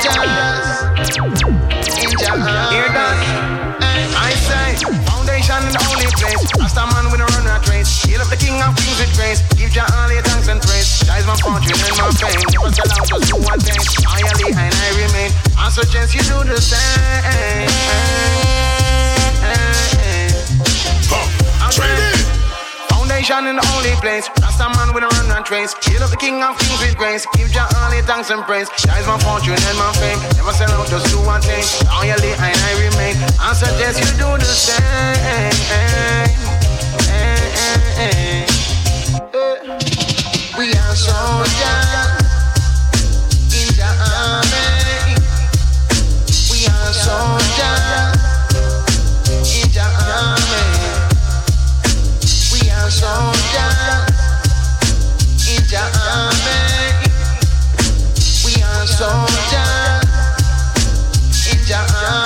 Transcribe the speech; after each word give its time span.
Hear 0.00 0.16
that? 2.88 3.20
I 4.16 4.32
say, 4.32 4.80
foundation 5.04 5.60
the 5.68 5.76
place. 6.16 6.40
Man 6.80 7.12
with 7.12 7.20
a 7.20 7.28
run 7.36 7.44
the 8.30 8.36
king 8.36 8.56
of 8.62 8.74
kings 8.76 8.98
with 8.98 9.12
grace. 9.14 9.42
Give 9.58 9.70
Jah 9.70 9.84
all 9.92 10.10
your 10.10 10.22
thanks 10.22 10.48
and 10.48 10.62
praise. 10.62 11.04
My 11.26 11.36
fortune 11.36 11.76
and 11.76 11.98
my 11.98 12.08
fame. 12.16 12.32
I 14.08 14.22
ali 14.24 14.48
and 14.56 14.72
I 14.72 14.88
remain. 14.96 15.30
I 15.58 15.68
suggest 15.68 16.14
you 16.14 16.22
do 16.22 16.44
the 16.48 16.56
same. 16.60 17.90
Foundation 23.20 23.48
in 23.48 23.56
the 23.56 23.66
only 23.76 23.92
place. 24.00 24.30
Rasta 24.40 24.72
man 24.76 24.94
with 24.94 25.04
a 25.04 25.08
run 25.08 25.36
and 25.36 25.44
trace. 25.44 25.74
Heal 25.84 26.02
up 26.02 26.08
the 26.08 26.16
king 26.16 26.42
of 26.42 26.56
kings 26.56 26.80
with 26.80 26.96
grace. 26.96 27.26
Give 27.36 27.52
Jah 27.52 27.68
all 27.76 27.92
your 27.92 28.02
thanks 28.04 28.30
and 28.30 28.42
praise. 28.44 28.68
Is 28.72 29.06
my 29.06 29.18
fortune 29.20 29.60
and 29.60 29.76
my 29.76 29.92
fame. 30.00 30.18
Never 30.40 30.52
sell 30.56 30.72
out 30.72 30.88
just 30.88 31.04
do 31.12 31.20
one 31.20 31.42
thing. 31.42 31.60
Loyally 31.92 32.32
and 32.32 32.56
I 32.56 32.72
remain. 32.80 33.16
I 33.36 33.52
suggest 33.52 34.00
you 34.00 34.08
do 34.16 34.38
the 34.40 34.48
same. 34.48 34.80
We 40.56 40.72
are 40.72 40.96
soldiers 40.96 41.92
in 43.52 43.68
the 43.76 43.90
army. 44.16 45.20
We 46.48 46.64
are 46.72 46.92
soldiers 46.92 48.09
soldiers 53.00 54.10
in 61.48 61.58
the 61.66 61.76
army. 61.76 62.19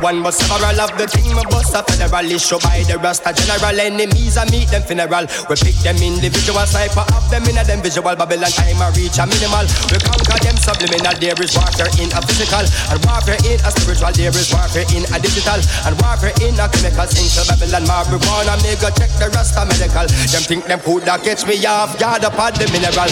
One 0.00 0.24
but 0.24 0.32
several 0.32 0.80
of 0.80 0.90
the 0.96 1.04
king 1.12 1.36
of 1.36 1.44
bust 1.52 1.76
a 1.76 1.84
federal 1.84 2.24
issue 2.24 2.56
by 2.64 2.80
the 2.88 2.96
Rasta 2.96 3.36
general 3.36 3.76
enemies 3.76 4.40
and 4.40 4.48
meet 4.48 4.68
them 4.72 4.80
funeral. 4.82 5.28
We 5.48 5.54
pick 5.60 5.76
them 5.84 6.00
individual 6.00 6.64
sniper 6.64 7.04
of 7.12 7.24
them 7.28 7.44
in 7.44 7.60
a 7.60 7.64
them 7.64 7.84
visual 7.84 8.16
Babylon 8.16 8.48
time 8.48 8.80
I 8.80 8.88
reach 8.96 9.20
a 9.20 9.28
minimal. 9.28 9.68
We 9.92 10.00
conquer 10.00 10.40
them 10.40 10.56
subliminal. 10.56 11.12
There 11.20 11.36
is 11.36 11.52
warfare 11.52 11.92
in 12.00 12.08
a 12.16 12.20
physical 12.24 12.64
and 12.64 12.98
warfare 13.04 13.40
in 13.44 13.60
a 13.60 13.70
spiritual. 13.70 14.12
There 14.16 14.32
is 14.32 14.48
warfare 14.48 14.88
in 14.96 15.04
a 15.12 15.16
digital 15.20 15.60
and 15.84 15.94
warfare 16.00 16.34
in 16.40 16.56
a 16.56 16.66
chemical. 16.72 17.08
Into 17.20 17.42
Babylon 17.44 17.84
marijuana. 17.84 18.56
Me 18.64 18.72
go 18.80 18.88
check 18.96 19.12
the 19.20 19.28
Rasta 19.36 19.68
medical. 19.68 20.08
Them 20.32 20.44
think 20.48 20.64
them 20.64 20.80
could 20.80 21.04
that 21.04 21.20
catch 21.20 21.44
me 21.44 21.60
off 21.68 21.92
guard 22.00 22.24
upon 22.24 22.56
the 22.56 22.64
mineral. 22.72 23.10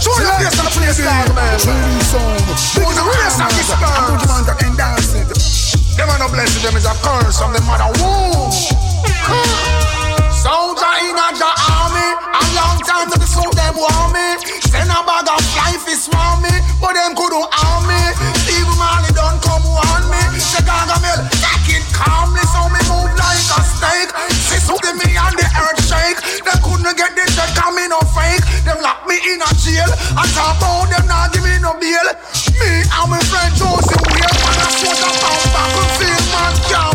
Show 0.00 0.16
the 0.16 0.32
place 0.40 0.56
on 0.56 0.64
the 0.64 0.72
place, 0.80 0.98
man. 1.04 1.60
Show 1.60 2.88
the 2.88 3.04
place 3.04 3.36
on 3.36 3.50
this 3.52 3.68
man. 3.76 3.84
I'm 3.84 4.16
putting 4.16 4.32
on 4.32 4.42
the 4.48 4.54
end 4.64 4.76
dancing. 4.80 5.51
Them 6.02 6.10
are 6.10 6.18
no 6.18 6.26
blessing, 6.34 6.66
them 6.66 6.74
is 6.74 6.82
a 6.82 6.98
curse 6.98 7.38
from 7.38 7.54
the 7.54 7.62
mother 7.62 7.86
womb. 8.02 8.50
Soldier 10.34 10.94
in 10.98 11.14
a 11.14 11.26
the 11.38 11.46
army, 11.46 12.08
a 12.26 12.42
long 12.58 12.82
time 12.82 13.06
to 13.06 13.14
the 13.22 13.28
soul 13.30 13.46
them 13.54 13.78
want 13.78 14.10
me. 14.10 14.34
Send 14.66 14.90
a 14.90 14.98
bag 15.06 15.30
of 15.30 15.38
life 15.54 15.86
is 15.86 16.02
swarm 16.02 16.42
me, 16.42 16.50
but 16.82 16.98
them 16.98 17.14
couldn't 17.14 17.46
harm 17.54 17.86
me. 17.86 18.02
Steve 18.42 18.66
Marley 18.82 19.14
don't 19.14 19.38
come 19.46 19.62
on 19.62 20.02
me. 20.10 20.18
Chicago 20.42 20.98
Mill, 21.06 21.22
take 21.38 21.78
it 21.78 21.86
calmly, 21.94 22.42
so 22.50 22.66
me 22.66 22.82
move 22.90 23.14
like 23.14 23.46
a 23.54 23.62
snake. 23.62 24.10
Who 24.72 24.80
give 24.80 24.96
me 24.96 25.14
and 25.14 25.36
the 25.36 25.44
earth 25.54 25.84
shake. 25.84 26.18
Them 26.42 26.58
couldn't 26.64 26.96
get 26.96 27.14
this 27.14 27.36
come 27.54 27.76
me 27.76 27.86
no 27.86 28.00
fake. 28.10 28.41
Them 28.64 28.78
lock 28.80 29.06
me 29.08 29.16
in 29.16 29.42
a 29.42 29.50
jail. 29.58 29.90
I 30.14 30.22
talk 30.34 30.58
about 30.58 30.86
them 30.86 31.06
not 31.08 31.32
give 31.32 31.42
me 31.42 31.58
no 31.58 31.74
bail. 31.80 32.06
Me 32.60 32.86
and 32.86 33.10
my 33.10 33.18
friend 33.26 33.50
Joseph 33.58 34.02
Weir, 34.06 34.22
man, 34.22 34.58
I 34.62 34.68
put 34.78 35.02
a 35.02 35.10
pound 35.18 35.48
back 35.50 35.74
and 35.82 35.90
feel 35.98 36.22
man 36.30 36.54
feel. 36.70 36.91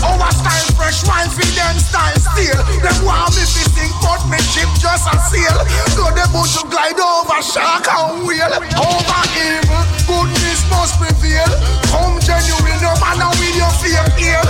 Our 0.00 0.32
style 0.32 0.70
fresh, 0.76 1.04
wine 1.04 1.28
feed 1.28 1.52
them 1.52 1.76
style 1.76 2.16
still. 2.16 2.60
Them 2.80 2.96
want 3.04 3.36
me 3.36 3.44
to 3.44 3.64
sing, 3.68 3.92
but 4.00 4.24
me 4.32 4.40
ship 4.40 4.68
just 4.80 5.04
a 5.08 5.16
sail. 5.28 5.56
Go 5.96 6.08
the 6.16 6.24
boat 6.32 6.48
to 6.56 6.62
glide 6.72 6.96
over 6.96 7.40
shark 7.44 7.84
and 7.84 8.24
whale. 8.24 8.56
Over 8.80 9.22
evil, 9.36 9.84
goodness 10.08 10.64
must 10.72 10.96
prevail. 10.96 11.52
Come 11.92 12.16
genuine, 12.24 12.80
no 12.80 12.96
matter 12.96 13.28
with 13.36 13.56
your 13.56 13.72
fear 13.80 14.04
ill. 14.32 14.48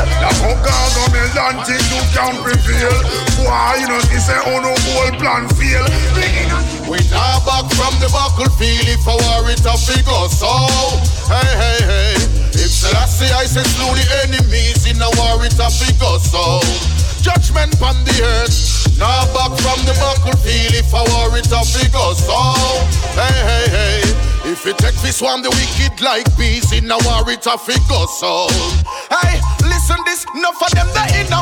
On 1.00 1.10
the 1.12 1.22
land 1.34 1.66
thing 1.66 1.82
you 1.90 2.02
can 2.14 2.34
prevail. 2.42 2.94
Why 3.42 3.76
you 3.80 3.88
know 3.88 4.00
this 4.12 4.26
say 4.26 4.38
oh 4.46 4.60
no 4.60 4.70
whole 4.70 5.10
plan 5.18 5.48
fail. 5.58 5.84
We 6.90 6.98
now 7.10 7.40
back 7.46 7.70
from 7.72 7.94
the 7.98 8.08
battlefield 8.12 8.86
if 8.86 9.06
I 9.06 9.14
war 9.14 9.50
it 9.50 9.64
a 9.64 9.78
figure 9.78 10.28
so 10.28 10.50
Hey 11.30 11.56
hey 11.56 11.80
hey 11.86 12.39
If 12.54 12.70
Selassie 12.70 13.30
I 13.32 13.44
say 13.46 13.62
slew 13.62 13.92
the 13.94 14.06
enemies 14.26 14.86
in 14.90 15.00
a 15.00 15.10
war 15.18 15.44
it 15.44 15.58
a 15.58 15.70
figure 15.70 16.18
so. 16.18 16.60
Judgment 17.22 17.76
on 17.82 17.96
the 18.04 18.16
earth 18.24 18.96
Now 18.96 19.28
back 19.36 19.52
from 19.60 19.76
the 19.84 19.92
battlefield 20.00 20.72
if 20.72 20.88
I 20.94 21.04
war 21.12 21.36
it 21.36 21.52
a 21.52 21.60
figure 21.62 22.14
so. 22.16 22.40
Hey 23.14 23.38
hey 23.44 23.66
hey 23.68 24.00
If 24.50 24.66
it 24.66 24.78
take 24.78 24.96
this 25.04 25.20
one 25.20 25.42
the 25.42 25.50
wicked 25.50 26.00
like 26.00 26.26
bees 26.36 26.72
in 26.72 26.90
a 26.90 26.98
war 27.04 27.28
it 27.30 27.46
a 27.46 27.58
figure 27.58 28.06
so. 28.18 28.48
Hey 29.12 29.38
listen 29.68 30.00
this 30.04 30.24
enough 30.34 30.60
of 30.62 30.70
them 30.72 30.88
they 30.96 31.20
in 31.20 31.32
a 31.32 31.40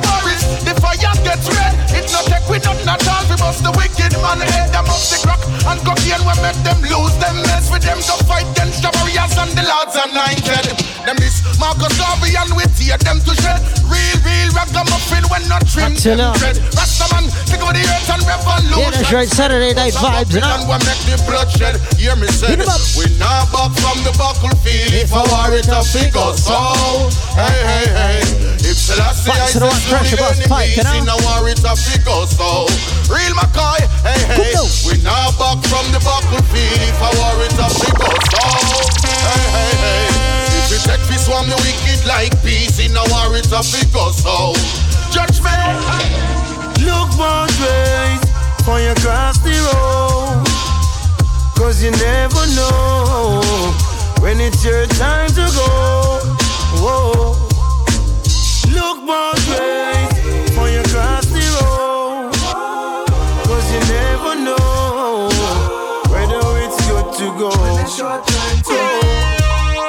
and 16.08 16.20
Yeah, 18.78 18.90
that's 18.90 19.12
right. 19.12 19.28
Saturday 19.28 19.74
night 19.74 19.92
vibes, 19.92 20.32
you 20.32 20.40
know. 20.40 20.56
And 20.56 20.64
we 20.64 20.76
make 20.86 21.02
the 21.04 21.18
bloodshed 21.28 21.76
Hear 22.00 22.16
me 22.16 22.28
say 22.32 22.56
up. 22.64 22.80
We 22.96 23.10
now 23.18 23.44
back 23.52 23.72
from 23.76 24.00
the 24.06 24.12
battlefield 24.16 24.92
If 24.94 25.12
I 25.12 25.22
war 25.28 25.52
it 25.52 25.68
a 25.68 25.84
figure 25.84 26.16
oh, 26.16 26.32
so 26.32 26.56
Hey 27.36 27.60
hey 27.60 27.86
hey 27.92 28.20
If 28.64 28.76
Selassie 28.78 29.32
I 29.32 29.48
Vibes 29.48 29.52
to 29.52 29.58
the 29.60 29.68
say 29.68 29.72
one, 29.72 29.80
slew 29.80 29.92
pressure 29.92 30.16
the 30.16 30.22
bus, 30.22 30.38
pipe, 30.48 30.70
you 30.72 30.84
enemies 30.86 31.04
in 31.04 31.12
a 31.12 31.16
war 31.28 31.44
it 31.50 31.60
a 31.60 31.74
figure 31.76 32.24
so 32.30 32.70
Real 33.12 33.34
McCoy 33.36 33.80
Hey 34.06 34.22
hey. 34.32 34.56
We 34.88 34.96
now 35.04 35.28
back 35.36 35.60
from 35.68 35.84
the 35.92 36.00
battlefield 36.00 36.80
If 36.88 37.00
I 37.04 37.10
war 37.20 37.36
it 37.44 37.58
a 37.58 37.68
figure 37.68 38.20
so 38.32 38.44
Hey 39.12 39.44
hey 39.50 39.72
hey. 39.76 40.08
If 40.56 40.72
we 40.72 40.78
take 40.88 41.04
this 41.12 41.28
one 41.28 41.48
the 41.52 41.58
wicked 41.60 42.00
like 42.08 42.32
peace 42.40 42.80
In 42.80 42.96
a 42.96 43.04
war 43.12 43.34
it 43.36 43.50
a 43.52 43.60
figure 43.60 44.12
so 44.16 44.56
Judgment 45.10 45.78
Look 46.84 47.08
both 47.16 47.54
ways 47.60 48.20
for 48.64 48.78
you 48.80 48.94
cross 48.96 49.38
the 49.38 49.56
road. 49.72 50.44
Cause 51.56 51.82
you 51.82 51.90
never 51.90 52.46
know 52.54 53.40
when 54.20 54.40
it's 54.40 54.64
your 54.64 54.86
time 54.86 55.28
to 55.30 55.46
go. 55.56 56.20
Whoa. 56.82 57.34
Look 58.72 59.06
both 59.06 59.44
ways 59.48 60.10
for 60.54 60.68
you 60.68 60.82
cross 60.92 61.26
the 61.26 61.44
road. 61.60 62.32
Cause 63.48 63.72
you 63.72 63.80
never 63.88 64.34
know 64.36 65.30
whether 66.12 66.42
it's 66.64 66.78
good 66.88 67.08
to 67.18 67.26
go. 67.38 67.50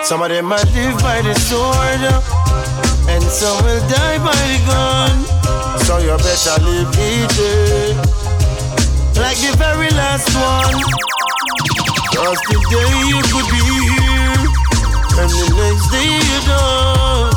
Some 0.03 0.21
of 0.23 0.29
them 0.29 0.45
might 0.45 0.65
live 0.73 0.97
by 1.01 1.21
the 1.21 1.35
sword, 1.35 2.01
and 3.09 3.23
some 3.23 3.57
will 3.65 3.81
die 3.89 4.19
by 4.21 4.37
the 4.51 4.59
gun. 4.69 5.15
So 5.85 5.97
you 5.97 6.15
better 6.17 6.57
live 6.63 6.89
each 6.93 7.37
day 7.37 8.19
like 9.19 9.37
the 9.41 9.53
very 9.57 9.89
last 9.91 10.29
one. 10.37 10.77
Cause 12.13 12.39
today 12.49 12.93
you 13.11 13.19
could 13.31 13.47
be 13.49 13.61
here, 13.65 14.45
and 15.19 15.29
the 15.39 15.47
next 15.57 15.85
day 15.89 16.13
you 16.29 16.39
done. 16.45 17.33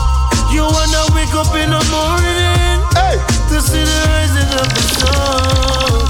You 0.53 0.63
wanna 0.69 1.03
wake 1.17 1.35
up 1.35 1.53
in 1.57 1.71
the 1.71 1.83
morning 1.89 2.77
hey. 2.93 3.17
to 3.51 3.57
see 3.61 3.85
the 3.91 3.99
rising 4.13 4.51
of 4.61 4.69
the 4.77 4.85
sun. 5.01 6.03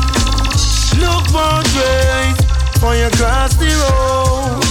Look 1.02 1.24
both 1.30 1.68
ways 1.78 2.36
for 2.80 2.94
you 2.94 3.08
cross 3.18 3.54
the 3.54 3.70
road, 3.82 4.64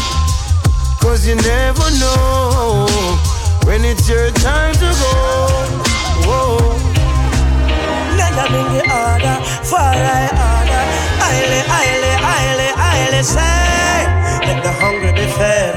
cause 0.99 1.25
you 1.25 1.35
never 1.35 1.87
know 1.99 3.30
when 3.65 3.85
it's 3.85 4.07
your 4.09 4.29
time 4.31 4.73
to 4.75 4.89
go. 5.01 5.13
Whoa. 6.27 6.57
None 8.17 8.37
of 8.39 8.51
the 8.73 8.81
order, 8.81 9.37
for 9.63 9.79
I 9.79 10.27
order. 10.31 10.83
Highly, 11.21 11.61
highly, 11.73 12.13
highly, 12.27 12.69
highly 12.83 13.23
say. 13.23 14.05
Let 14.47 14.63
the 14.63 14.71
hungry 14.71 15.11
be 15.13 15.27
fed, 15.37 15.73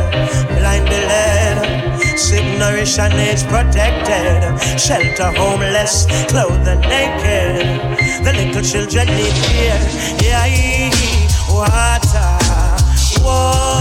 blind 0.59 0.87
be 0.87 0.99
led. 1.13 2.19
Sick, 2.19 2.47
nourish, 2.59 2.99
and 2.99 3.15
age 3.15 3.45
protected. 3.45 4.59
Shelter 4.79 5.33
homeless, 5.39 6.07
clothe 6.31 6.65
the 6.65 6.77
naked. 6.77 7.95
The 8.25 8.33
little 8.33 8.63
children 8.63 9.07
need 9.09 9.35
care. 9.51 9.81
Yeah, 10.23 10.91
water. 11.55 12.35
Boy, 13.23 13.74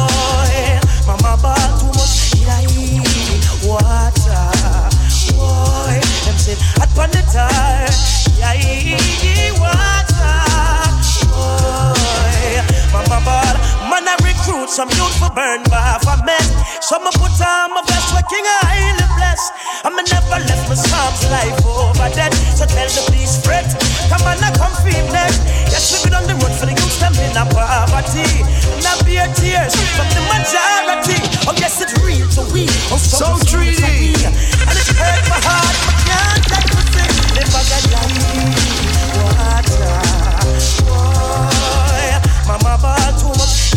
sit 6.93 6.99
hot 6.99 7.03
on 7.03 7.09
the 7.11 7.21
tire. 7.31 7.89
Yeah, 8.37 9.53
water. 9.59 10.43
Boy, 11.29 12.61
mama 12.91 13.19
ball. 13.25 13.55
Man, 13.89 14.07
I 14.07 14.15
recruit 14.21 14.69
some 14.69 14.89
youth 14.89 15.17
for 15.19 15.29
burn 15.33 15.63
bar 15.69 15.99
for 15.99 16.17
men. 16.25 16.41
Some 16.81 17.03
put 17.03 17.39
on 17.41 17.73
my 17.73 17.81
best 17.87 18.13
working 18.13 18.45
highly 18.45 19.07
blessed. 19.17 19.53
I'm 19.85 19.95
never 19.95 20.39
left 20.45 20.69
my 20.69 20.75
psalms 20.75 21.23
life 21.29 21.65
over 21.65 22.09
dead. 22.15 22.33
So 22.55 22.65
tell 22.65 22.87
the 22.87 23.03
police 23.07 23.41
fret. 23.43 23.67
Come 24.09 24.23
on, 24.27 24.37
I 24.43 24.51
come 24.55 24.73
feed 24.83 25.05
them. 25.11 25.33
Yes, 25.69 25.91
we 25.93 26.09
been 26.09 26.15
on 26.15 26.25
the 26.27 26.35
road 26.35 26.53
for 26.55 26.65
the 26.65 26.73
youth, 26.73 26.99
them 26.99 27.13
in 27.19 27.35
a 27.35 27.43
poverty. 27.49 28.27
Not 28.83 29.03
beer 29.05 29.27
tears 29.35 29.73
from 29.97 30.07
the 30.13 30.23
majority. 30.29 31.17
Oh, 31.47 31.55
yes, 31.57 31.81
it's 31.81 31.93
real 32.03 32.27
to 32.37 32.43
we. 32.53 32.65
Oh, 32.93 32.97
so, 32.97 33.37
so 33.37 33.57
3D. 33.57 34.13
And 34.63 34.75
it's 34.77 34.91
hurt 34.95 35.23
my 35.29 35.39
heart, 35.43 35.75
but 35.85 35.97
can't 36.07 36.52
mama 42.47 42.77
ball 42.81 43.11
too 43.19 43.27
much. 43.27 43.73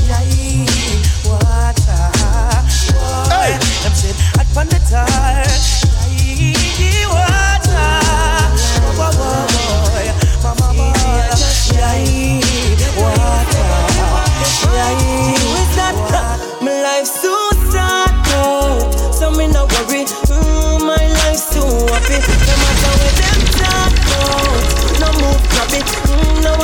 Water. 1.24 2.06
Boy, 3.28 3.52
them 3.82 3.94
sit 3.94 4.16
at 4.38 4.56
on 4.56 4.66
the 4.68 4.78
tire. 4.88 5.75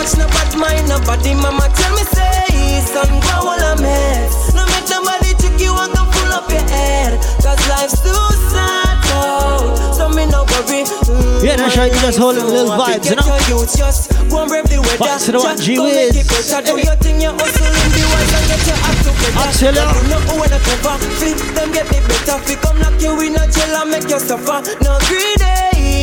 Watch 0.03 0.19
no 0.19 0.27
bad 0.35 0.51
mind 0.59 0.89
nobody. 0.89 1.35
Mama 1.35 1.69
tell 1.79 1.95
me 1.95 2.03
say, 2.11 2.83
son, 2.83 3.09
go 3.23 3.47
all 3.55 3.63
a 3.63 3.79
mess. 3.81 4.53
No 4.55 4.67
make 4.67 4.89
nobody 4.91 5.31
trick 5.39 5.61
you 5.63 5.71
and 5.79 5.93
go 5.95 6.03
pull 6.11 6.33
up 6.35 6.51
your 6.51 6.67
head. 6.67 7.23
Cause 7.43 7.63
life's 7.71 8.03
too 8.03 8.27
sad 8.51 8.99
now. 9.15 9.93
So 9.95 10.09
me 10.11 10.27
no 10.27 10.43
worry. 10.51 10.83
Mm, 10.83 11.45
Yeah, 11.45 11.57
that's 11.57 11.77
right, 11.77 11.93
you 11.93 12.01
just 12.01 12.19
hold 12.19 12.37
them 12.37 12.47
little 12.51 12.75
vibes, 12.75 13.11
you 13.11 13.17
know? 13.17 13.67
Just 13.79 14.11
go 14.29 14.43
and 14.43 14.49
brave 14.51 14.67
the 14.67 14.81
weather. 14.83 14.99
Vibes 14.99 15.27
to 15.27 15.33
the 15.33 15.39
one, 15.39 15.57
G 15.59 15.77
go 15.77 15.85
make 15.87 16.15
it 16.15 16.27
Wiz. 16.27 16.51
Do 16.51 16.75
your 16.83 16.97
thing, 16.99 17.21
you 17.23 17.31
hustle 17.31 17.67
in 17.67 17.89
the 17.95 18.03
wise 18.11 18.33
and 18.35 18.47
get 18.51 18.63
your 18.67 18.79
act 18.83 19.01
together. 19.07 19.39
I 19.39 19.53
tell 19.55 19.75
ya. 19.75 19.87
You 19.87 20.09
know 20.11 20.35
when 20.41 20.51
I 20.53 20.59
cover, 20.67 20.99
flip 21.19 21.39
them 21.55 21.71
get 21.73 21.87
better. 21.91 22.39
Fi 22.43 22.55
come 22.59 22.83
you 23.03 23.19
in 23.21 23.35
a 23.35 23.47
jail 23.51 23.75
and 23.83 23.91
make 23.91 24.09
you 24.11 24.19
suffer. 24.21 24.63
No 24.83 24.99
greedy, 25.11 25.51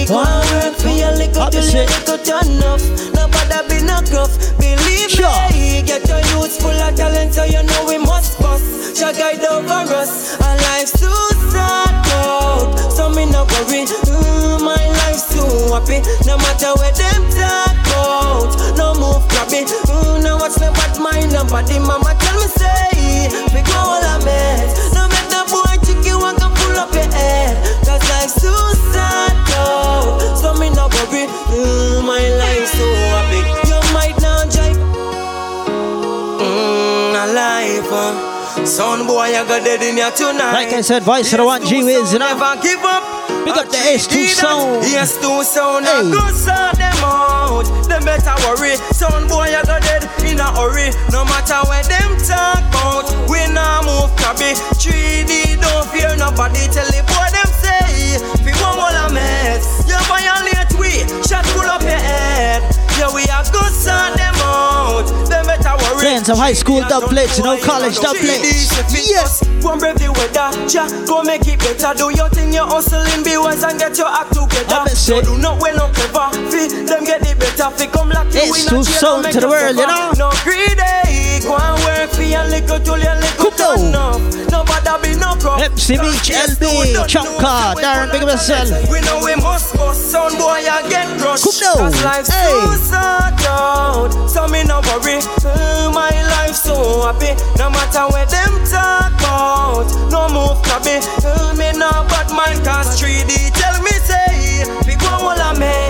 go 0.05 0.19
and 0.23 0.45
work 0.51 0.75
for 0.75 0.89
your 0.89 1.11
little 1.15 1.49
your 1.51 1.85
little 1.85 2.17
turn 2.19 2.47
enough. 2.51 2.83
Nobody 3.13 3.57
be 3.69 3.77
no 3.85 4.01
gruff, 4.09 4.31
believe 4.59 5.09
Sure. 5.09 5.49
me. 5.51 5.81
Get 5.83 6.07
your 6.07 6.19
youth 6.31 6.59
full 6.61 6.71
of 6.71 6.95
talent, 6.95 7.33
so 7.33 7.43
you 7.43 7.63
know 7.63 7.85
we 7.87 7.97
must 7.97 8.39
bust. 8.39 8.97
Shall 8.97 9.13
guide 9.13 9.43
over 9.45 9.93
us, 9.95 10.39
our 10.41 10.57
life's 10.57 10.91
too 10.99 11.38
boy, 39.19 39.35
I 39.35 39.43
got 39.43 39.65
dead 39.65 39.83
in 39.83 39.99
here 39.99 40.11
tonight. 40.15 40.55
Like 40.55 40.71
I 40.71 40.79
said, 40.79 41.03
Vice 41.03 41.35
the 41.35 41.43
one, 41.43 41.59
G 41.65 41.83
Wiz, 41.83 42.13
you 42.13 42.19
know? 42.19 42.31
Never 42.31 42.55
give 42.63 42.79
up. 42.87 43.03
Big 43.43 43.57
up 43.57 43.67
the 43.67 43.79
S2 43.99 44.31
sound. 44.31 44.87
Yes, 44.87 45.19
two 45.19 45.43
sound. 45.43 45.83
Hey. 45.83 46.07
Hey. 46.07 46.11
Go 46.15 46.23
sort 46.31 46.79
them 46.79 47.03
out. 47.03 47.67
Them 47.91 48.03
better 48.07 48.35
worry. 48.47 48.79
Son 48.95 49.27
boy, 49.27 49.51
I 49.51 49.63
got 49.67 49.83
dead 49.83 50.07
in 50.23 50.39
a 50.39 50.47
hurry. 50.55 50.95
No 51.11 51.27
matter 51.27 51.59
where 51.67 51.83
them 51.83 52.15
talk 52.23 52.63
about, 52.71 53.11
we 53.27 53.43
nah 53.51 53.83
move 53.83 54.15
crabby. 54.15 54.55
3D, 54.79 55.59
don't 55.59 55.83
fear 55.91 56.15
nobody. 56.15 56.63
Tell 56.71 56.87
the 56.87 57.03
boy 57.03 57.27
them 57.35 57.49
say, 57.59 58.23
we 58.47 58.55
want 58.63 58.79
all 58.79 58.95
a 59.03 59.11
mess. 59.11 59.83
You 59.83 59.99
violate 60.07 60.71
we, 60.79 61.03
shot 61.27 61.43
pull 61.51 61.67
up 61.67 61.83
your 61.83 61.99
head. 61.99 62.63
Yeah, 62.95 63.11
we 63.11 63.27
are 63.27 63.43
go 63.51 63.63
sort 63.67 64.15
some 66.29 66.37
high 66.37 66.53
school 66.53 66.79
doublets, 66.81 67.39
no 67.39 67.57
college 67.57 67.97
doublets. 67.99 68.77
Yes. 68.93 69.41
Go 69.63 69.77
brave 69.79 69.97
the 69.97 70.11
weather. 70.13 70.53
Ja, 70.69 70.85
go 71.07 71.23
make 71.23 71.47
it 71.47 71.57
better. 71.57 71.97
Do 71.97 72.13
your 72.13 72.29
thing, 72.29 72.53
you 72.53 72.61
hustling, 72.61 73.23
be 73.23 73.35
wise 73.37 73.63
and 73.63 73.79
get 73.79 73.97
your 73.97 74.07
act 74.07 74.33
together. 74.33 74.75
Up 74.75 74.87
and 74.87 74.97
say- 74.97 75.21
So 75.21 75.21
do 75.21 75.37
not 75.41 75.59
well, 75.59 75.75
no 75.75 75.87
clever. 75.89 76.29
Fi 76.51 76.67
them 76.85 77.03
get 77.03 77.25
it 77.25 77.39
better. 77.39 77.71
Fi 77.73 77.87
come 77.87 78.09
like 78.09 78.31
you 78.33 78.41
It's 78.45 78.65
too 78.69 79.17
make 79.23 79.33
to 79.33 79.39
the 79.41 79.49
world, 79.49 79.75
you 79.75 79.87
know? 79.87 80.11
No 80.17 80.29
greedy. 80.45 81.08
Go 81.43 81.55
and 81.57 81.77
work 81.85 82.09
for 82.11 82.23
your 82.23 82.43
little 82.45 82.79
your 82.99 83.15
little 83.15 83.51
Come 83.51 83.67
on. 83.67 83.77
turn 83.79 83.95
up. 83.95 84.21
Nobody 84.51 85.13
be 85.13 85.19
no 85.19 85.35
crop. 85.35 85.61
MC 85.61 85.97
Beach, 85.97 86.29
LB, 86.29 86.63
Darren, 87.79 88.11
big 88.11 88.23
up 88.23 88.29
yourself. 88.29 88.69
We 88.89 89.01
know 89.01 89.21
we 89.23 89.35
must 89.35 89.75
bust. 89.75 90.11
Sound 90.11 90.37
boy, 90.37 90.61
I 90.67 90.85
get 90.89 91.07
rushed. 91.21 91.45
Come 91.61 91.85
on. 91.85 91.91
Cause 91.91 92.03
life's 92.03 92.29
Hey. 92.29 92.51
too 92.51 92.75
sad 92.75 93.41
out. 93.47 94.11
So 94.29 94.47
me 94.47 94.63
no 94.63 94.81
worry. 94.81 95.19
Uh, 95.45 95.91
my 95.93 96.11
life's 96.35 96.63
so 96.63 96.75
happy. 97.07 97.33
No 97.57 97.69
matter 97.69 98.05
where 98.13 98.25
them 98.25 98.53
talk 98.65 99.13
about. 99.19 99.87
No 100.11 100.27
move. 100.29 100.59
Uh, 100.79 101.53
me 101.57 101.71
no 101.77 101.89
bad 102.09 102.29
mind 102.31 102.63
cause 102.65 102.99
3D 102.99 103.51
tell 103.53 103.81
me 103.83 103.88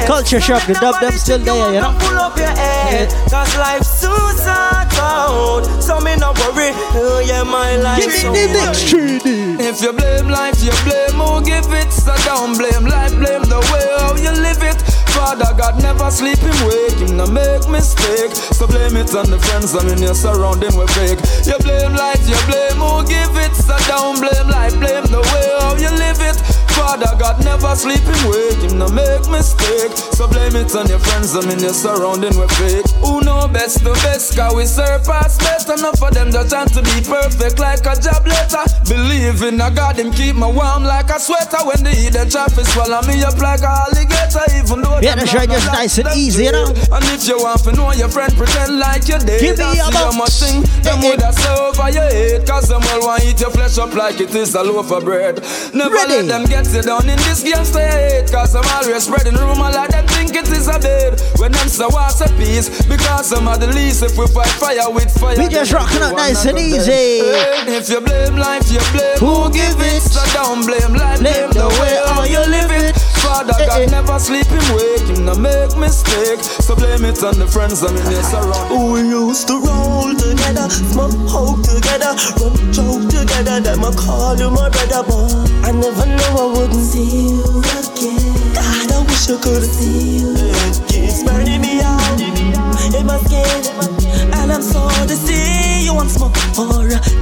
Culture 0.10 0.42
shock, 0.42 0.66
the 0.66 0.74
dub 0.74 1.00
them 1.00 1.12
still 1.14 1.38
there, 1.38 1.74
you 1.76 1.82
know? 1.82 1.94
Pull 2.02 2.18
up 2.18 2.36
your 2.36 2.50
head. 2.50 3.14
Cause 3.30 3.56
life's 3.62 4.02
too 4.02 4.10
sad 4.42 4.90
out. 4.98 5.62
So 5.80 6.00
me 6.02 6.16
no 6.18 6.34
worry. 6.34 6.74
Uh, 6.98 7.22
yeah, 7.22 7.44
my 7.44 7.78
life's 7.78 8.06
Give 8.06 8.16
so 8.16 8.34
me 8.34 8.48
the 8.48 8.54
next 8.58 8.90
3D. 8.90 9.62
If 9.62 9.84
you 9.84 9.94
blame 9.94 10.28
life, 10.28 10.58
you 10.66 10.74
blame 10.82 11.14
who 11.14 11.46
give 11.46 11.70
it. 11.78 11.94
So 11.94 12.18
don't 12.26 12.58
blame 12.58 12.90
life, 12.90 13.14
blame 13.14 13.46
the 13.46 13.62
way 13.70 13.86
how 14.02 14.18
you 14.18 14.34
live 14.34 14.64
it. 14.66 14.82
Father 15.14 15.54
God 15.54 15.78
never 15.82 16.10
sleep 16.10 16.40
him 16.40 16.58
wake 16.66 16.98
him, 16.98 17.18
no 17.18 17.28
make 17.28 17.70
mistake. 17.70 18.34
So 18.34 18.66
blame 18.66 18.98
it 18.98 19.14
on 19.14 19.30
the 19.30 19.38
friends 19.38 19.76
I 19.76 19.86
mean 19.86 20.02
your 20.02 20.16
surrounding 20.16 20.74
with 20.74 20.90
fake. 20.98 21.22
You 21.46 21.58
blame 21.62 21.94
life, 21.94 22.26
you 22.26 22.40
blame 22.50 22.82
who 22.82 23.06
give 23.06 23.38
it. 23.38 23.49
God 27.20 27.44
never 27.44 27.76
sleep 27.76 28.00
him 28.00 28.32
wake, 28.32 28.64
him 28.64 28.80
no 28.80 28.88
make 28.88 29.28
mistake. 29.28 29.92
So 30.16 30.26
blame 30.28 30.56
it 30.56 30.72
on 30.74 30.88
your 30.88 31.00
friends, 31.00 31.36
I 31.36 31.44
mean 31.44 31.60
your 31.60 31.76
surrounding 31.76 32.32
with 32.40 32.52
fake. 32.56 32.88
Who 33.04 33.20
know 33.22 33.48
best 33.52 33.84
the 33.84 33.92
best, 34.08 34.40
cause 34.40 34.56
we 34.56 34.66
surpass 34.66 35.38
best. 35.38 35.68
Enough 35.68 36.00
for 36.00 36.12
them 36.12 36.32
just 36.32 36.50
trying 36.50 36.72
to 36.72 36.82
be 36.82 37.04
perfect 37.04 37.60
like 37.60 37.84
a 37.84 38.00
job 38.00 38.24
letter. 38.24 38.64
Believe 38.88 39.44
in 39.44 39.60
a 39.60 39.70
God, 39.70 40.00
him 40.00 40.12
keep 40.16 40.40
me 40.40 40.48
warm 40.48 40.88
like 40.88 41.12
a 41.12 41.20
sweater. 41.20 41.60
When 41.68 41.84
the 41.84 41.92
heat 41.92 42.16
and 42.16 42.32
traffic 42.32 42.66
swallow 42.72 43.04
me 43.04 43.20
up 43.28 43.36
like 43.38 43.68
a 43.68 43.92
alligator, 43.92 44.48
even 44.56 44.80
though 44.80 45.04
yeah, 45.04 45.20
that's 45.20 45.36
right, 45.36 45.50
just 45.50 45.68
nice 45.68 45.98
and 46.00 46.08
easy, 46.16 46.46
you 46.48 46.52
know. 46.56 46.72
And 46.72 47.04
if 47.12 47.28
you 47.28 47.36
want 47.36 47.64
to 47.68 47.76
know 47.76 47.92
your 47.92 48.08
friend, 48.08 48.32
pretend 48.32 48.80
like 48.80 49.12
you're 49.12 49.20
dead. 49.20 49.44
Give 49.44 49.60
me 49.60 49.84
box. 49.92 50.16
must 50.16 50.40
sing. 50.40 50.64
Them 50.88 51.04
would 51.04 51.20
have 51.20 51.36
over 51.68 51.90
your 51.92 52.08
head, 52.08 52.48
cause 52.48 52.70
them 52.70 52.82
all 52.96 53.12
want 53.12 53.24
eat 53.24 53.40
your 53.40 53.52
flesh 53.52 53.78
up 53.78 53.94
like 53.94 54.22
it 54.22 54.34
is 54.34 54.56
a 54.56 54.64
loaf 54.64 54.92
of 54.92 55.04
bread. 55.04 55.44
Never 55.74 55.96
Ready. 55.96 56.24
let 56.24 56.28
them 56.28 56.46
get 56.46 56.66
you 56.74 56.82
down 56.82 57.09
in 57.10 57.18
this 57.26 57.42
game, 57.44 57.66
stay 57.66 57.90
hate, 57.90 58.32
cause 58.32 58.56
I'm 58.56 58.66
always 58.78 59.04
spreading 59.04 59.36
rumor 59.36 59.72
like 59.74 59.90
them 59.90 60.06
think 60.08 60.36
it 60.36 60.48
is 60.50 60.68
a 60.68 60.80
bed. 60.80 61.22
When 61.38 61.52
them 61.52 61.68
say 61.68 61.86
what's 61.86 62.22
a 62.22 62.30
peace, 62.38 62.70
because 62.86 63.34
I'm 63.34 63.48
are 63.48 63.58
the 63.58 63.68
least. 63.68 64.04
If 64.04 64.18
we 64.18 64.28
fight 64.28 64.54
fire 64.62 64.90
with 64.90 65.12
fire, 65.12 65.38
we 65.38 65.48
just 65.48 65.74
rocking 65.74 66.02
up 66.02 66.16
nice 66.16 66.46
and 66.46 66.60
easy. 66.60 67.26
If 67.66 67.90
you 67.90 68.02
blame 68.02 68.38
life, 68.38 68.72
you 68.72 68.80
blame 68.94 69.18
who, 69.18 69.50
who 69.50 69.54
give 69.54 69.80
it. 69.80 70.02
So 70.02 70.22
don't 70.34 70.66
blame 70.66 70.94
life, 70.94 71.20
blame, 71.20 71.50
blame 71.50 71.52
the 71.52 71.68
way 71.82 71.96
how 72.06 72.24
you 72.24 72.40
live 72.46 72.72
it. 72.72 72.79
Father 73.40 73.56
eh, 73.56 73.68
God 73.68 73.82
eh. 73.82 73.86
never 73.88 74.20
sleep 74.20 74.48
him 74.48 74.76
wake, 74.76 75.08
him 75.08 75.24
no 75.24 75.34
make 75.34 75.72
mistake. 75.78 76.44
So 76.44 76.76
blame 76.76 77.06
it 77.06 77.24
on 77.24 77.40
the 77.40 77.48
friends 77.48 77.82
I'm 77.82 77.96
in 77.96 78.12
your 78.12 78.24
surround. 78.24 78.92
We 78.92 79.00
used 79.08 79.48
to 79.48 79.64
roll 79.64 80.12
together, 80.12 80.68
smoke 80.68 81.16
hope 81.24 81.64
together, 81.64 82.20
run 82.36 82.60
joke 82.76 83.08
together. 83.08 83.64
Them 83.64 83.80
I 83.80 83.96
call 83.96 84.36
you 84.36 84.52
my 84.52 84.68
brother, 84.68 85.08
boy. 85.08 85.32
I 85.64 85.72
never 85.72 86.04
knew 86.04 86.36
I 86.36 86.52
wouldn't 86.52 86.84
see 86.84 87.40
you 87.40 87.64
again. 87.80 88.36
God, 88.52 88.92
I 88.92 89.00
wish 89.08 89.32
I 89.32 89.40
could 89.40 89.64
see 89.64 90.20
you. 90.20 90.36
It 90.36 90.76
keeps 90.92 91.24
burning 91.24 91.64
me 91.64 91.80
out 91.80 92.20
in 92.20 93.06
my 93.08 93.16
skin, 93.24 93.48
and 94.50 94.58
I'm 94.58 94.62
so 94.64 94.90
to 95.06 95.16
see 95.16 95.86
you 95.86 95.94
once 95.94 96.20
more. 96.20 96.32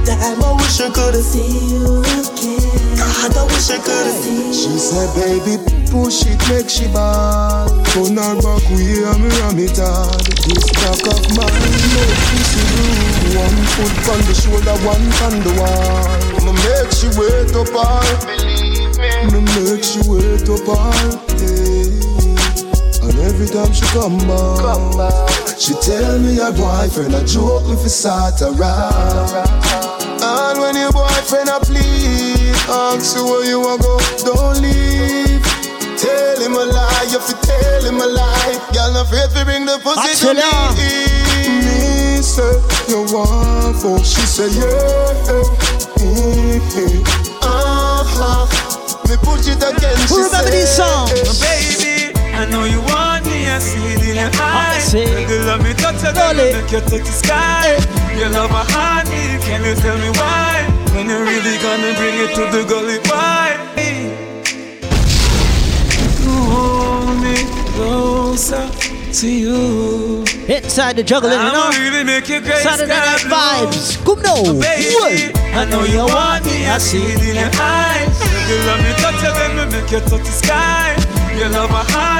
Damn, 0.04 0.42
I 0.42 0.52
wish 0.56 0.80
I 0.80 0.90
could 0.90 1.14
see 1.16 1.76
you 1.76 2.00
again. 2.00 2.96
God, 2.96 3.36
I 3.36 3.44
wish 3.44 3.70
I 3.70 3.78
could 3.78 4.12
see 4.16 4.48
you. 4.48 4.54
She 4.54 4.78
said, 4.78 5.12
baby. 5.14 5.60
Push 5.90 6.24
it, 6.26 6.40
make 6.48 6.68
she 6.68 6.88
ball. 6.88 7.68
Turn 7.92 8.16
her 8.16 8.34
back, 8.40 8.64
we 8.72 9.04
and 9.04 9.20
me 9.20 9.28
ram 9.40 9.58
it 9.58 9.76
hard. 9.76 10.24
This 10.44 10.68
back 10.80 11.04
of 11.04 11.20
mine, 11.36 11.72
no 11.92 12.02
pussy 12.28 12.60
blue. 12.72 13.40
One 13.40 13.60
foot 13.76 14.08
on 14.12 14.20
the 14.24 14.34
shoulder, 14.36 14.76
one 14.84 15.04
on 15.24 15.34
the 15.44 15.52
wall. 15.60 16.08
Me 16.44 16.52
make 16.64 16.92
she 16.96 17.08
wait 17.16 17.52
up 17.52 17.72
all. 17.76 18.04
Believe 18.24 18.96
me. 18.96 19.10
Me 19.32 19.40
make 19.56 19.84
she 19.84 20.00
wait 20.08 20.48
up 20.48 20.68
all. 20.68 20.92
Hey. 21.36 21.57
And 23.38 23.46
every 23.46 23.54
time 23.54 23.72
she 23.72 23.86
come 23.94 24.18
back, 24.26 24.58
come 24.58 24.98
back. 24.98 25.58
she 25.58 25.72
tell 25.74 26.18
me 26.18 26.34
her 26.42 26.50
boyfriend 26.50 27.14
a 27.14 27.24
joke 27.24 27.62
if 27.70 27.82
he 27.82 27.88
start 27.88 28.40
a 28.42 28.50
rap. 28.50 29.46
And 30.18 30.58
when 30.58 30.74
your 30.74 30.90
boyfriend 30.90 31.48
a 31.48 31.60
please, 31.62 32.50
ask 32.66 33.14
you 33.14 33.24
where 33.24 33.46
you 33.46 33.60
wanna 33.60 33.82
go, 33.82 33.98
don't 34.26 34.58
leave. 34.58 35.38
Tell 36.02 36.40
him 36.42 36.54
a 36.54 36.66
lie, 36.66 37.06
you 37.10 37.20
fi 37.20 37.34
tell 37.46 37.84
him 37.86 38.00
a 38.02 38.06
lie. 38.06 38.58
Girl, 38.74 38.92
not 38.92 39.06
afraid 39.06 39.30
to 39.30 39.44
bring 39.44 39.66
the 39.66 39.78
pussy 39.86 40.18
to 40.26 40.34
me. 40.34 40.42
Me 41.62 42.18
say 42.18 42.42
you 42.90 43.06
want 43.14 43.76
for, 43.78 44.02
she 44.02 44.22
say 44.26 44.50
yeah. 44.50 45.14
Mm-hmm. 45.94 47.06
Uh-huh. 47.46 48.46
Me 49.08 49.16
push 49.22 49.46
it 49.46 49.62
again. 49.62 49.96
Who 50.08 50.26
remember 50.26 50.50
these 50.50 50.74
songs? 50.74 51.38
Baby, 51.38 51.97
I 52.38 52.46
know 52.50 52.64
you 52.64 52.80
want 52.80 53.26
me, 53.26 53.50
I 53.50 53.58
see 53.58 53.82
it 53.94 54.02
in 54.08 54.16
your 54.16 54.30
eyes. 54.40 54.92
Girl, 54.94 55.44
let 55.50 55.60
me 55.62 55.74
touch 55.74 56.02
it, 56.06 56.14
make 56.36 56.70
you 56.70 56.80
touch 56.80 57.02
the 57.02 57.14
sky. 57.22 57.76
You 58.16 58.28
love 58.30 58.50
my 58.50 58.64
honey, 58.70 59.42
can 59.42 59.64
you 59.64 59.74
tell 59.74 59.98
me 59.98 60.10
why? 60.20 60.62
When 60.94 61.08
you 61.10 61.18
really 61.18 61.58
gonna 61.58 61.92
bring 61.98 62.16
it 62.24 62.34
to 62.36 62.44
the 62.54 62.62
gully, 62.68 62.98
why? 63.10 63.58
Hey 63.74 64.28
closer 68.38 68.68
to 69.12 69.28
you. 69.28 70.24
Inside 70.48 70.96
the 70.96 71.02
juggling, 71.02 71.32
you 71.32 71.52
know. 71.52 71.70
Really 71.78 72.04
make 72.04 72.28
you 72.28 72.40
great 72.40 72.62
Saturday 72.62 72.88
night 72.88 73.24
vibes. 73.26 73.98
Come 74.04 74.22
now. 74.22 74.34
Oh, 74.36 74.60
baby, 74.60 75.32
I 75.54 75.64
know 75.70 75.84
you 75.84 76.04
want 76.06 76.44
me. 76.46 76.66
I 76.66 76.78
see 76.78 77.02
it 77.02 77.22
in 77.22 77.36
your 77.36 77.50
eyes. 77.54 78.14
You 78.48 78.56
love 78.66 78.80
me, 78.84 78.92
touch 79.02 79.22
you, 79.22 79.32
then 79.38 79.50
me 79.56 79.64
make 79.74 79.90
you 79.90 80.00
touch 80.00 80.24
the 80.26 80.34
sky. 80.42 80.96
You 81.36 81.48
love 81.48 81.70
my 81.70 81.84
honey. 81.86 82.17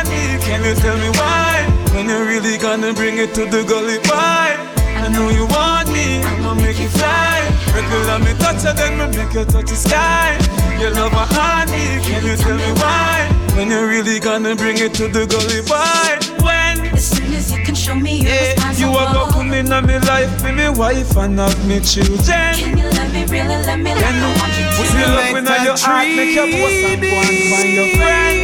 Can 0.48 0.64
you 0.64 0.74
tell 0.74 0.96
me 0.96 1.10
why? 1.20 1.60
When 1.92 2.08
you 2.08 2.24
really 2.24 2.56
gonna 2.56 2.94
bring 2.94 3.18
it 3.18 3.34
to 3.34 3.44
the 3.44 3.62
gully, 3.68 3.98
why? 4.08 4.56
I 4.96 5.08
know 5.12 5.28
you 5.28 5.46
want 5.46 5.92
me. 5.92 6.22
I'ma 6.24 6.54
make 6.54 6.80
you 6.80 6.88
fly. 6.88 7.44
Regular 7.74 8.18
me 8.18 8.32
touch 8.40 8.64
you, 8.64 8.72
then 8.72 8.96
me 8.96 9.06
make 9.16 9.34
you 9.34 9.44
touch 9.44 9.68
the 9.68 9.76
sky. 9.76 10.38
You 10.80 10.88
love 10.90 11.12
my 11.12 11.26
honey. 11.28 12.00
Can 12.02 12.24
you 12.24 12.36
tell 12.36 12.56
me 12.56 12.72
why? 12.80 13.28
When 13.56 13.70
you 13.70 13.86
really 13.86 14.20
gonna 14.20 14.56
bring 14.56 14.78
it 14.78 14.94
to 14.94 15.08
the 15.08 15.26
gully 15.26 15.60
boy? 15.68 16.16
When? 16.42 16.96
As 16.96 17.10
soon 17.10 17.34
as 17.34 17.52
you 17.52 17.62
can 17.62 17.74
show 17.74 17.94
me 17.94 18.22
you're 18.22 18.32
yeah, 18.32 18.54
responsible. 18.54 18.92
You 18.92 18.96
are 18.96 19.12
gonna 19.12 19.32
come 19.32 19.52
in 19.52 19.70
on 19.70 19.86
me 19.86 19.98
life, 19.98 20.32
be 20.42 20.52
me 20.52 20.68
wife 20.70 21.14
and 21.16 21.38
have 21.38 21.60
me 21.68 21.80
children. 21.80 22.54
Can 22.56 22.78
you 22.78 22.88
let 22.88 23.12
me 23.12 23.26
really 23.26 23.58
let 23.68 23.78
me 23.78 23.92
let 23.92 24.14
me 24.16 24.28
want 24.40 24.52
you 24.56 24.64
to? 24.64 24.80
Put 24.80 24.96
me 24.96 25.04
love 25.12 25.36
in 25.36 25.64
your 25.68 25.76
heart, 25.76 26.08
make 26.08 26.34
your 26.34 26.48
boss 26.48 26.72
and 26.88 27.02
go 27.02 27.20
and 27.20 27.38
find 27.52 27.70
your 27.76 27.88
friend. 28.00 28.38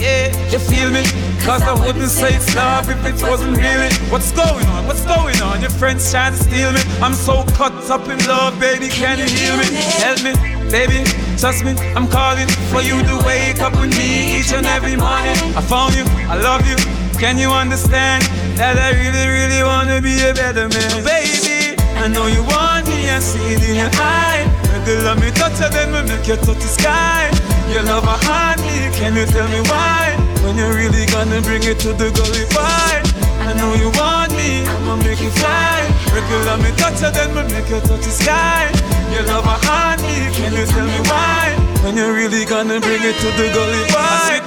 Yeah, 0.00 0.50
you 0.50 0.58
feel 0.58 0.90
me? 0.90 1.04
Cause 1.44 1.60
I 1.60 1.74
wouldn't 1.76 2.08
say 2.08 2.34
it's 2.34 2.56
love 2.56 2.88
if 2.88 3.04
it 3.04 3.20
wasn't 3.28 3.58
really. 3.58 3.92
What's 4.08 4.32
going 4.32 4.64
on? 4.72 4.86
What's 4.86 5.04
going 5.04 5.36
on? 5.42 5.60
Your 5.60 5.68
friends 5.68 6.10
trying 6.10 6.32
to 6.32 6.38
steal 6.42 6.72
me. 6.72 6.80
I'm 7.04 7.12
so 7.12 7.44
caught 7.52 7.76
up 7.90 8.08
in 8.08 8.16
love, 8.24 8.58
baby. 8.58 8.88
Can 8.88 9.18
you 9.18 9.28
hear 9.28 9.52
me? 9.60 9.68
Help 10.00 10.24
me, 10.24 10.32
baby. 10.72 11.04
Trust 11.36 11.62
me, 11.62 11.76
I'm 11.92 12.08
calling 12.08 12.48
for 12.72 12.80
you 12.80 12.96
to 12.96 13.16
wake 13.28 13.60
up 13.60 13.76
with 13.76 13.92
me 13.92 14.40
each 14.40 14.56
and 14.56 14.64
every 14.64 14.96
morning. 14.96 15.36
I 15.52 15.60
found 15.60 15.94
you, 15.94 16.04
I 16.32 16.40
love 16.40 16.64
you. 16.64 16.80
Can 17.20 17.36
you 17.36 17.50
understand 17.52 18.24
that 18.56 18.80
I 18.80 18.96
really, 18.96 19.28
really 19.28 19.62
wanna 19.62 20.00
be 20.00 20.16
a 20.24 20.32
better 20.32 20.72
man, 20.72 21.04
baby? 21.04 21.76
I 22.00 22.08
know 22.08 22.26
you 22.26 22.40
want 22.56 22.88
me, 22.88 23.10
I 23.10 23.20
see 23.20 23.52
it 23.52 23.68
in 23.68 23.76
your 23.76 23.92
eye. 24.00 24.48
Girl, 24.86 25.04
let 25.04 25.20
me 25.20 25.30
touch 25.32 25.60
you, 25.60 25.68
then 25.68 25.92
we 25.92 26.08
make 26.08 26.26
you 26.26 26.36
touch 26.36 26.56
the 26.56 26.72
sky. 26.72 27.28
Your 27.68 27.82
love 27.82 28.04
a 28.04 28.16
honey, 28.24 28.88
can 28.96 29.12
you 29.14 29.26
tell 29.26 29.48
me 29.48 29.60
why? 29.68 30.33
When 30.44 30.58
you 30.58 30.68
really 30.68 31.06
gonna 31.06 31.40
bring 31.40 31.64
it 31.64 31.78
to 31.80 31.92
the 31.96 32.12
gully 32.12 32.44
fight? 32.52 33.04
I 33.48 33.52
know 33.56 33.72
you 33.74 33.90
want 33.96 34.32
me, 34.36 34.64
I'ma 34.64 34.96
make 34.96 35.20
you 35.20 35.30
fly. 35.30 35.80
Regular 36.12 36.56
me 36.60 36.70
touch 36.76 37.00
you, 37.00 37.10
then 37.10 37.34
we 37.34 37.42
make 37.52 37.68
you 37.68 37.80
touch 37.80 38.04
the 38.04 38.12
sky. 38.12 38.68
Your 39.12 39.24
love 39.24 39.44
a 39.44 39.56
honey, 39.64 40.28
can 40.36 40.52
you 40.52 40.66
tell 40.66 40.84
me 40.84 41.00
why? 41.08 41.56
When 41.82 41.96
you 41.96 42.12
really 42.12 42.44
gonna 42.44 42.80
bring 42.80 43.02
it 43.02 43.16
to 43.24 43.28
the 43.40 43.48
gully 43.52 43.84
why? 43.92 44.40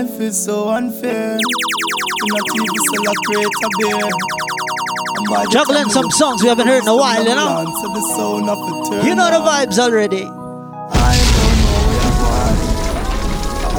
Life 0.00 0.20
is 0.20 0.38
so 0.38 0.68
unfair. 0.70 1.36
Not 1.36 2.46
even 2.54 2.78
celebrate 2.90 3.54
a 3.66 3.68
beer. 3.78 4.08
Juggling 5.50 5.88
some 5.90 6.10
songs 6.10 6.42
we 6.42 6.48
haven't 6.48 6.66
heard 6.66 6.82
in 6.82 6.88
a 6.88 6.96
while, 6.96 7.22
you 7.22 7.34
know. 7.34 7.64
You 9.04 9.14
know 9.14 9.30
the 9.30 9.40
vibes 9.42 9.78
already. 9.78 10.28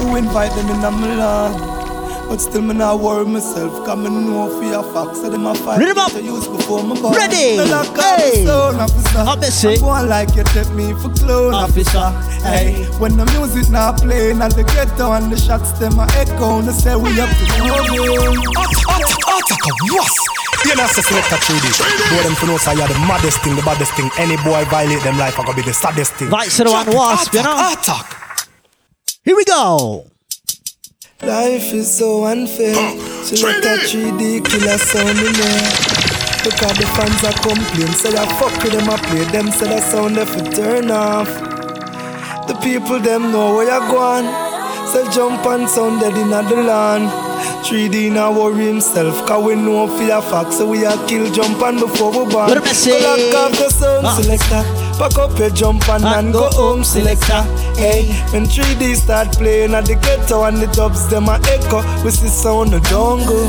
Who 0.02 0.16
invite 0.16 0.50
them 0.56 0.68
in 0.68 0.80
my 0.80 1.14
land? 1.14 1.82
But 2.28 2.40
still 2.40 2.62
me 2.62 2.74
not 2.74 2.98
worry 2.98 3.24
myself 3.24 3.84
Cause 3.84 3.98
me 3.98 4.08
know 4.08 4.48
for 4.48 4.64
your 4.64 4.82
facts 4.94 5.20
So 5.20 5.30
them 5.30 5.46
a 5.46 5.54
fight 5.54 5.78
Ready 5.78 5.92
up 6.00 6.14
use 6.14 6.48
before 6.48 6.82
me 6.82 7.00
born 7.00 7.14
Ready 7.14 7.58
Me 7.58 7.64
lock 7.70 7.94
hey. 7.94 8.42
stone 8.42 8.80
officer 8.80 9.18
Obviously 9.18 9.74
I'm 9.74 9.80
going 9.80 10.08
like 10.08 10.34
you 10.34 10.42
take 10.44 10.70
me 10.72 10.92
for 10.94 11.10
clone 11.10 11.54
officer, 11.54 11.98
officer. 11.98 12.48
Hey 12.48 12.84
When 12.98 13.16
the 13.16 13.26
music 13.36 13.70
not 13.70 13.98
playing 14.00 14.40
And 14.40 14.50
the 14.52 14.64
ghetto 14.64 15.12
and 15.12 15.30
the 15.30 15.36
shots 15.36 15.72
them 15.78 16.00
a 16.00 16.06
echo 16.16 16.58
And 16.58 16.68
they 16.68 16.72
say 16.72 16.96
we 16.96 17.20
up 17.20 17.28
to 17.28 17.44
no 17.62 17.78
game 17.92 18.40
Attack 19.28 19.64
was 19.92 20.18
you 20.64 20.76
know, 20.76 20.86
say 20.86 21.02
select 21.02 21.26
a 21.32 21.36
3D. 21.42 21.66
Boy, 22.14 22.22
them 22.22 22.36
to 22.36 22.46
know 22.46 22.56
say 22.56 22.76
you're 22.76 22.86
the 22.86 22.94
maddest 23.00 23.42
thing, 23.42 23.56
the 23.56 23.62
baddest 23.62 23.92
thing. 23.94 24.08
Any 24.16 24.36
boy 24.36 24.64
violate 24.70 25.02
them 25.02 25.18
life, 25.18 25.38
I 25.38 25.44
gonna 25.44 25.56
be 25.56 25.62
the 25.62 25.74
saddest 25.74 26.14
thing. 26.14 26.28
Vice 26.28 26.56
to 26.58 26.64
the 26.64 26.70
one 26.70 26.86
wasp, 26.94 27.34
you 27.34 27.42
know. 27.42 27.72
Attack. 27.72 28.21
Here 29.24 29.36
we 29.36 29.44
go. 29.44 30.04
Life 31.22 31.72
is 31.72 31.96
so 31.96 32.24
unfair. 32.24 32.74
She 33.24 33.36
let 33.44 33.62
a 33.64 33.78
3D 33.86 34.44
killer 34.44 34.78
sound 34.78 35.16
in 35.16 35.32
there. 35.32 35.70
Because 36.42 36.76
the 36.76 36.90
fans 36.98 37.22
are 37.22 37.38
complain. 37.38 37.94
Say 37.94 38.18
I 38.18 38.26
fuck 38.40 38.60
with 38.64 38.72
them, 38.72 38.90
I 38.90 38.96
play 38.96 39.22
them. 39.30 39.52
Say 39.52 39.68
that 39.68 39.84
sound 39.84 40.18
if 40.18 40.34
it 40.34 40.56
turn 40.56 40.90
off. 40.90 41.28
The 42.48 42.58
people 42.64 42.98
them 42.98 43.30
know 43.30 43.54
where 43.54 43.70
you're 43.70 43.88
going. 43.88 44.26
Say 44.90 45.08
jump 45.14 45.46
and 45.46 45.68
sound 45.70 46.00
dead 46.00 46.18
in 46.18 46.30
the 46.30 46.62
land. 46.66 47.08
3D 47.64 48.10
now 48.12 48.32
worry 48.32 48.66
himself, 48.66 49.24
cause 49.24 49.44
we 49.44 49.54
know 49.54 49.86
for 49.86 50.02
your 50.02 50.20
facts, 50.20 50.58
so 50.58 50.66
we 50.68 50.84
are 50.84 50.98
kill 51.06 51.32
jump 51.32 51.62
and 51.62 51.78
before 51.78 52.10
we 52.10 52.28
born. 52.32 52.48
What 52.48 52.56
am 52.56 52.64
I 52.64 52.72
saying? 52.72 53.32
Lock 53.32 53.52
off 53.52 53.58
the 53.58 53.70
sound 53.70 54.06
ah. 54.06 54.18
selector. 54.20 54.81
Pack 54.98 55.18
up 55.18 55.38
your 55.38 55.50
jump 55.50 55.88
and, 55.88 56.04
and 56.04 56.32
go 56.32 56.48
home 56.50 56.84
selector. 56.84 57.42
Hey, 57.76 58.12
when 58.32 58.44
3D 58.44 58.94
start 58.96 59.32
playing 59.32 59.74
at 59.74 59.86
the 59.86 59.94
ghetto 59.96 60.44
and 60.44 60.58
the 60.58 60.66
dubs 60.68 61.08
them 61.08 61.28
a 61.28 61.40
echo, 61.48 61.82
we 62.04 62.10
see 62.10 62.28
sound 62.28 62.74
of 62.74 62.82
jungle. 62.84 63.46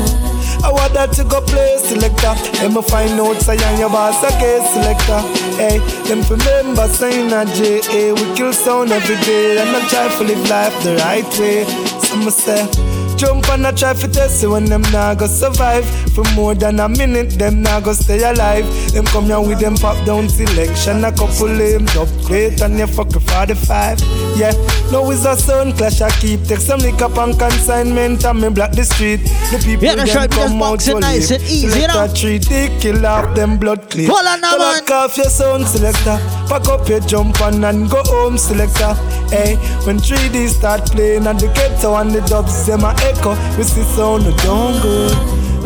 I 0.64 0.70
want 0.72 0.94
that 0.94 1.12
to 1.12 1.24
go 1.24 1.40
play 1.42 1.76
selector. 1.78 2.34
Them 2.58 2.80
find 2.82 3.20
out 3.20 3.40
say 3.40 3.56
I'm 3.56 3.78
your 3.78 3.90
boss 3.90 4.22
a 4.24 4.30
case 4.40 4.64
selector. 4.72 5.20
Hey, 5.60 5.78
them 6.08 6.22
remember 6.28 6.88
saying 6.88 7.32
a 7.32 7.44
J.A. 7.44 8.14
We 8.14 8.36
kill 8.36 8.52
sound 8.52 8.90
every 8.90 9.16
day 9.24 9.60
and 9.60 9.68
I 9.76 9.88
try 9.88 10.08
to 10.08 10.24
live 10.24 10.48
life 10.48 10.74
the 10.82 10.96
right 10.96 11.28
way. 11.38 11.64
Some 12.00 12.30
say. 12.30 12.93
Jump 13.16 13.48
and 13.50 13.66
I 13.66 13.72
try 13.72 13.94
to 13.94 14.08
test 14.08 14.42
you 14.42 14.50
when 14.50 14.64
them 14.64 14.82
nah 14.92 15.14
go 15.14 15.26
survive. 15.26 15.84
For 16.14 16.24
more 16.34 16.54
than 16.54 16.80
a 16.80 16.88
minute, 16.88 17.38
them 17.38 17.62
nah 17.62 17.80
go 17.80 17.92
stay 17.92 18.22
alive. 18.28 18.66
Them 18.92 19.04
come 19.06 19.26
here 19.26 19.40
with 19.40 19.60
them 19.60 19.76
pop 19.76 20.04
down 20.06 20.28
selection. 20.28 21.04
A 21.04 21.12
couple 21.12 21.48
lame 21.48 21.86
up 21.96 22.08
great 22.24 22.60
and 22.60 22.78
you 22.78 22.86
fuck 22.86 23.10
45. 23.12 24.00
Yeah, 24.36 24.52
no 24.90 25.10
is 25.10 25.24
a 25.26 25.36
sound 25.36 25.74
clash. 25.76 26.00
I 26.00 26.10
keep 26.20 26.44
take 26.44 26.58
some 26.58 26.80
liquor 26.80 27.08
and 27.20 27.38
consignment 27.38 28.24
and 28.24 28.40
me 28.40 28.48
block 28.48 28.72
the 28.72 28.84
street. 28.84 29.20
The 29.50 29.62
people 29.64 29.84
yeah, 29.84 29.94
them 29.96 30.28
come 30.28 30.62
out 30.62 30.82
so 30.82 30.98
nice 30.98 31.30
and 31.30 31.42
easy, 31.44 31.80
you 31.80 31.86
know. 31.86 32.08
Treat 32.14 32.48
they 32.48 32.76
kill 32.80 33.06
off 33.06 33.34
them 33.34 33.58
blood 33.58 33.90
clean. 33.90 34.08
Hold 34.08 34.26
on 34.26 34.40
now, 34.40 34.58
man. 34.58 34.82
off 34.92 35.16
your 35.16 35.30
sound 35.30 35.66
selector. 35.66 36.18
Pack 36.48 36.68
up 36.68 36.88
your 36.88 37.00
jump 37.00 37.40
and, 37.42 37.64
and 37.64 37.90
go 37.90 38.02
home 38.04 38.38
selector. 38.38 38.94
Hey, 39.30 39.56
when 39.86 39.98
3D 39.98 40.48
start 40.48 40.86
playing 40.90 41.26
and 41.26 41.38
the 41.40 41.48
ghetto 41.48 41.94
and 41.96 42.10
the 42.10 42.20
dubs 42.22 42.66
them 42.66 42.84
a 42.84 42.94
echo. 43.04 43.36
We 43.56 43.64
see 43.64 43.82
sound 43.82 44.24
jungle. 44.40 45.12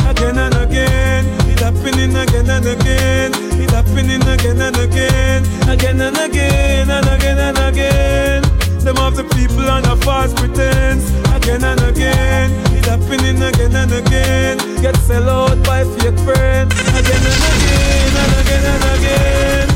Again 0.09 0.39
and 0.39 0.57
again, 0.57 1.25
it 1.51 1.61
happening 1.61 2.15
again 2.17 2.49
and 2.51 2.67
again. 2.67 3.31
It 3.61 3.71
happening 3.71 4.23
again 4.23 4.61
and 4.61 4.77
again, 4.77 5.43
again 5.69 6.01
and 6.01 6.17
again 6.17 6.91
and 6.91 7.07
again 7.07 7.39
and 7.39 7.59
again. 7.59 8.43
Them 8.85 8.97
of 8.99 9.17
the 9.17 9.25
people 9.37 9.69
on 9.69 9.85
a 9.85 9.97
false 9.97 10.33
pretense. 10.35 11.11
Again 11.37 11.63
and 11.65 11.81
again, 11.81 12.51
it 12.77 12.87
happening 12.87 13.43
again 13.43 13.75
and 13.77 13.93
again. 13.93 14.59
Get 14.83 14.97
sell 14.97 15.29
out 15.29 15.63
by 15.65 15.85
fake 15.85 16.19
friends. 16.27 16.73
Again 16.99 17.25
and 17.33 17.43
again 17.53 18.13
and 18.23 18.33
again 18.41 18.65
and 18.73 18.85
again. 18.97 19.69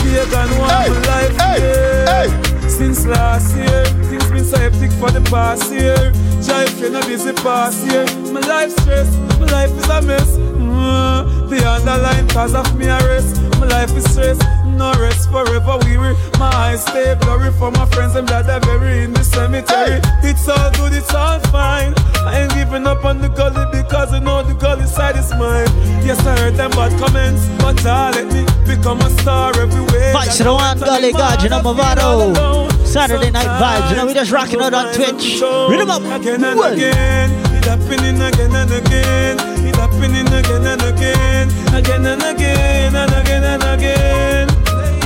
Pagan 0.00 0.58
want 0.58 0.72
hey, 0.72 0.90
life. 1.10 1.36
Hey, 1.36 2.28
hey. 2.28 2.68
Since 2.68 3.06
last 3.06 3.56
year, 3.56 3.84
things 4.08 4.30
been 4.30 4.44
so 4.44 4.58
hectic 4.58 4.90
for 4.92 5.10
the 5.10 5.20
past 5.30 5.72
year. 5.72 6.12
Jive 6.44 6.86
in 6.86 6.94
a 6.94 7.00
busy 7.06 7.32
past 7.32 7.86
year. 7.86 8.04
My 8.32 8.40
life 8.40 8.70
stress, 8.80 9.16
my 9.40 9.46
life 9.46 9.70
is 9.72 9.88
a 9.88 10.02
mess. 10.02 10.36
Mm, 10.36 11.48
the 11.48 11.66
underlying 11.66 12.28
cause 12.28 12.54
of 12.54 12.76
me 12.76 12.86
arrest. 12.86 13.40
My 13.58 13.66
life 13.66 13.90
is 13.96 14.04
stress, 14.12 14.38
no 14.66 14.92
rest 15.00 15.30
forever 15.30 15.78
weary. 15.84 16.14
My 16.38 16.52
eyes 16.54 16.82
stay 16.84 17.14
blurry 17.20 17.50
for 17.52 17.70
my 17.70 17.86
friends 17.86 18.14
and 18.14 18.28
that 18.28 18.50
are 18.50 18.60
very 18.60 19.04
in 19.04 19.14
the 19.14 19.24
cemetery. 19.24 20.00
Hey. 20.20 20.30
It's 20.30 20.46
all 20.46 20.70
good, 20.72 20.92
it's 20.92 21.14
all 21.14 21.40
fine. 21.48 21.94
I 22.26 22.40
ain't 22.42 22.52
giving 22.54 22.86
up 22.86 23.04
on 23.04 23.20
the 23.20 23.28
gully 23.28 23.64
because 23.72 24.12
I 24.12 24.18
know 24.18 24.42
the 24.42 24.54
gully 24.54 24.86
side 24.86 25.16
is 25.16 25.30
mine. 25.32 25.68
Yes, 26.04 26.20
I 26.26 26.36
heard 26.38 26.56
them 26.56 26.72
bad 26.72 26.92
comments, 27.00 27.48
but 27.58 27.84
I 27.86 28.10
let 28.10 28.26
me 28.32 28.44
become 28.66 29.00
a 29.00 29.08
star 29.20 29.58
everywhere. 29.58 30.12
The 30.12 30.52
one 30.52 30.78
gully, 30.78 31.12
God, 31.12 31.42
you 31.42 31.48
know, 31.48 31.60
Movado. 31.60 32.73
Saturday 32.94 33.32
night 33.32 33.50
vibes, 33.58 33.90
you 33.90 33.96
know, 33.96 34.06
we 34.06 34.14
just 34.14 34.30
rocking 34.30 34.60
out 34.60 34.72
on 34.72 34.94
Twitch. 34.94 35.42
Rhythm 35.42 35.90
up. 35.90 36.00
Again 36.14 36.44
and 36.44 36.60
again, 36.60 37.28
it 37.52 37.64
happening 37.64 38.22
again 38.22 38.54
and 38.54 38.70
again. 38.70 39.36
It 39.66 39.74
happening 39.74 40.28
again 40.28 40.64
and 40.64 40.80
again. 40.80 41.50
Again 41.74 42.06
and 42.06 42.22
again 42.22 42.94
and 42.94 43.12
again 43.12 43.42
and 43.42 43.64
again. 43.64 44.46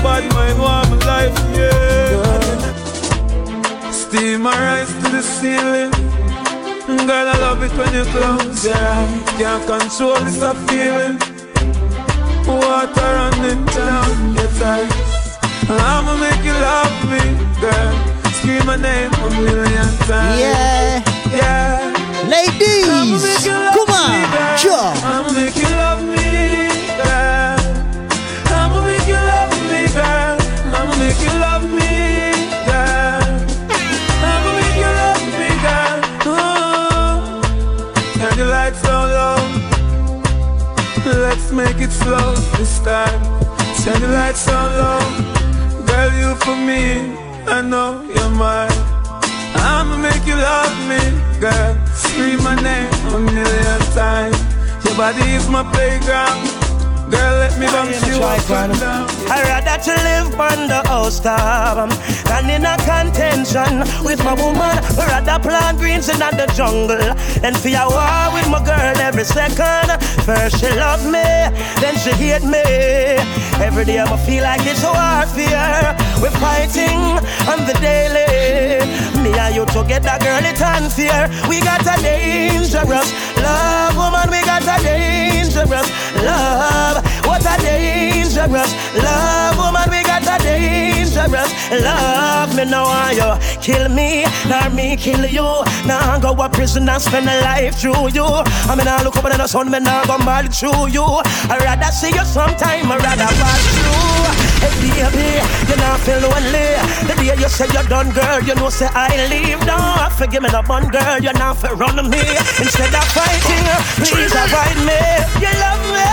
Bad 0.04 0.30
mind 0.34 0.58
want 0.60 0.90
my 0.90 0.96
life, 1.06 1.32
yeah. 1.56 2.60
Steam 3.90 4.42
my 4.42 4.52
rise 4.52 4.92
to 4.92 5.08
the 5.08 5.22
ceiling. 5.22 5.90
Girl, 7.06 7.26
I 7.26 7.38
love 7.40 7.62
it 7.62 7.72
when 7.72 7.94
you 7.94 8.04
close 8.12 8.66
your 8.66 8.76
eyes. 8.76 9.22
Can't 9.40 9.64
control 9.66 10.20
this 10.28 10.36
feeling. 10.68 11.16
Water 12.46 13.00
running 13.00 13.64
down 13.64 14.34
your. 14.34 15.07
I'ma 15.70 16.16
make 16.16 16.42
you 16.44 16.52
love 16.52 16.96
me, 17.10 17.20
girl. 17.60 17.92
Scream 18.32 18.64
my 18.64 18.76
name 18.76 19.12
a 19.12 19.30
million 19.36 19.88
times. 20.08 20.40
Yeah. 20.40 21.02
Yeah. 21.30 21.92
Ladies, 22.26 22.88
come 23.76 23.90
on, 23.92 24.58
sure. 24.58 24.92
I'ma 25.04 25.30
make 25.32 25.56
you 25.56 25.68
love 25.68 26.02
me, 26.02 26.72
girl. 26.96 27.60
I'ma 28.48 28.80
make 28.86 29.06
you 29.06 29.14
love 29.14 29.52
me, 29.68 29.86
girl. 29.92 30.38
I'ma 30.72 30.94
make 30.96 31.20
you 31.20 31.32
love 31.36 31.64
me, 31.68 31.90
girl. 32.64 33.28
I'ma 34.24 34.50
make 34.56 34.76
you 34.80 34.90
love 35.02 35.24
me, 35.36 35.50
girl. 35.66 35.98
Oh. 36.32 37.40
Turn 38.16 38.36
the 38.38 38.46
lights 38.46 38.80
so 38.80 38.96
low. 39.16 39.40
Let's 41.20 41.52
make 41.52 41.78
it 41.80 41.90
slow 41.92 42.34
this 42.56 42.78
time. 42.80 43.20
Turn 43.84 44.00
the 44.00 44.08
lights 44.08 44.40
so 44.40 44.52
low. 44.52 45.37
You 46.28 46.34
for 46.44 46.56
me. 46.56 47.16
I 47.46 47.62
know 47.62 48.02
you're 48.02 48.28
mine. 48.28 48.68
I'ma 49.54 49.96
make 49.96 50.26
you 50.26 50.36
love 50.36 50.76
me, 50.90 51.00
girl. 51.40 51.72
Scream 51.94 52.42
my 52.44 52.54
name 52.54 52.92
a 53.14 53.18
million 53.18 53.80
times. 53.96 54.36
Your 54.84 54.94
body 54.94 55.24
is 55.32 55.48
my 55.48 55.64
playground. 55.72 56.68
Girl, 57.08 57.34
let 57.40 57.58
me 57.58 57.64
bounce 57.72 58.06
you 58.06 58.20
up 58.20 58.50
and 58.50 58.78
down. 58.78 59.08
I'd 59.32 59.48
rather 59.48 59.82
to 59.82 59.94
live 60.04 60.28
on 60.38 60.68
the 60.68 60.86
house 60.86 61.20
top 61.20 61.88
than 62.28 62.50
in 62.50 62.66
a 62.66 62.76
contention 62.84 63.80
with 64.04 64.22
my 64.22 64.34
woman. 64.34 64.76
I'd 65.00 65.24
rather 65.24 65.38
plant 65.40 65.78
greens 65.78 66.10
in 66.10 66.18
the 66.18 66.52
jungle 66.54 66.98
than 67.40 67.54
for 67.54 67.72
a 67.72 67.88
war 67.88 68.34
with 68.36 68.48
my 68.52 68.60
girl 68.60 68.96
every 69.00 69.24
second. 69.24 69.96
First 70.28 70.60
she 70.60 70.68
love 70.76 71.00
me, 71.08 71.24
then 71.80 71.96
she 71.96 72.10
hate 72.12 72.42
me. 72.42 72.62
Every 73.62 73.84
day 73.84 73.98
I'ma 73.98 74.16
feel 74.16 74.42
like 74.44 74.64
it's 74.64 74.82
warfare. 74.82 75.96
We're 76.22 76.38
fighting 76.42 77.00
on 77.50 77.66
the 77.66 77.74
daily. 77.80 78.84
Me 79.22 79.30
and 79.38 79.54
you 79.54 79.64
together, 79.66 80.16
girl, 80.20 80.44
it's 80.44 80.62
unfair. 80.62 81.28
We 81.48 81.60
got 81.60 81.82
a 81.82 81.96
dangerous 82.02 83.10
love, 83.38 83.96
woman. 83.96 84.30
We 84.30 84.40
got 84.44 84.62
a 84.62 84.82
dangerous 84.82 85.88
love. 86.22 87.04
What 87.26 87.42
a 87.42 87.56
dangerous 87.62 88.70
love, 88.94 89.56
woman. 89.58 89.90
We 89.90 90.02
got 90.02 90.22
a 90.22 90.42
dangerous 90.42 90.97
love. 91.30 92.56
Me 92.56 92.64
know 92.64 92.84
why 92.84 93.16
uh, 93.20 93.36
you 93.36 93.60
kill 93.60 93.88
me, 93.88 94.24
nor 94.48 94.70
me 94.70 94.96
kill 94.96 95.24
you. 95.26 95.48
Now 95.86 96.16
I 96.16 96.18
go 96.20 96.32
a 96.32 96.48
prison 96.48 96.88
and 96.88 97.00
spend 97.00 97.28
a 97.28 97.40
life 97.42 97.76
through 97.76 98.10
you. 98.14 98.24
I 98.24 98.74
mean, 98.76 98.88
I 98.88 99.02
look 99.02 99.16
up 99.16 99.24
at 99.26 99.36
the 99.36 99.46
sun, 99.46 99.70
me 99.70 99.80
now 99.80 100.04
go 100.04 100.18
mad 100.18 100.52
through 100.52 100.88
you. 100.88 101.04
I 101.48 101.58
rather 101.60 101.92
see 101.92 102.10
you 102.10 102.24
sometime, 102.24 102.90
I 102.90 102.96
rather 102.96 103.30
pass 103.40 103.62
through. 103.76 104.08
Hey 104.58 104.74
baby, 104.82 105.38
you 105.70 105.76
not 105.76 106.00
feel 106.00 106.18
lonely. 106.18 106.68
The 107.06 107.14
day 107.14 107.36
you 107.38 107.48
say 107.48 107.68
you're 107.72 107.84
done, 107.84 108.10
girl, 108.10 108.40
you 108.42 108.54
know 108.54 108.70
say 108.70 108.88
I 108.92 109.14
leave. 109.30 109.60
No, 109.66 109.78
forgive 110.16 110.42
me, 110.42 110.50
no 110.50 110.62
one 110.62 110.88
girl, 110.88 111.18
you're 111.20 111.32
not 111.34 111.56
for 111.58 111.74
running 111.76 112.10
me. 112.10 112.22
Instead 112.58 112.94
of 112.94 113.06
fighting, 113.14 113.66
please 114.02 114.34
avoid 114.34 114.78
me. 114.88 115.00
You 115.42 115.52
love 115.62 115.82
me, 115.94 116.10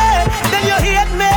then 0.51 0.63
you 0.67 0.78
hate 0.86 1.13
me. 1.17 1.35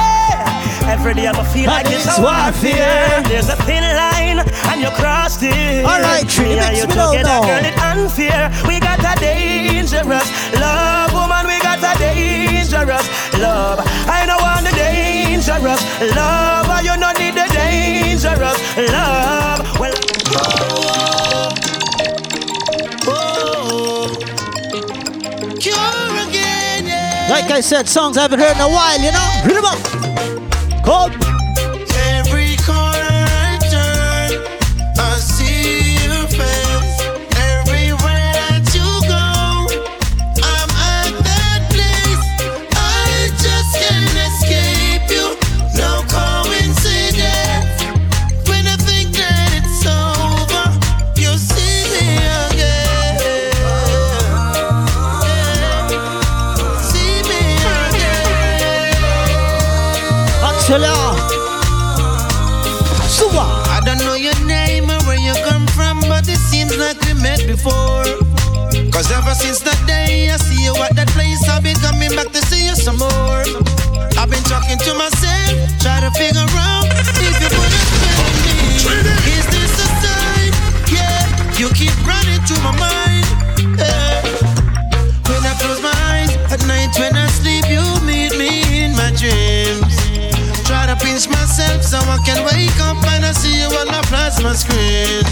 Every 0.88 1.14
day 1.14 1.28
I 1.28 1.44
feel 1.52 1.68
like 1.68 1.86
it's 1.86 2.06
a 2.18 2.20
warfare. 2.20 3.22
There's 3.28 3.48
a 3.48 3.56
thin 3.68 3.84
line, 3.84 4.40
and 4.40 4.80
you 4.80 4.90
crossed 4.96 5.42
it. 5.42 5.84
Alright, 5.84 6.28
Tree, 6.28 6.56
mix 6.56 6.86
me 6.86 6.94
down 6.94 7.22
now. 7.22 7.42
Girl, 7.42 7.60
it's 7.62 7.80
unfair. 7.80 8.50
We 8.66 8.80
got 8.80 8.98
a 8.98 9.14
dangerous 9.20 10.28
love, 10.54 11.12
woman. 11.12 11.46
We 11.46 11.60
got 11.60 11.78
a 11.78 11.92
dangerous 11.98 13.06
love. 13.38 13.80
I 14.08 14.24
know 14.26 14.38
I'm 14.40 14.64
the 14.64 14.72
dangerous 14.72 15.82
love. 16.16 16.66
You 16.82 16.96
don't 16.96 17.18
need 17.18 17.34
the 17.34 17.46
dangerous 17.52 18.58
love. 18.90 19.60
Well, 19.78 19.94
oh, 20.34 21.52
oh, 23.06 24.16
oh, 24.72 25.56
cure 25.60 26.16
again, 26.28 26.86
yeah. 26.86 27.28
Like 27.30 27.50
I 27.50 27.60
said, 27.60 27.88
songs 27.88 28.16
I 28.16 28.22
haven't 28.22 28.40
heard 28.40 28.56
in 28.56 28.62
a 28.62 28.68
while, 28.68 28.98
you 28.98 29.12
know. 29.12 30.07
Read 30.88 31.37
Tell 60.68 60.82
ya. 60.82 61.16
So 63.08 63.24
what? 63.32 63.48
I 63.72 63.80
don't 63.86 63.96
know 64.04 64.20
your 64.20 64.36
name 64.44 64.84
or 64.84 65.00
where 65.08 65.16
you 65.16 65.32
come 65.48 65.64
from, 65.72 65.96
but 66.12 66.28
it 66.28 66.36
seems 66.36 66.76
like 66.76 67.00
we 67.08 67.14
met 67.16 67.40
before. 67.48 68.04
Cause 68.92 69.08
ever 69.08 69.32
since 69.32 69.64
that 69.64 69.80
day 69.88 70.28
I 70.28 70.36
see 70.36 70.60
you 70.60 70.76
at 70.84 70.92
that 70.92 71.08
place, 71.16 71.40
I've 71.48 71.64
been 71.64 71.80
coming 71.80 72.12
back 72.12 72.36
to 72.36 72.40
see 72.52 72.68
you 72.68 72.76
some 72.76 73.00
more. 73.00 73.48
I've 74.20 74.28
been 74.28 74.44
talking 74.44 74.76
to 74.76 74.92
myself, 74.92 75.56
try 75.80 76.04
to 76.04 76.12
figure 76.20 76.44
out 76.44 76.84
if 77.00 77.16
you 77.16 77.48
would 77.48 77.72
have 77.72 78.36
me. 78.44 78.76
Is 79.40 79.48
this 79.48 79.72
a 79.72 79.88
sign? 80.04 80.52
Yeah, 80.92 81.16
you 81.56 81.72
keep 81.72 81.96
running 82.04 82.44
through 82.44 82.60
my 82.60 82.76
mind. 82.76 83.24
Yeah. 83.72 84.20
When 85.32 85.40
I 85.48 85.56
close 85.64 85.80
my 85.80 85.96
eyes 86.12 86.36
at 86.52 86.60
night, 86.68 86.92
when 87.00 87.16
I 87.16 87.24
sleep, 87.40 87.64
you 87.72 87.80
meet 88.04 88.36
me 88.36 88.84
in 88.84 88.92
my 88.92 89.08
dreams. 89.16 89.57
Pinch 91.00 91.28
myself 91.28 91.82
so 91.82 91.98
I 91.98 92.18
can 92.26 92.44
wake 92.44 92.78
up 92.82 92.98
and 93.14 93.24
I 93.24 93.32
see 93.32 93.54
you 93.60 93.68
on 93.80 93.86
the 93.86 94.02
plasma 94.10 94.54
screen. 94.54 95.22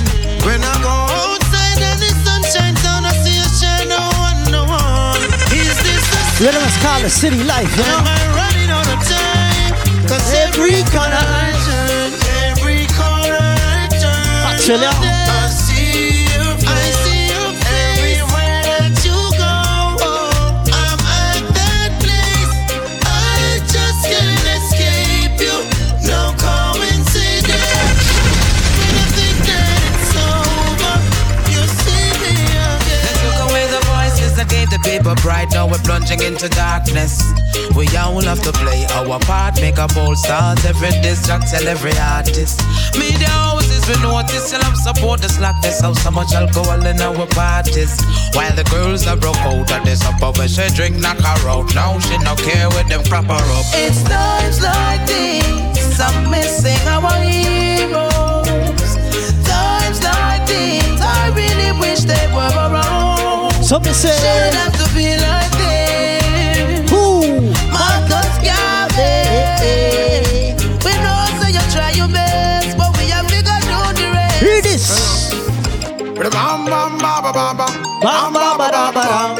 When 0.46 0.62
I 0.62 0.74
go 0.82 0.90
outside 0.90 1.80
and 1.82 1.98
the 1.98 2.10
sun 2.24 2.42
shines 2.46 2.82
down, 2.82 3.04
I 3.04 3.12
see 3.22 3.38
shine 3.58 3.88
no 3.88 4.02
one, 4.22 4.40
no 4.50 4.62
one. 4.64 5.22
Is 5.50 5.76
this 5.82 6.04
the 6.12 6.46
Rhythm 6.46 6.62
is 6.62 6.76
called 6.82 7.02
the 7.02 7.10
city 7.10 7.42
life, 7.44 7.70
you 7.76 7.82
know? 7.82 7.98
Am 7.98 8.06
I 8.06 8.22
running 8.38 8.70
out 8.70 8.88
of 8.88 9.00
time? 9.06 9.72
Cause 10.06 10.26
every 10.34 10.82
corner 10.94 11.18
I 11.18 11.50
turn, 11.66 12.10
every 12.46 12.86
corner 12.94 13.42
I 13.42 13.88
turn, 13.98 14.80
I 14.84 15.15
Now 35.56 35.66
we're 35.66 35.78
plunging 35.88 36.20
into 36.20 36.50
darkness. 36.50 37.24
We 37.74 37.88
all 37.96 38.20
have 38.20 38.42
to 38.42 38.52
play 38.52 38.84
our 38.92 39.18
part, 39.20 39.54
make 39.58 39.78
a 39.78 39.88
bold 39.88 40.18
stars, 40.18 40.62
Every 40.66 40.90
distract, 41.00 41.48
tell 41.48 41.66
every 41.66 41.96
artist. 41.96 42.60
Media 42.92 43.26
houses, 43.28 43.88
we 43.88 43.96
notice 44.02 44.52
you 44.52 44.58
love 44.58 44.76
support 44.76 45.22
the 45.22 45.30
slackness. 45.30 45.80
How 45.80 45.94
so 45.94 46.10
much 46.10 46.34
alcohol 46.34 46.84
in 46.84 47.00
our 47.00 47.26
parties. 47.28 47.96
While 48.34 48.54
the 48.54 48.64
girls 48.64 49.06
are 49.06 49.16
broke 49.16 49.40
out 49.48 49.72
of 49.72 49.84
this 49.86 50.04
upper 50.04 50.30
where 50.36 50.46
she 50.46 50.68
drink, 50.76 51.00
knock 51.00 51.16
her 51.24 51.48
out. 51.48 51.74
Now 51.74 51.98
she 52.00 52.18
no 52.18 52.36
care 52.36 52.68
with 52.76 52.88
them 52.88 53.02
crap 53.04 53.24
her 53.24 53.46
up. 53.56 53.64
It's 53.72 54.02
times 54.02 54.60
like 54.60 55.08
these 55.08 55.98
I'm 55.98 56.30
missing 56.30 56.84
our 56.84 57.16
heroes. 57.24 58.92
Times 59.48 60.04
like 60.04 60.44
these 60.44 61.00
I 61.00 61.32
really 61.32 61.72
wish 61.80 62.04
they 62.04 62.26
were 62.36 62.44
around. 62.44 62.95
Something 63.66 63.94
say. 63.94 64.14
Shouldn't 64.14 64.54
have 64.54 64.78
to 64.78 64.86
be 64.94 65.16
like 65.18 65.50
this. 65.58 66.86
Who? 66.88 67.50
Marcus 67.74 68.30
Garvey. 68.38 70.54
We 70.86 70.92
know 71.02 71.26
so 71.42 71.50
you 71.50 71.58
try 71.74 71.90
your 71.90 72.06
best, 72.06 72.78
but 72.78 72.94
we 72.96 73.10
have 73.10 73.26
figured 73.26 73.66
out 73.74 73.90
the 73.96 74.06
rest. 74.14 74.38
Hear 74.38 74.62
this. 74.62 75.34
Bam 76.14 76.30
bam 76.66 76.96
ba 76.98 77.20
ba 77.20 77.32
ba 77.32 77.54
ba. 77.58 77.66
Bam, 78.02 78.32
bam, 78.32 78.56
ba, 78.56 78.70
ba. 78.94 79.34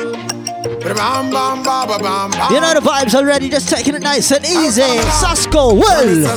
Bam 0.83 1.31
bam 1.31 1.62
ba 1.62 1.87
ba 1.87 1.97
bam 2.03 2.31
bam. 2.33 2.51
You 2.53 2.61
know 2.61 2.75
the 2.75 2.81
vibes 2.81 3.15
already, 3.15 3.49
just 3.49 3.69
taking 3.69 3.95
it 3.95 4.03
nice 4.03 4.33
and 4.33 4.45
easy. 4.45 4.83
Sasko, 5.23 5.73
well, 5.79 6.05
you 6.05 6.23
know, 6.27 6.35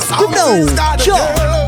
sure. 0.96 1.59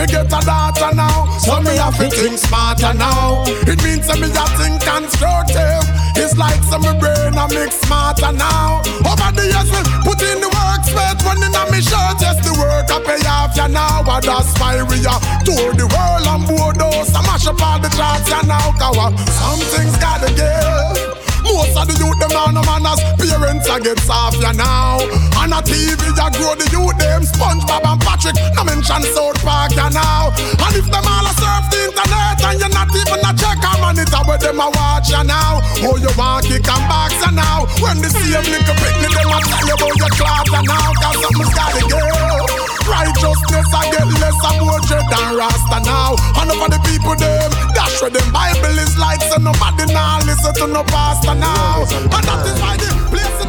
Me 0.00 0.06
get 0.06 0.32
a 0.32 0.40
daughter 0.40 0.96
now, 0.96 1.28
so 1.36 1.60
me 1.60 1.76
have 1.76 1.92
to 1.98 2.08
think 2.08 2.38
smarter 2.38 2.96
now. 2.96 3.44
It 3.68 3.84
means 3.84 4.08
that 4.08 4.16
me 4.16 4.32
a 4.32 4.46
think 4.56 4.80
constructive. 4.80 5.84
It's 6.16 6.40
like 6.40 6.64
some 6.72 6.88
me 6.88 6.96
brain 6.96 7.36
a 7.36 7.44
mix 7.52 7.76
smarter 7.84 8.32
now. 8.32 8.80
Over 9.04 9.28
the 9.36 9.44
years 9.44 9.68
we 9.68 9.80
put 10.00 10.16
in 10.24 10.40
the 10.40 10.48
work, 10.48 10.88
spent 10.88 11.20
running 11.20 11.52
on 11.52 11.68
me 11.68 11.84
shirt. 11.84 12.16
Yes, 12.16 12.40
the 12.40 12.56
work 12.56 12.88
I 12.88 12.96
pay 13.04 13.20
off 13.28 13.52
ya 13.52 13.68
now. 13.68 14.00
And 14.00 14.24
that's 14.24 14.48
why 14.56 14.80
we 14.88 15.04
tour 15.44 15.76
the 15.76 15.84
world 15.84 16.24
and 16.32 16.48
those. 16.80 17.12
I 17.12 17.20
mash 17.28 17.44
up 17.44 17.60
all 17.60 17.76
the 17.76 17.92
charts 17.92 18.24
ya 18.24 18.40
now. 18.48 18.72
Cause 18.80 18.96
what? 18.96 19.12
some 19.28 19.60
things 19.68 20.00
gotta 20.00 20.32
give. 20.32 21.20
Most 21.44 21.76
of 21.76 21.84
the 21.92 21.94
youth 22.00 22.16
them 22.20 22.32
now 22.32 22.48
no 22.48 22.62
manners 22.64 23.00
Parents 23.20 23.68
a 23.68 23.80
get 23.80 23.98
soft 24.00 24.40
ya 24.40 24.52
now 24.52 24.96
On 25.40 25.48
a 25.56 25.60
TV 25.64 25.96
ya 26.20 26.28
grow 26.36 26.52
the 26.52 26.68
youth 26.68 27.00
them 27.00 27.24
SpongeBob 27.24 27.80
and 27.88 28.00
Patrick. 28.04 28.36
No 28.52 28.62
mention 28.64 29.00
South 29.16 29.40
Park 29.40 29.72
ya 29.72 29.88
now. 29.88 30.28
And 30.36 30.76
if 30.76 30.84
them 30.84 31.08
all 31.08 31.24
a 31.24 31.32
surf 31.32 31.64
the 31.72 31.88
internet 31.88 32.36
And 32.44 32.60
you're 32.60 32.68
not 32.76 32.92
even 32.92 33.24
a 33.24 33.32
check 33.32 33.56
a 33.56 33.72
monitor 33.80 34.20
Where 34.28 34.36
them 34.36 34.60
a 34.60 34.68
watch 34.68 35.08
ya 35.08 35.24
now. 35.24 35.64
Oh 35.80 35.96
you 35.96 36.12
want 36.20 36.44
kick 36.44 36.68
and 36.68 36.84
box 36.92 37.16
ya 37.24 37.32
now. 37.32 37.64
When 37.80 38.04
the 38.04 38.12
same 38.12 38.44
little 38.52 38.76
picnic 38.84 39.12
them 39.16 39.32
a 39.32 39.38
tell 39.40 39.64
you 39.64 39.76
about 39.80 39.96
your 39.96 40.12
class 40.12 40.44
ya 40.52 40.60
now. 40.60 40.92
Cause 41.00 41.16
something's 41.24 41.52
gotta 41.56 41.82
give 41.88 42.68
Righteousness 42.84 43.68
I 43.72 43.82
get 43.96 44.08
less 44.20 44.36
and 44.44 44.60
more 44.60 44.82
dread 44.84 45.06
than 45.08 45.40
Rasta 45.40 45.78
now. 45.88 46.20
And 46.36 46.52
over 46.52 46.68
the 46.68 46.80
people 46.84 47.16
them 47.16 47.48
That's 47.72 47.96
where 48.04 48.12
them 48.12 48.28
Bible 48.28 48.76
is 48.76 48.92
like 49.00 49.24
So 49.32 49.40
nobody 49.40 49.88
now 49.88 50.20
listen 50.28 50.52
to 50.60 50.66
no 50.68 50.84
pastor 50.84 51.32
now. 51.32 51.88
And 51.88 52.12
that 52.28 52.44
is 52.44 52.60
why 52.60 52.76
the 52.76 52.92
place 53.08 53.40
in 53.40 53.48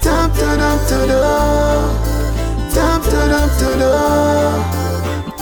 Dum 0.00 0.30
dum 0.30 0.58
dum, 0.88 1.08
dum 2.74 3.02
da 3.10 3.30
dum 3.30 3.48
da 3.58 3.70
dum. 3.78 4.62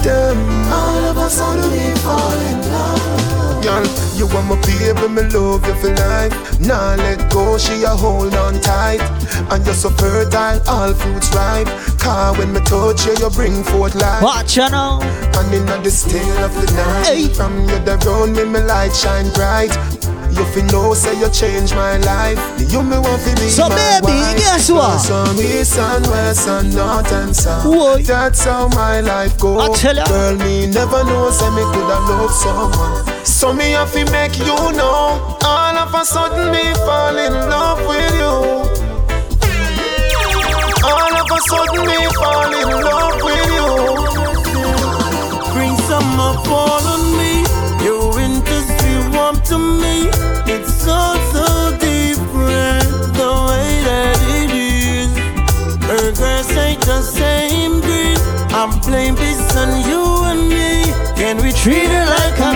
Them 0.02 0.38
all 0.72 1.04
of 1.10 1.18
us 1.18 1.40
on 1.40 1.58
me 1.70 1.94
fall 2.04 2.40
in 2.50 2.60
love. 2.72 3.62
Girl, 3.62 3.84
you 4.16 4.26
want 4.28 4.46
my 4.48 4.56
baby, 4.62 5.08
me 5.08 5.22
love 5.30 5.66
you 5.66 5.74
for 5.74 5.94
life. 5.94 6.60
Nah, 6.60 6.94
let 6.96 7.30
go, 7.30 7.58
she 7.58 7.82
a 7.84 7.90
hold 7.90 8.34
on 8.34 8.60
tight. 8.60 9.00
And 9.52 9.64
you're 9.64 9.74
so 9.74 9.90
fertile, 9.90 10.60
all 10.68 10.94
fruits 10.94 11.34
ripe. 11.34 11.68
Car 11.98 12.36
when 12.38 12.52
me 12.52 12.60
touch 12.60 13.06
you, 13.06 13.14
you 13.18 13.30
bring 13.30 13.62
forth 13.64 13.94
life. 13.94 14.22
Watch 14.22 14.56
you 14.56 14.68
know. 14.70 15.00
And 15.02 15.54
in 15.54 15.66
the 15.82 15.90
still 15.90 16.38
of 16.44 16.54
the 16.54 16.72
night, 16.72 17.06
hey. 17.06 17.28
from 17.28 17.60
you 17.68 17.78
the 17.80 17.96
round 18.06 18.34
me, 18.36 18.44
me 18.44 18.60
light 18.60 18.94
shine 18.94 19.30
bright. 19.32 19.76
You 20.36 20.44
fi 20.52 20.60
know 20.72 20.92
say 20.92 21.18
you 21.18 21.30
change 21.30 21.72
my 21.72 21.96
life. 21.98 22.38
You 22.70 22.82
me 22.82 22.98
want 22.98 23.22
fi 23.22 23.34
be 23.36 23.48
So 23.48 23.68
my 23.68 24.00
baby, 24.00 24.12
wife. 24.12 24.36
guess 24.36 24.70
what? 24.70 25.00
From 25.06 25.36
east 25.40 25.78
and 25.78 26.06
west 26.08 26.48
and 26.48 26.74
north 26.74 27.10
and 27.12 27.34
south. 27.34 27.64
Whoa. 27.64 27.96
That's 27.98 28.44
how 28.44 28.68
my 28.68 29.00
life 29.00 29.38
go. 29.38 29.58
I 29.60 29.68
tell 29.74 29.96
ya. 29.96 30.04
Girl, 30.06 30.36
me 30.36 30.66
never 30.66 31.04
know 31.04 31.30
say 31.30 31.48
me 31.50 31.62
coulda 31.62 32.00
love 32.08 32.32
someone. 32.32 33.24
So 33.24 33.52
me 33.52 33.70
have 33.72 33.92
to 33.92 34.04
make 34.10 34.38
you 34.38 34.56
know. 34.78 35.36
All 35.42 35.76
of 35.76 35.94
a 35.94 36.04
sudden 36.04 36.50
me 36.50 36.64
fall 36.86 37.16
in 37.16 37.32
love 37.32 37.80
with 37.86 38.14
you. 38.20 38.34
All 40.84 41.14
of 41.22 41.30
a 41.30 41.40
sudden 41.50 41.86
me 41.86 41.98
fall 42.20 42.52
in 42.62 42.68
love 42.88 43.18
with 43.26 43.46
you. 43.58 43.70
Bring 45.54 45.74
some 45.88 46.20
up 46.20 46.46
all 46.48 46.84
on 46.94 47.04
me. 47.20 47.44
Your 47.84 48.18
industry 48.20 48.96
warm 49.14 49.40
to 49.50 49.58
me. 49.58 50.08
It's 50.52 50.72
so 50.84 50.98
so 51.32 51.46
different 51.78 52.88
the 53.20 53.30
way 53.48 53.70
that 53.88 54.18
it 54.38 54.50
is. 54.50 55.10
Her 55.90 56.12
grass 56.12 56.50
ain't 56.56 56.82
the 56.82 57.02
same 57.02 57.80
green. 57.80 58.18
I'm 58.52 58.78
blaming 58.80 59.16
this 59.16 59.56
on 59.56 59.70
you 59.88 60.02
and 60.30 60.48
me. 60.48 60.92
Can 61.16 61.36
we 61.38 61.52
treat 61.52 61.88
her 61.88 62.06
like 62.06 62.38
a 62.38 62.52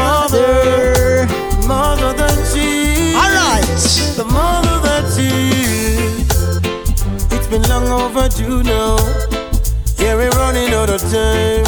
long 7.70 7.87
overdue 7.87 8.62
now. 8.64 8.98
Yeah, 9.98 10.16
we're 10.16 10.30
running 10.30 10.74
out 10.74 10.90
of 10.90 11.00
time. 11.14 11.64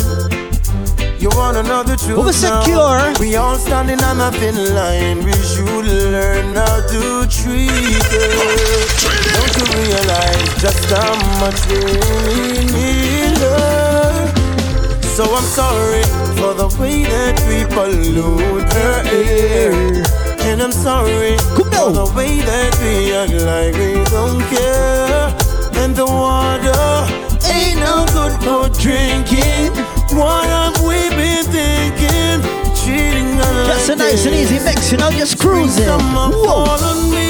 You 1.23 1.31
want 1.39 1.57
another 1.57 1.97
truth 1.97 2.19
Who 2.19 2.23
was 2.23 2.37
secure? 2.37 2.99
We 3.21 3.37
all 3.37 3.57
standing 3.57 4.03
on 4.03 4.19
a 4.21 4.33
thin 4.33 4.59
line. 4.75 5.19
We 5.25 5.33
should 5.33 5.87
learn 5.87 6.55
how 6.57 6.79
to 6.93 7.03
treat 7.39 8.09
it. 8.27 8.33
Don't 9.35 9.55
you 9.59 9.67
realize 9.79 10.51
just 10.65 10.91
how 10.91 11.15
much 11.43 11.61
we 11.71 11.81
need 12.75 13.39
her? 13.39 14.33
So 15.17 15.23
I'm 15.39 15.49
sorry 15.61 16.03
for 16.39 16.53
the 16.55 16.69
way 16.81 17.05
that 17.05 17.37
we 17.47 17.59
pollute 17.75 18.73
her 18.73 19.03
air. 19.07 19.73
And 20.49 20.61
I'm 20.61 20.73
sorry 20.73 21.37
for 21.55 21.91
the 21.99 22.13
way 22.17 22.41
that 22.41 22.73
we 22.83 23.15
act 23.15 23.35
like 23.47 23.75
we 23.79 24.03
don't 24.11 24.43
care. 24.51 25.32
And 25.75 25.95
the 25.97 26.07
water 26.07 26.85
ain't 27.53 27.79
no 27.81 28.07
good 28.13 28.35
for 28.45 28.69
drinking. 28.81 29.73
What 30.17 30.45
have 30.45 30.81
we 30.83 31.09
been 31.17 31.45
thinking? 31.45 32.41
Cheating 32.75 33.37
Just 33.67 33.91
a 33.91 33.97
nice 33.97 34.27
and 34.27 34.35
easy 34.35 34.59
mix, 34.65 34.93
you 34.93 34.99
know, 34.99 35.11
just 35.11 35.39
cruising. 35.39 35.87
Whoa. 35.89 37.22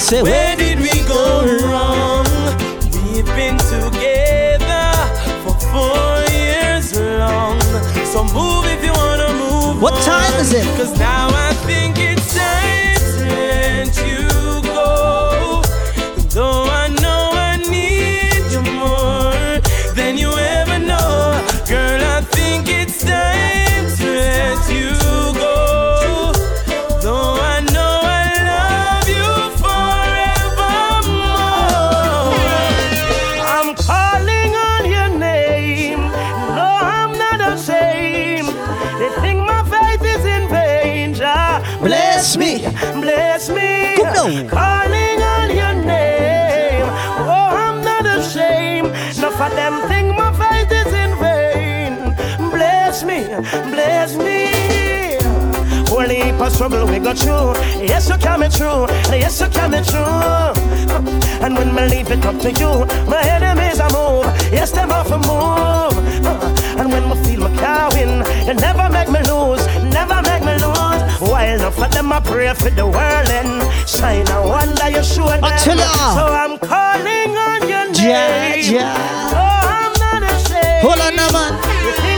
Say, 0.00 0.22
where 0.22 0.56
did 0.56 0.78
we 0.80 0.90
go 1.06 1.44
wrong? 1.68 2.24
We've 3.12 3.26
been 3.36 3.58
together 3.58 4.90
for 5.44 5.54
four 5.72 6.24
years 6.32 6.96
long. 6.96 7.60
So 8.12 8.24
move 8.24 8.64
if 8.66 8.84
you 8.84 8.92
wanna 8.92 9.32
move. 9.34 9.82
What 9.82 9.94
time 10.02 10.34
is 10.40 10.52
it? 10.52 10.64
Cause 10.76 10.98
now 10.98 11.33
Of 56.44 56.52
struggle 56.52 56.86
we 56.86 56.98
got 56.98 57.16
through. 57.16 57.54
Yes, 57.80 58.10
you 58.10 58.18
coming 58.18 58.50
true. 58.50 58.86
Yes, 59.08 59.40
you 59.40 59.48
coming 59.48 59.82
true. 59.82 60.04
And 61.40 61.56
when 61.56 61.74
me 61.74 61.86
leave 61.88 62.10
it 62.10 62.22
up 62.26 62.38
to 62.40 62.52
you, 62.52 62.84
my 63.08 63.22
enemies 63.22 63.80
I 63.80 63.88
move. 63.90 64.26
Yes, 64.52 64.70
them 64.70 64.92
off 64.92 65.10
a 65.10 65.16
move. 65.16 65.96
And 66.78 66.92
when 66.92 67.08
me 67.08 67.16
feel 67.24 67.40
my 67.48 67.56
car 67.56 67.88
win, 67.94 68.22
you 68.46 68.52
never 68.60 68.90
make 68.90 69.08
me 69.08 69.20
lose. 69.20 69.64
Never 69.88 70.20
make 70.20 70.44
me 70.44 70.52
lose. 70.60 71.02
While 71.18 71.54
enough 71.54 71.80
of 71.80 71.90
them 71.90 72.12
I 72.12 72.20
pray 72.20 72.52
for 72.52 72.68
the 72.68 72.84
world 72.84 73.30
and 73.30 73.62
shine. 73.88 74.28
I 74.28 74.40
wonder 74.44 74.90
you 74.90 75.02
show 75.02 75.26
them. 75.26 75.40
So 75.40 76.26
I'm 76.28 76.58
calling 76.58 77.36
on 77.38 77.68
your 77.68 77.90
name. 77.90 78.04
Ja, 78.04 78.80
ja. 78.80 78.94
Oh, 79.32 79.60
I'm 79.64 80.20
not 80.20 80.30
ashamed. 80.30 80.82
Hold 80.82 81.00
on 81.00 81.16
man. 81.32 82.13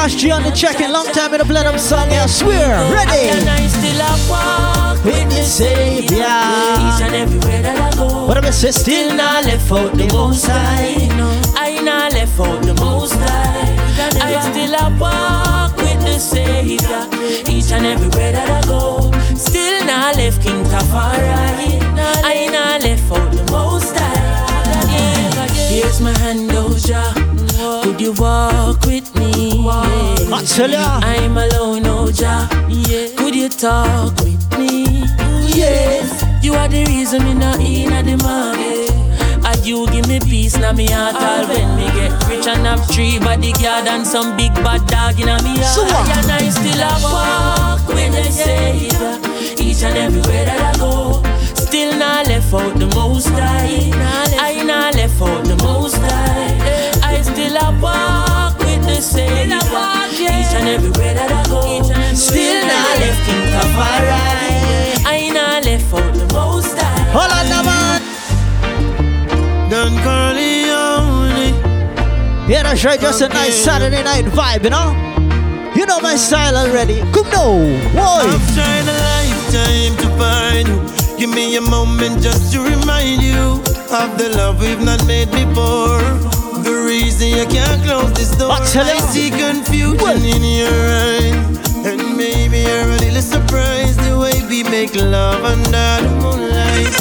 Hold 0.00 0.18
G 0.18 0.30
on 0.30 0.42
the 0.42 0.50
checking. 0.50 0.90
Long 0.90 1.06
time 1.06 1.32
in 1.34 1.38
the 1.38 1.44
Blood 1.44 1.78
song. 1.78 2.08
I 2.08 2.26
swear. 2.26 2.74
I 2.74 2.82
and 2.82 2.92
Ready? 2.92 3.48
I 3.50 5.02
With 5.04 5.28
the 5.30 5.44
Savior. 5.44 6.36
Each 6.86 7.00
and 7.04 7.14
everywhere 7.14 7.62
that 7.62 7.78
I 7.78 7.96
go. 7.96 8.26
What 8.26 8.36
am 8.36 8.44
I 8.44 8.50
say? 8.50 8.70
Still 8.70 9.14
not 9.14 9.44
left 9.44 9.70
out 9.72 9.92
the 9.92 10.06
most 10.12 10.46
high. 10.46 11.08
I 11.56 11.80
not 11.82 12.12
left 12.12 12.40
out 12.40 12.62
the 12.62 12.74
most 12.74 13.14
high. 13.14 13.76
I 14.22 14.40
still 14.50 14.74
a 14.74 14.86
walk 14.98 15.76
with 15.76 16.00
the 16.04 16.18
Savior. 16.18 17.02
Each 17.48 17.72
and 17.72 17.86
everywhere 17.86 18.32
that 18.32 18.48
I 18.48 18.66
go. 18.66 19.10
Still 19.36 19.84
not 19.84 20.16
left 20.16 20.42
King 20.42 20.64
Tafari. 20.64 21.80
I 22.24 22.48
not 22.50 22.82
left 22.82 23.10
out 23.12 23.32
the 23.32 23.44
most 23.52 23.96
high. 23.96 24.30
Here's 25.68 26.00
my 26.00 26.12
hand, 26.18 26.50
oh 26.52 26.74
Jah. 26.76 27.14
Could 27.84 28.00
you 28.00 28.12
walk 28.12 28.84
with? 28.86 28.99
Yeah. 28.99 28.99
I 30.40 30.42
tell 30.42 30.70
ya. 30.70 31.00
I'm 31.02 31.36
alone, 31.36 31.84
oh 31.84 32.10
Jah. 32.10 32.48
Yeah. 32.66 33.12
Could 33.14 33.34
you 33.34 33.50
talk 33.50 34.16
with 34.24 34.40
me? 34.58 35.04
Yes. 35.52 36.24
You 36.42 36.54
are 36.54 36.66
the 36.66 36.86
reason 36.86 37.24
me 37.24 37.34
not 37.34 37.60
in 37.60 37.92
at 37.92 38.06
the 38.06 38.16
market. 38.24 38.88
And 39.44 39.66
you 39.66 39.86
give 39.92 40.08
me 40.08 40.18
peace 40.18 40.56
now 40.56 40.72
me 40.72 40.86
heart 40.86 41.14
all 41.14 41.46
when 41.46 41.76
me 41.76 41.84
get 41.92 42.12
rich 42.26 42.46
and 42.46 42.64
have 42.64 42.86
three 42.88 43.18
bodyguard 43.18 43.86
and 43.86 44.06
some 44.06 44.34
big 44.38 44.54
bad 44.64 44.80
dog 44.88 45.20
in 45.20 45.26
me 45.44 45.60
heart. 45.60 45.74
So 45.76 45.84
what? 45.84 46.08
And 46.16 46.32
I 46.32 46.48
still 46.48 46.88
a 46.88 46.92
walk 47.04 47.86
with 47.88 48.12
the 48.16 48.32
Savior 48.32 49.20
each 49.60 49.82
and 49.84 49.98
everywhere 49.98 50.46
that 50.46 50.74
I 50.74 50.78
go. 50.78 51.20
Still 51.52 51.98
not 51.98 52.28
left 52.28 52.54
out 52.54 52.78
the 52.78 52.86
most 52.96 53.28
high. 53.28 53.92
I 54.40 54.62
not 54.64 54.94
left 54.94 55.20
out 55.20 55.44
the 55.44 55.56
most 55.62 55.96
high. 55.96 56.96
I 57.04 57.20
still 57.20 57.56
a 57.56 57.78
walk 57.78 58.59
with 59.00 59.48
the 59.48 59.60
Savior 59.60 60.28
each 60.28 60.52
and 60.52 60.68
everywhere 60.68 61.14
that 61.14 61.30
I 61.32 61.42
go. 61.48 61.82
Still 62.14 62.66
not 62.68 62.98
left 63.00 63.28
in 63.32 63.48
Tafari. 63.54 64.20
I 65.06 65.30
not 65.32 65.64
left 65.64 65.94
out 65.94 66.12
the 66.14 66.26
most 66.34 66.76
high. 66.76 67.08
Hold 67.16 67.32
on 67.32 67.48
now, 67.48 67.62
man. 67.64 68.00
Don 69.70 69.92
Corleone. 70.04 71.54
Yeah, 72.48 72.62
that's 72.64 72.84
right. 72.84 73.00
Just 73.00 73.22
a 73.22 73.28
nice 73.28 73.54
Saturday 73.54 74.02
night 74.02 74.26
vibe, 74.26 74.64
you 74.64 74.70
know? 74.70 74.92
You 75.74 75.86
know 75.86 76.00
my 76.00 76.16
style 76.16 76.56
already. 76.56 77.00
Come 77.12 77.30
now. 77.30 77.56
Boy. 77.96 78.28
I've 78.28 78.54
tried 78.54 78.84
a 78.84 78.96
lifetime 79.08 79.96
to 80.02 80.08
find 80.18 80.68
you. 80.68 80.78
Give 81.16 81.30
me 81.30 81.56
a 81.56 81.60
moment 81.60 82.22
just 82.22 82.52
to 82.52 82.60
remind 82.62 83.22
you 83.22 83.62
of 83.92 84.18
the 84.18 84.28
love 84.36 84.60
we've 84.60 84.82
not 84.82 85.06
made 85.06 85.30
before. 85.30 86.39
The 86.62 86.74
reason 86.86 87.28
you 87.28 87.46
can't 87.46 87.82
close 87.84 88.12
this 88.12 88.36
door. 88.36 88.52
I. 88.52 88.60
I 88.60 88.98
see 89.12 89.30
confusion 89.30 90.24
in 90.34 90.42
your 90.60 90.76
eyes. 91.08 91.60
And 91.88 92.16
maybe 92.16 92.58
you're 92.68 92.90
a 92.96 92.98
little 93.00 93.22
surprised 93.22 94.00
the 94.04 94.18
way 94.18 94.36
we 94.48 94.62
make 94.64 94.94
love 94.94 95.42
under 95.44 95.90
the 96.04 96.10
moonlight. 96.20 96.92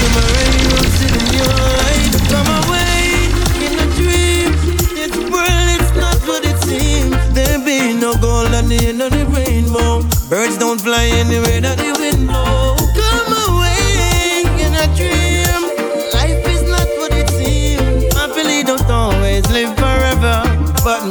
Come 0.00 0.16
around, 0.20 0.86
sitting 1.00 1.28
your 1.38 1.56
light. 1.80 2.14
Come 2.32 2.50
away 2.60 3.32
in 3.64 3.72
a 3.80 3.88
dream. 3.96 4.50
This 4.98 5.14
world 5.32 5.68
is 5.80 5.90
not 5.96 6.18
what 6.28 6.42
it 6.44 6.58
seems. 6.68 7.16
There 7.32 7.58
be 7.64 7.94
no 7.94 8.12
gold 8.16 8.52
at 8.52 8.66
the 8.68 8.78
end 8.88 9.00
of 9.00 9.10
the 9.12 9.24
rainbow. 9.32 10.04
Birds 10.28 10.58
don't 10.58 10.80
fly 10.80 11.04
anywhere 11.22 11.60
that 11.62 11.78
the 11.78 11.96
wind 11.98 12.17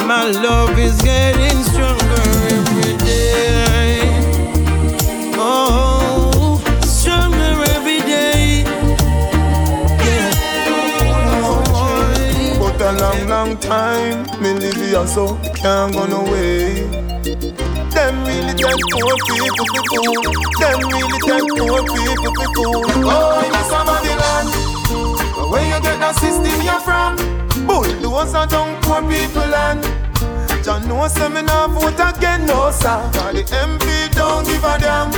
my 0.08 0.24
love 0.24 0.80
is 0.80 1.02
getting 1.02 1.62
stronger 1.64 2.24
every 2.56 2.96
day. 2.96 4.00
Oh, 5.36 6.62
stronger 6.82 7.62
every 7.76 8.00
day. 8.00 8.64
But 12.58 12.82
a 12.82 12.92
long, 13.02 13.28
long 13.28 13.58
time, 13.58 14.24
me 14.42 14.54
live 14.54 14.76
here 14.78 15.06
so 15.08 15.36
can't 15.54 15.92
go 15.92 16.06
no 16.06 16.24
way. 16.24 16.84
Them 17.92 18.24
really 18.24 18.54
take 18.54 18.80
poor 18.94 19.14
people 19.28 19.66
for 19.74 19.84
fool. 19.92 20.24
Them 20.62 20.80
really 20.88 21.20
take 21.28 21.48
poor 21.60 21.84
people 21.84 22.32
for 22.38 22.48
fool. 22.56 22.86
Oh, 23.12 23.44
in 23.44 23.52
the 23.52 24.14
land, 24.24 24.48
where 25.52 25.66
you 25.66 25.82
get 25.82 26.00
that 26.00 26.16
system 26.16 26.62
you're 26.62 26.80
from? 26.80 27.18
Bull, 27.68 27.84
those 28.00 28.34
are 28.34 28.48
down 28.48 28.82
poor 28.84 29.02
people 29.02 29.46
land. 29.50 29.97
John 30.68 30.86
no 30.90 31.08
say 31.08 31.30
me 31.30 31.42
nah 31.44 31.70
vote 31.70 31.94
again, 31.94 32.46
no 32.46 32.72
sir. 32.72 33.00
Cause 33.14 33.34
the 33.34 33.44
MP 33.56 34.14
don't 34.14 34.46
give 34.46 34.62
a 34.66 34.78
damn. 34.78 35.10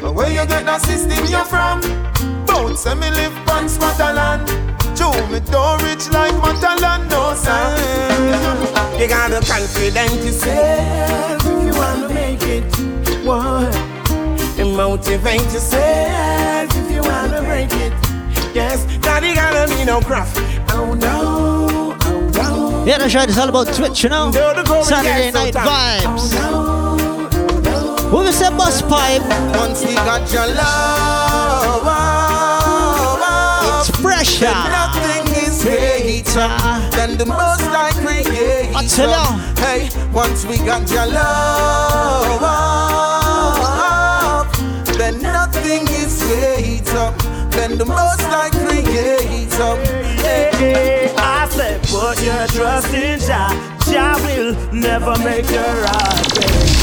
But 0.00 0.14
where 0.14 0.30
you 0.30 0.46
get 0.46 0.64
that 0.64 0.80
system 0.80 1.26
you're 1.26 1.44
from? 1.44 1.82
Bout 2.46 2.78
say 2.78 2.94
me 2.94 3.10
live 3.10 3.36
on 3.50 3.68
Scotland. 3.68 4.48
Joe, 4.96 5.12
me 5.28 5.40
don't 5.52 5.82
rich 5.82 6.08
like 6.08 6.32
Matalan, 6.40 7.04
no 7.10 7.34
sir. 7.36 7.60
You 8.98 9.08
gotta 9.08 9.44
confident 9.46 10.24
yourself 10.24 11.44
if 11.44 11.66
you 11.66 11.78
wanna 11.78 12.08
make 12.08 12.42
it. 12.44 12.64
What? 13.26 13.76
And 14.58 14.74
motivate 14.74 15.52
yourself 15.52 16.74
if 16.74 16.90
you 16.90 17.02
wanna 17.02 17.42
break 17.42 17.70
it. 17.72 17.92
Yes, 18.54 18.86
daddy 19.02 19.34
gotta 19.34 19.68
be 19.68 19.84
no 19.84 20.00
craft. 20.00 20.38
Oh 20.70 20.94
no. 20.94 21.61
Yeah, 22.84 22.98
that's 22.98 23.14
right. 23.14 23.28
It's 23.28 23.38
all 23.38 23.48
about 23.48 23.72
Twitch, 23.74 24.02
you 24.02 24.08
know? 24.08 24.32
Saturday 24.32 25.30
night 25.30 25.54
vibes. 25.54 26.34
What 28.12 28.24
we 28.24 28.32
say, 28.32 28.50
bus 28.50 28.82
pipe? 28.82 29.22
Once 29.56 29.84
we 29.86 29.94
got 29.94 30.32
your 30.32 30.48
love, 30.48 31.80
oh, 31.84 33.20
oh. 33.22 33.78
It's 33.78 33.90
pressure. 34.00 34.46
Nothing 34.50 35.28
is 35.46 35.62
greater 35.62 36.48
than 36.96 37.16
the 37.18 37.26
most 37.26 37.62
I 37.70 37.92
create. 38.02 38.74
I 38.74 38.82
Excellent. 38.82 39.58
Hey, 39.60 39.88
once 40.12 40.44
we 40.44 40.58
got 40.58 40.90
your 40.90 41.06
love, 41.06 42.40
oh, 42.42 43.64
then 44.98 45.22
nothing 45.22 45.86
is 45.86 46.20
great 46.24 46.92
up. 46.96 47.16
Then 47.52 47.78
the 47.78 47.84
most 47.84 48.22
like 48.22 48.52
create 48.52 49.52
I 50.64 51.48
said, 51.50 51.82
put 51.82 52.22
your 52.22 52.46
trust 52.48 52.94
in 52.94 53.18
Jah. 53.18 53.78
Jah 53.90 54.16
will 54.24 54.54
never 54.72 55.18
make 55.24 55.50
your 55.50 55.86
will 55.86 56.81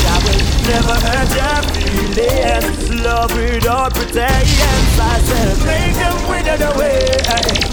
never 0.70 0.98
hurt 1.02 1.30
your 1.34 1.60
feelings. 1.74 2.90
Love 3.02 3.34
without 3.34 3.94
pretense. 3.94 5.00
I 5.00 5.18
said, 5.26 5.58
make 5.66 5.96
them 5.98 6.18
wither 6.30 6.60
away. 6.70 7.10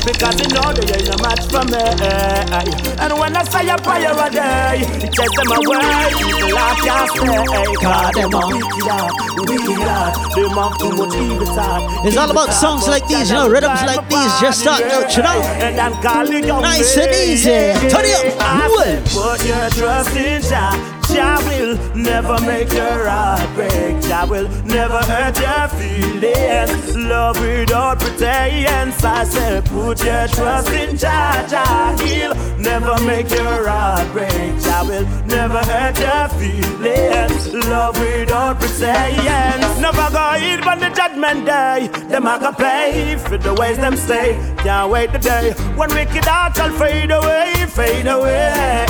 Because 0.06 0.38
you 0.38 0.48
know 0.54 0.70
they 0.72 0.86
ain't 0.94 1.10
a 1.10 1.16
match 1.20 1.44
for 1.50 1.64
me. 1.66 1.82
And 3.02 3.12
when 3.18 3.36
I 3.36 3.42
say 3.44 3.68
a 3.68 3.76
prayer 3.76 4.14
a 4.14 4.30
day, 4.30 4.86
it 5.02 5.12
takes 5.12 5.36
them 5.36 5.50
away. 5.50 5.82
People 6.14 6.56
I 6.56 6.72
can't 6.80 7.10
stay. 7.10 7.66
Cause 7.82 8.14
them 8.14 8.34
are 8.34 8.48
wicked, 8.54 8.86
wicked. 9.50 9.76
Them 10.36 10.54
have 10.56 10.78
too 10.78 10.92
much 10.94 11.14
evil 11.16 11.46
thought. 11.52 12.06
It's 12.06 12.16
all 12.16 12.30
about 12.30 12.52
songs 12.52 12.86
like 12.86 13.06
these, 13.08 13.28
you 13.30 13.36
know, 13.36 13.48
rhythms 13.48 13.82
like 13.82 14.08
these, 14.08 14.32
just 14.40 14.60
starting 14.60 14.90
out, 14.90 15.14
you 15.16 15.22
know. 15.22 15.40
And 15.60 15.80
I'm 15.80 16.00
calling 16.00 16.46
nice 16.46 16.96
and 16.96 17.12
easy. 17.12 17.74
Turn 17.90 18.04
it 18.06 18.14
up. 18.14 18.70
Well. 18.70 19.02
Put 19.10 19.44
your 19.44 19.68
trust 19.70 20.16
in 20.16 20.42
Jah. 20.42 20.95
Jah 21.16 21.40
will 21.46 21.78
never 21.96 22.38
make 22.44 22.70
your 22.74 23.08
heart 23.08 23.48
break. 23.54 24.02
Jah 24.02 24.26
will 24.28 24.48
never 24.66 24.98
hurt 24.98 25.38
your 25.40 25.68
feelings. 25.78 26.94
Love 26.94 27.40
without 27.40 27.98
pretense. 27.98 29.02
I 29.02 29.24
said, 29.24 29.64
put 29.64 30.04
your 30.04 30.28
trust 30.28 30.70
in 30.72 30.98
Jah. 30.98 31.46
Jah 31.48 31.96
he'll 32.04 32.34
never 32.58 33.02
make 33.06 33.30
your 33.30 33.66
heart 33.66 34.12
break. 34.12 34.60
Jah 34.60 34.84
will 34.84 35.06
never 35.26 35.62
hurt 35.72 35.98
your 35.98 36.28
feelings. 36.38 37.54
Love 37.66 37.98
without 37.98 38.60
pretense. 38.60 39.80
Never 39.80 40.10
go 40.12 40.34
eat 40.36 40.66
on 40.66 40.80
the 40.80 40.90
judgment 40.90 41.46
day. 41.46 41.88
Them 42.10 42.26
a 42.26 42.38
go 42.38 42.52
pay 42.52 43.16
for 43.16 43.38
the 43.38 43.54
ways 43.54 43.78
them 43.78 43.96
stay. 43.96 44.34
Can't 44.58 44.90
wait 44.90 45.12
the 45.12 45.18
day 45.18 45.54
when 45.76 45.88
wicked 45.94 46.26
hearts 46.26 46.58
shall 46.58 46.72
fade 46.78 47.10
away, 47.10 47.64
fade 47.68 48.06
away. 48.06 48.84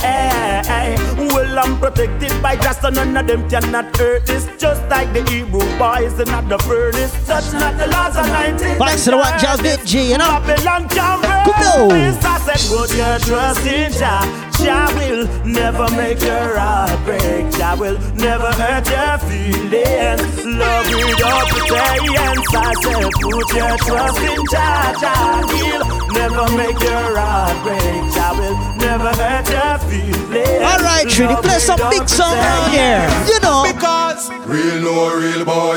Well, 1.37 1.59
I'm 1.59 1.79
protected 2.17 2.43
by 2.43 2.57
just 2.57 2.81
so 2.81 2.89
none 2.89 3.17
of 3.17 3.27
them 3.27 3.49
cannot 3.49 3.97
hurt 3.97 4.27
this. 4.27 4.47
Just 4.59 4.83
like 4.89 5.13
the 5.13 5.23
Hebrew 5.31 5.61
boys 5.79 6.13
in 6.19 6.49
the 6.49 6.59
furnace. 6.67 7.13
Such 7.27 7.53
not 7.53 7.77
the 7.79 7.87
laws 7.89 8.17
of 8.17 8.27
19. 8.27 8.79
Thanks 8.79 9.05
to 9.05 9.11
the 9.13 9.17
one 9.17 9.39
Jah 9.39 9.59
Big 9.63 9.85
G, 9.87 10.11
you 10.11 10.19
know. 10.19 10.41
Babylon 10.41 10.89
can 10.89 11.21
Good 11.45 11.57
no. 11.61 11.89
I 11.91 12.39
said, 12.39 12.61
put 12.69 12.95
your 12.95 13.19
trust 13.19 13.67
in 13.67 13.93
Jah. 13.93 14.47
Jah 14.63 14.89
will 14.97 15.27
never 15.45 15.89
make 15.97 16.21
your 16.21 16.59
heart 16.59 16.99
break. 17.05 17.51
Jah 17.53 17.77
will 17.79 17.99
never 18.17 18.51
hurt 18.53 18.87
your 18.89 19.19
feelings. 19.29 20.23
Love 20.45 20.87
without 20.91 21.47
pretense. 21.53 22.55
I 22.55 22.73
said, 22.83 23.11
put 23.21 23.49
your 23.55 23.77
trust 23.85 24.21
in 24.21 24.41
Jah. 24.51 24.95
Jah 25.01 25.45
will 25.47 25.85
never 26.13 26.47
make 26.57 26.81
your 26.81 27.19
heart 27.19 27.57
break. 27.63 28.01
Jah 28.15 28.33
will 28.39 28.57
never 28.81 29.13
hurt 29.15 29.47
your 29.49 29.79
feelings. 29.91 30.63
All 30.65 30.81
right, 30.81 31.07
Trini, 31.07 31.37
play 31.43 31.59
some 31.59 31.81
big 31.91 32.09
song 32.09 32.35
around 32.35 32.71
here. 32.71 33.07
You 33.29 33.41
know. 33.41 33.65
Because 33.67 34.31
Real 34.47 34.81
no 34.81 35.15
real 35.17 35.45
boy, 35.45 35.77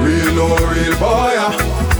real 0.00 0.32
no 0.34 0.48
real 0.72 0.96
boy. 0.98 1.36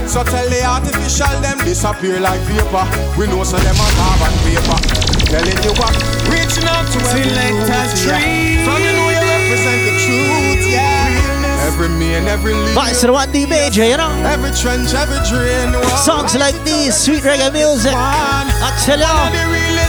So 0.07 0.23
tell 0.23 0.49
the 0.49 0.63
artificial 0.65 1.39
them 1.41 1.57
disappear 1.59 2.19
like 2.19 2.41
vapor. 2.41 2.85
We 3.17 3.27
know 3.27 3.43
so 3.43 3.57
them 3.57 3.75
a 3.75 3.87
carbon 3.95 4.33
paper. 4.43 5.00
Telling 5.31 5.59
you 5.63 5.71
what, 5.79 5.95
reaching 6.27 6.67
out 6.67 6.83
to 6.91 6.99
every 7.07 7.23
Select 7.23 7.55
a 7.55 7.71
youth, 7.71 8.03
tree. 8.03 8.11
yeah. 8.11 8.65
So 8.67 8.71
you 8.83 8.91
know 8.91 9.07
you 9.15 9.23
represent 9.23 9.79
the 9.87 9.93
truth, 10.03 10.63
yeah. 10.67 11.67
Every 11.71 11.87
man, 11.87 12.27
every 12.27 12.53
leader, 12.53 12.75
Thanks 12.75 12.99
to 13.01 13.07
the 13.07 13.13
one 13.13 13.31
D 13.31 13.45
Major, 13.45 13.85
you 13.87 13.95
know. 13.95 14.11
every 14.27 14.51
trench, 14.51 14.91
every 14.93 15.19
drain. 15.31 15.71
Songs 16.03 16.35
like 16.35 16.55
these, 16.67 16.95
sweet 16.97 17.23
reggae 17.23 17.51
music. 17.53 17.93
I 17.95 18.75
tell 18.83 18.99
The 18.99 19.07
you, 19.39 19.47
realest 19.55 19.81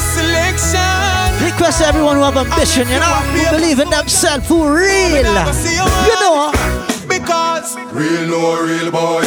request 1.43 1.83
everyone 1.83 2.17
who 2.17 2.23
have 2.23 2.37
ambition, 2.37 2.87
you 2.89 3.01
know, 3.01 3.15
who 3.35 3.57
believe 3.57 3.81
in 3.81 3.91
themselves 3.91 4.47
for 4.47 4.75
real. 4.77 5.11
You 5.11 5.23
know. 6.23 6.53
Because 7.09 7.77
Real 7.93 8.27
no 8.31 8.63
real 8.63 8.91
boy, 8.91 9.23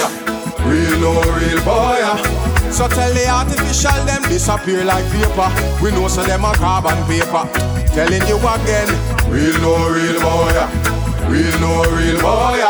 real 0.64 1.00
no 1.00 1.22
real 1.38 1.62
boy. 1.64 2.45
So 2.72 2.88
tell 2.88 3.14
the 3.14 3.28
artificial 3.28 4.06
them 4.06 4.22
disappear 4.24 4.84
like 4.84 5.06
vapor. 5.06 5.50
We 5.84 5.92
know 5.92 6.08
so 6.08 6.24
them 6.24 6.44
a 6.46 6.54
carbon 6.54 6.98
paper. 7.08 7.48
Telling 7.96 8.26
you 8.28 8.38
again, 8.38 8.90
Real 9.32 9.58
no 9.62 9.90
real 9.90 10.20
boy, 10.22 10.54
real 11.32 11.60
no 11.60 11.84
real 11.96 12.20
boy. 12.22 12.62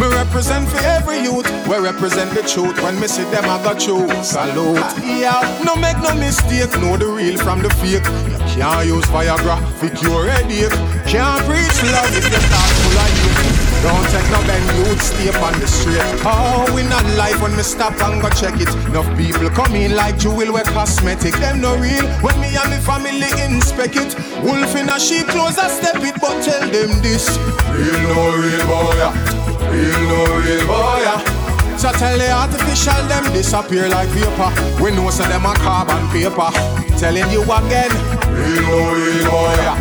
me 0.00 0.06
represent 0.14 0.68
for 0.68 0.78
every 0.78 1.20
youth. 1.20 1.46
We 1.68 1.76
represent 1.78 2.30
the 2.34 2.42
truth. 2.42 2.80
When 2.82 2.98
me 3.00 3.06
see 3.08 3.24
them, 3.24 3.44
I 3.44 3.62
got 3.62 3.86
you. 3.86 4.06
Salute. 4.22 4.78
Yeah, 5.02 5.42
no 5.64 5.74
make 5.76 5.98
no 5.98 6.14
mistake. 6.14 6.70
Know 6.80 6.96
the 6.96 7.06
real 7.06 7.36
from 7.38 7.60
the 7.62 7.70
fake. 7.82 8.06
You 8.30 8.38
can't 8.54 8.86
use 8.86 9.04
Viagra 9.06 9.58
for 9.78 9.90
cure 9.90 10.26
headache. 10.30 10.70
Can't 11.06 11.42
preach 11.44 11.78
love 11.92 12.10
if 12.16 12.30
your 12.30 12.40
thoughts 12.48 12.78
full 12.82 12.98
of 12.98 13.10
hate. 13.10 13.63
Don't 13.84 14.08
take 14.08 14.24
no 14.32 14.40
bend 14.48 14.64
youth, 14.80 15.02
stay 15.02 15.28
on 15.28 15.52
the 15.60 15.68
straight. 15.68 16.00
Oh, 16.24 16.64
we 16.74 16.82
not 16.88 17.04
life 17.20 17.36
when 17.42 17.54
me 17.54 17.62
stop 17.62 17.92
and 18.00 18.16
go 18.22 18.30
check 18.30 18.56
it. 18.56 18.72
Enough 18.88 19.04
people 19.12 19.50
come 19.50 19.76
in 19.76 19.94
like 19.94 20.16
jewel 20.16 20.50
wear 20.54 20.64
cosmetic. 20.72 21.34
Them 21.36 21.60
no 21.60 21.76
real 21.76 22.00
when 22.24 22.32
me 22.40 22.56
and 22.56 22.70
me 22.72 22.78
family 22.80 23.28
inspect 23.44 23.96
it. 24.00 24.16
Wolf 24.40 24.74
in 24.74 24.88
a 24.88 24.98
sheep 24.98 25.26
clothes, 25.28 25.58
I 25.58 25.68
step 25.68 26.00
it, 26.00 26.16
but 26.16 26.40
tell 26.40 26.64
them 26.64 26.96
this. 27.04 27.28
Real 27.76 28.00
no 28.08 28.32
real 28.40 28.64
boy, 28.64 29.04
ah. 29.04 29.12
real 29.68 30.00
no 30.08 30.20
real 30.40 30.64
boy. 30.64 31.04
Ah. 31.04 31.20
So 31.76 31.92
tell 31.92 32.16
the 32.16 32.32
artificial 32.32 33.04
them 33.04 33.24
disappear 33.36 33.90
like 33.90 34.08
vapor. 34.16 34.48
We 34.82 34.92
know 34.96 35.10
so 35.10 35.24
them 35.24 35.44
a 35.44 35.52
carbon 35.60 36.08
paper. 36.08 36.48
Telling 36.96 37.28
you 37.28 37.44
again, 37.44 37.92
Real 38.32 38.64
no 38.64 38.80
real 38.96 39.28
boy, 39.28 39.60
ah. 39.68 39.76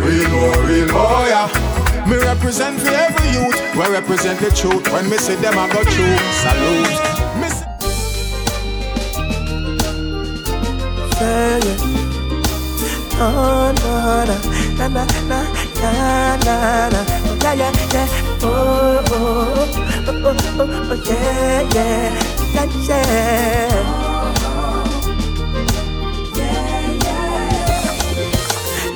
real 0.00 0.28
no 0.32 0.40
real 0.64 0.88
boy. 0.88 1.71
Me 2.08 2.16
represent 2.18 2.80
for 2.80 2.88
every 2.88 3.28
youth. 3.30 3.58
We 3.76 3.86
represent 3.92 4.40
the 4.40 4.50
truth. 4.50 4.90
When 4.92 5.08
me 5.08 5.16
see 5.18 5.34
them, 5.36 5.58
I 5.58 5.68
go 5.72 5.82
true. 5.84 6.16
Salute. 6.42 6.98
Yeah, 11.20 11.58
yeah. 11.64 11.76
Oh, 13.24 13.72
no, 13.78 14.24
no, 14.26 14.36
na, 14.76 14.88
na, 14.88 15.04
na, 15.28 15.40
na, 15.80 16.36
na, 16.44 16.88
na. 16.90 17.00
Oh, 17.26 17.38
yeah, 17.42 17.54
yeah, 17.54 17.72
yeah. 17.92 18.08
Oh, 18.42 19.04
oh, 19.10 19.14
oh, 20.08 20.24
oh, 20.24 20.36
oh, 20.58 20.90
oh, 20.90 20.94
yeah, 21.06 21.62
yeah, 21.74 22.10
yeah, 22.54 22.66
yeah. 22.88 24.12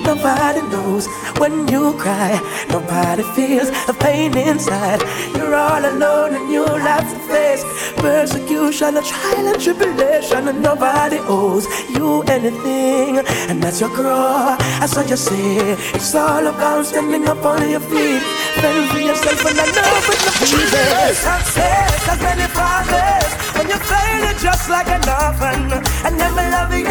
Nobody 0.04 0.62
knows 0.70 1.06
when 1.38 1.68
you 1.68 1.92
cry. 1.94 2.40
Nobody 2.68 3.22
feels 3.34 3.70
the 3.86 3.94
pain 3.94 4.36
inside. 4.36 5.00
You're 5.36 5.54
all 5.54 5.84
alone 5.84 6.34
and 6.34 6.50
you 6.50 6.64
have 6.64 7.06
to 7.12 7.18
face 7.28 7.62
persecution, 7.96 8.96
a 8.96 9.02
trial 9.02 9.46
and 9.52 9.60
tribulation, 9.60 10.48
and 10.48 10.62
nobody 10.62 11.18
owes 11.28 11.66
you 11.90 12.22
anything. 12.22 13.18
And 13.48 13.62
that's 13.62 13.80
your 13.80 13.90
grow. 13.90 14.56
That's 14.80 14.96
what 14.96 15.08
you 15.10 15.16
say. 15.16 15.76
It's 15.94 16.14
all 16.14 16.46
about 16.46 16.86
standing 16.86 17.26
up 17.28 17.44
on 17.44 17.68
your 17.68 17.80
feet. 17.80 18.22
Fend 18.60 18.90
for 18.90 18.98
yourself 18.98 19.44
and 19.46 19.60
I 19.60 19.66
know 19.76 19.92
with 20.08 20.22
the 20.24 20.32
fever. 20.46 21.14
Success 21.14 22.04
has 22.08 22.20
many 22.22 22.46
fathers. 22.58 23.32
When 23.56 23.68
you 23.68 23.78
fail, 23.90 24.22
it's 24.30 24.42
just 24.42 24.68
like 24.70 24.88
an 24.88 25.04
orphan. 25.08 25.84
And 26.04 26.16
never 26.16 26.44
love 26.56 26.72
you 26.74 26.86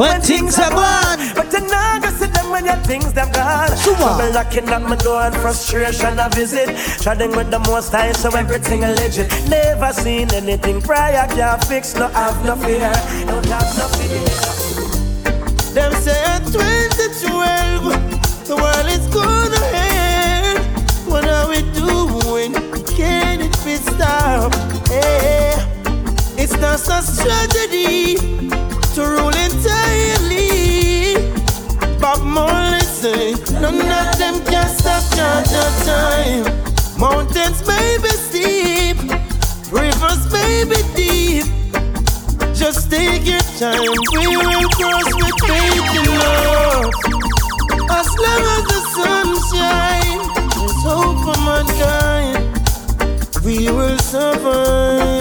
When 0.00 0.20
things 0.20 0.58
are 0.58 0.70
gone. 0.70 1.27
You 1.52 1.60
not 1.66 2.02
gonna 2.02 2.16
sit 2.16 2.32
them 2.34 2.50
when 2.50 2.66
your 2.66 2.76
things 2.84 3.12
them 3.12 3.32
gone. 3.32 3.70
What? 3.70 3.82
Trouble 3.82 4.32
knocking 4.32 4.68
at 4.68 4.82
my 4.82 4.96
door 4.96 5.22
and 5.22 5.34
frustration 5.36 6.18
I 6.18 6.28
visit. 6.28 6.76
Treading 7.02 7.32
with 7.34 7.50
the 7.50 7.58
most 7.60 7.92
high, 7.92 8.12
so 8.12 8.30
everything 8.36 8.82
legit. 8.82 9.30
Never 9.48 9.92
seen 9.92 10.30
anything 10.34 10.82
prior 10.82 11.26
can't 11.28 11.64
fix. 11.64 11.94
No 11.94 12.08
have 12.08 12.44
no 12.44 12.54
fear, 12.56 12.92
don't 13.26 13.46
have 13.46 13.78
no 13.78 13.88
fear. 13.96 14.28
Them 15.72 15.92
say 16.02 16.22
at 16.24 16.44
2012 16.46 18.18
the 18.46 18.56
world 18.56 18.88
is 18.88 19.06
gonna 19.08 19.60
end. 19.72 20.58
What 21.06 21.26
are 21.26 21.48
we 21.48 21.62
doing? 21.72 22.52
Can 22.96 23.40
it 23.40 23.56
be 23.64 23.76
stopped? 23.76 24.56
Yeah. 24.90 25.64
It's 26.36 26.54
just 26.56 26.88
a 26.88 27.02
strategy 27.02 28.16
to 28.94 29.02
rule 29.02 29.34
entirely. 29.34 30.87
Bob 32.08 32.24
Marley 32.24 32.80
say, 32.80 33.34
none 33.60 33.82
of 33.82 34.18
them 34.18 34.42
can 34.46 34.66
stop 34.66 35.04
Georgia 35.14 35.66
time. 35.84 36.44
Mountains 36.98 37.60
may 37.68 37.98
be 38.00 38.08
steep, 38.08 38.96
rivers 39.70 40.22
may 40.32 40.64
be 40.64 40.80
deep. 40.96 41.44
Just 42.54 42.90
take 42.90 43.26
your 43.26 43.44
time, 43.60 43.92
we 44.14 44.36
will 44.38 44.68
cross 44.70 45.08
with 45.20 45.38
faith 45.44 45.96
and 45.98 46.08
love. 46.22 46.94
As 47.90 48.08
long 48.24 48.42
as 48.54 48.62
the 48.72 48.80
sun 48.94 49.28
shines, 49.50 50.28
there's 50.56 50.80
hope 50.88 51.18
for 51.26 51.38
mankind. 51.44 52.40
We 53.44 53.70
will 53.70 53.98
survive. 53.98 55.17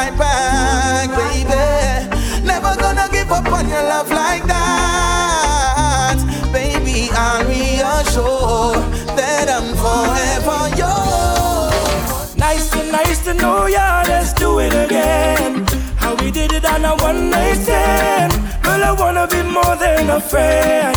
Right 0.00 0.16
back, 0.18 1.08
baby. 1.22 2.46
Never 2.46 2.74
gonna 2.76 3.06
give 3.12 3.30
up 3.30 3.46
on 3.52 3.68
your 3.68 3.82
love 3.82 4.10
like 4.10 4.44
that, 4.46 6.16
baby. 6.52 7.10
I'll 7.12 7.44
reassure 7.44 8.80
that 9.18 9.46
I'm 9.56 9.68
forever 9.84 10.60
yours. 10.82 12.36
Nice 12.36 12.70
to 12.70 12.82
nice 12.90 13.18
to 13.26 13.34
know 13.34 13.66
ya, 13.66 14.02
let's 14.06 14.32
do 14.32 14.60
it 14.60 14.74
again. 14.86 15.66
How 15.96 16.14
we 16.20 16.30
did 16.30 16.52
it 16.52 16.64
on 16.64 16.84
a 16.84 16.94
one 17.08 17.30
night 17.30 17.58
stand. 17.64 18.32
Girl, 18.62 18.82
I 18.90 18.92
wanna 19.02 19.26
be 19.26 19.42
more 19.42 19.76
than 19.84 20.08
a 20.18 20.20
friend 20.20 20.96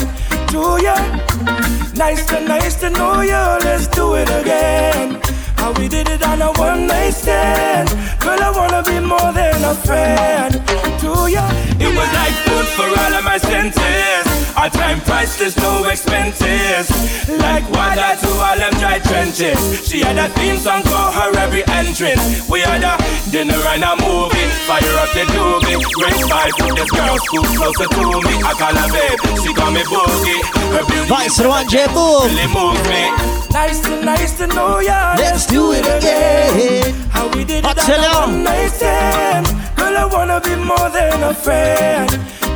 to 0.51 0.61
ya. 0.87 0.95
Nice 2.03 2.25
to 2.27 2.39
nice 2.39 2.75
to 2.81 2.89
know 2.89 3.21
ya, 3.21 3.57
let's 3.67 3.87
do 3.87 4.15
it 4.15 4.29
again. 4.41 5.32
How 5.64 5.72
we 5.80 5.88
did 5.88 6.09
it 6.09 6.22
on 6.24 6.41
a 6.41 6.51
one 6.59 6.88
night 6.88 7.11
stand. 7.11 7.88
Girl, 8.20 8.38
I 8.38 8.51
wanna 8.51 8.84
be 8.84 8.99
more 8.99 9.32
than 9.32 9.64
a 9.64 9.74
friend 9.74 10.53
to 10.99 11.32
ya. 11.32 11.45
It 11.80 11.91
was 11.95 12.09
like 12.20 12.36
food 12.43 12.68
for 12.76 12.89
all 13.01 13.14
of 13.14 13.24
my 13.24 13.38
senses. 13.38 14.32
Our 14.55 14.69
time 14.69 15.01
priceless, 15.01 15.57
no 15.57 15.83
expenses. 15.89 16.85
Like 17.27 17.65
water 17.71 18.13
to 18.21 18.29
all 18.37 18.57
them 18.57 18.73
dry 18.77 18.99
trenches. 18.99 19.57
She 19.89 20.01
had 20.01 20.17
a 20.17 20.29
theme 20.37 20.57
song 20.57 20.83
for 20.83 21.09
her 21.17 21.35
every 21.39 21.65
entrance. 21.67 22.47
We 22.49 22.61
had 22.61 22.83
a 22.85 22.95
dinner 23.31 23.57
and 23.73 23.83
a 23.83 23.97
movie. 23.97 24.45
Fire 24.69 24.95
up 25.01 25.09
the 25.17 25.25
doobie. 25.33 25.81
Great 25.97 26.21
vibes 26.29 26.57
with 26.61 26.75
this 26.77 26.91
girl 26.91 27.17
scoop 27.17 27.47
closer 27.57 27.87
to 27.97 28.03
me. 28.21 28.33
I 28.45 28.53
call 28.53 28.75
her 28.77 28.89
babe, 28.93 29.19
she 29.41 29.53
call 29.53 29.71
me 29.71 29.81
boogie. 29.89 30.41
Her 30.77 30.85
beauty 30.85 31.09
Vice 31.09 31.37
the 31.37 31.49
one 31.49 31.67
J 31.67 31.85
Boog. 31.89 32.29
really 32.29 32.47
moves 32.53 32.83
me. 32.87 33.09
Nice 33.51 33.79
to 33.81 34.05
nice 34.05 34.37
to 34.37 34.47
know 34.47 34.79
ya. 34.79 35.15
Let's 35.17 35.47
do 35.47 35.73
it 35.73 35.85
again. 35.85 36.93
How 37.09 37.27
we 37.29 37.43
did 37.43 37.65
it 37.65 37.65
on 37.65 37.75
Marcelo. 37.75 38.05
a 38.05 38.27
one 38.29 38.43
night 38.43 38.69
stand. 38.69 39.47
Girl, 39.75 39.97
I 39.97 40.05
wanna 40.05 40.39
be 40.41 40.55
more 40.55 40.89
than 40.89 41.23
a 41.23 41.33
friend 41.33 42.09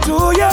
to 0.08 0.32
ya. 0.40 0.52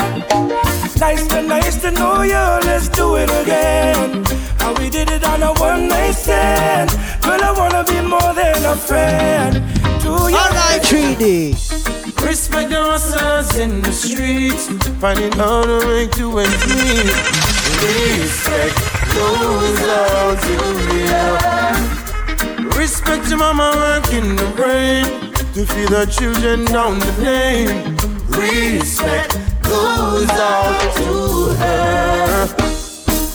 Nice 0.98 1.26
to 1.28 1.42
nice 1.42 1.76
to 1.82 1.90
know 1.92 2.22
ya. 2.22 2.58
Let's 2.64 2.88
do 2.88 3.16
it 3.16 3.30
again. 3.42 4.24
How 4.58 4.74
we 4.74 4.90
did 4.90 5.10
it 5.10 5.24
on 5.24 5.42
a 5.42 5.52
one 5.54 5.86
night 5.88 6.16
stand. 6.16 6.90
Girl, 7.22 7.40
I 7.40 7.52
wanna 7.60 7.84
be 7.84 8.00
more 8.00 8.32
than 8.34 8.58
a 8.64 8.74
friend 8.74 9.54
to 10.02 10.10
ya. 10.34 10.42
Alright, 10.42 10.82
3D. 10.82 11.54
Respect 12.26 12.70
the 12.70 12.82
hustlers 12.82 13.56
in 13.56 13.80
the 13.82 13.92
streets, 13.92 14.66
finding 15.00 15.32
how 15.32 15.62
to 15.62 15.76
make 15.86 16.10
two 16.10 16.38
ends 16.38 16.64
meet. 16.74 17.14
Respect 17.84 18.76
those 19.14 19.82
out 20.02 20.42
in 20.52 20.62
real. 20.90 21.34
Respect 22.80 23.28
your 23.28 23.38
mama 23.38 23.70
working 23.84 24.34
the 24.34 24.48
brain 24.58 25.06
to 25.54 25.62
feed 25.70 25.88
the 25.94 26.06
children 26.10 26.64
down 26.64 26.98
the 26.98 27.12
lane. 27.22 28.03
Respect 28.36 29.32
goes 29.62 30.28
out 30.30 30.94
to 30.96 31.54
her. 31.60 32.46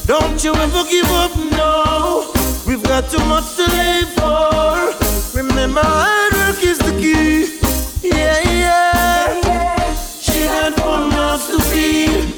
Don't 0.06 0.44
you 0.44 0.54
ever 0.56 0.84
give 0.90 1.10
up, 1.12 1.36
no. 1.52 2.32
We've 2.68 2.84
got 2.84 3.10
too 3.10 3.24
much 3.26 3.56
to 3.56 3.64
live 3.64 4.10
for. 4.20 4.94
Remember, 5.38 5.82
hard 5.84 6.34
work 6.34 6.62
is 6.64 6.78
the 6.80 6.92
key. 7.00 7.58
Yeah, 8.02 8.42
yeah. 8.44 9.94
She 9.96 10.40
had 10.42 10.78
one 10.80 11.10
mouth 11.10 11.46
to 11.52 11.60
feed. 11.70 12.34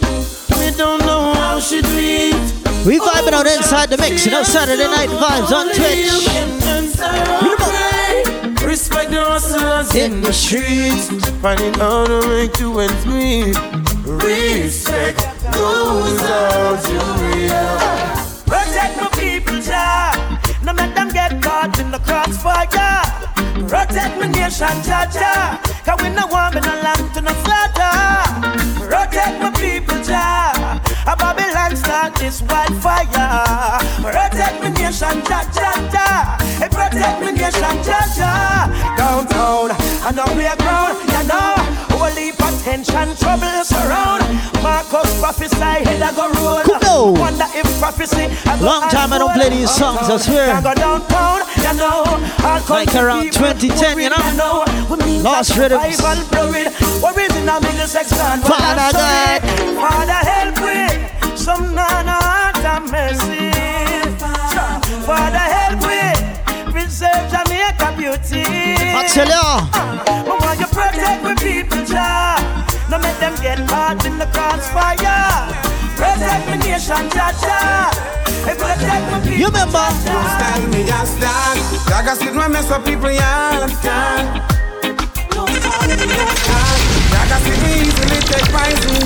We 0.60 0.72
don't 0.78 1.00
know 1.06 1.34
how 1.34 1.60
she 1.60 1.82
do. 1.82 1.92
We 2.86 3.00
vibing 3.00 3.34
on 3.34 3.46
inside 3.46 3.90
the 3.90 3.98
mix, 3.98 4.26
you 4.26 4.32
know, 4.32 4.42
Saturday 4.42 4.88
night 4.88 5.10
vibes 5.10 5.52
on 5.52 5.68
Twitch. 5.68 6.10
Hustlers 9.32 9.96
in 9.96 10.20
the 10.20 10.34
streets, 10.34 11.08
finding 11.40 11.74
how 11.76 12.04
to 12.04 12.28
make 12.28 12.52
two 12.52 12.82
ends 12.82 13.06
meet. 13.06 13.56
Respect 14.04 15.24
goes 15.54 16.20
out 16.20 16.84
to 16.84 17.00
real. 17.24 17.80
Protect 18.44 19.00
my 19.00 19.08
people, 19.16 19.62
Jah. 19.62 20.12
No 20.62 20.74
let 20.74 20.94
them 20.96 21.08
get 21.08 21.42
caught 21.42 21.80
in 21.80 21.92
the 21.92 22.00
crossfire. 22.00 22.68
Protect 23.72 24.20
my 24.20 24.28
nation, 24.28 24.76
Jah 24.84 25.08
Jah. 25.08 25.62
Cause 25.86 26.02
we 26.04 26.10
no 26.10 26.28
want 26.28 26.56
me 26.56 26.60
no 26.60 26.76
land 26.84 27.14
to 27.16 27.22
no 27.22 27.32
slaughter. 27.40 27.96
Protect 28.84 29.40
my 29.40 29.52
people, 29.56 29.96
Jah. 30.04 30.84
A 31.08 31.16
Babylon 31.16 31.78
start 31.78 32.16
this 32.16 32.42
wildfire. 32.42 33.80
Protect 34.04 34.62
my 34.62 34.70
nation, 34.76 35.24
Jah 35.24 35.48
Jah 35.56 35.90
Jah. 35.90 36.41
Protect 36.90 37.22
my 37.22 37.32
nation, 37.32 37.78
Jah. 37.86 38.66
Downtown 38.98 39.72
and 39.72 40.20
on 40.20 40.38
the 40.38 40.56
ground, 40.58 40.98
you 41.06 41.24
know. 41.28 41.72
Of 42.02 42.64
tension, 42.64 43.16
trouble 43.18 43.64
surround. 43.64 44.24
Marcus 44.64 45.20
prophesy, 45.20 45.56
head 45.60 46.02
I 46.02 46.12
go 46.16 46.26
roll. 46.42 47.14
Wonder 47.14 47.46
if 47.54 47.68
prophecy. 47.80 48.26
I 48.46 48.60
Long 48.60 48.90
time 48.90 49.14
I 49.14 49.20
don't 49.20 49.34
play 49.34 49.50
these 49.50 49.70
songs, 49.70 50.10
I 50.10 50.18
swear. 50.18 50.56
I 50.56 50.62
go 50.62 50.74
downtown, 50.74 51.42
you 51.58 51.74
know. 51.78 52.04
All 52.44 52.62
Like 52.70 52.96
around 52.96 53.32
2010, 53.32 54.00
you 54.00 54.10
know. 54.10 54.66
Lost 55.22 55.56
rhythms. 55.58 55.98
survival 55.98 56.26
blurred. 56.30 56.68
In 57.38 57.46
the 57.46 57.60
middle 57.62 57.88
section. 57.88 58.18
Father 58.42 58.90
God. 58.98 59.42
Father 59.78 60.22
help 60.26 60.58
me. 60.66 61.38
Some 61.38 61.76
nana 61.76 62.18
heart 62.18 62.66
and 62.66 62.92
mercy. 62.92 63.52
Father 65.06 65.38
help 65.38 65.71
me. 67.02 67.08
Preserve 67.08 67.32
Jamaica 67.32 67.94
beauty. 67.98 68.44
Marcelo. 68.94 69.66
Uh, 69.74 70.24
but 70.24 70.40
want 70.40 70.60
you 70.60 70.68
protect 70.68 71.24
my 71.24 71.36
people, 71.36 71.84
Jah. 71.86 72.38
No 72.90 73.00
make 73.00 73.18
them 73.20 73.36
get 73.42 73.68
caught 73.68 74.06
in 74.06 74.18
the 74.18 74.26
crossfire. 74.28 75.50
Protect 75.98 76.48
my 76.48 76.58
nation, 76.58 77.10
Jah 77.10 77.34
Jah. 77.42 77.92
Hey, 78.46 78.56
protect 78.56 79.12
my 79.12 79.20
people. 79.20 79.38
You 79.38 79.48
remember? 79.48 79.86
Don't 80.06 80.30
stand 80.38 80.72
me, 80.74 80.86
just 80.86 81.18
stand. 81.18 81.60
Like 81.90 82.08
I 82.08 82.14
said, 82.16 82.36
when 82.36 82.52
mess 82.52 82.72
up 82.72 82.86
people, 82.86 83.12
yeah, 83.12 83.68
stand. 83.68 84.42
Like 87.12 87.32
I 87.32 87.40
said, 87.42 87.58
we 87.64 87.72
easily 87.82 88.20
take 88.30 88.46
prize 88.52 89.01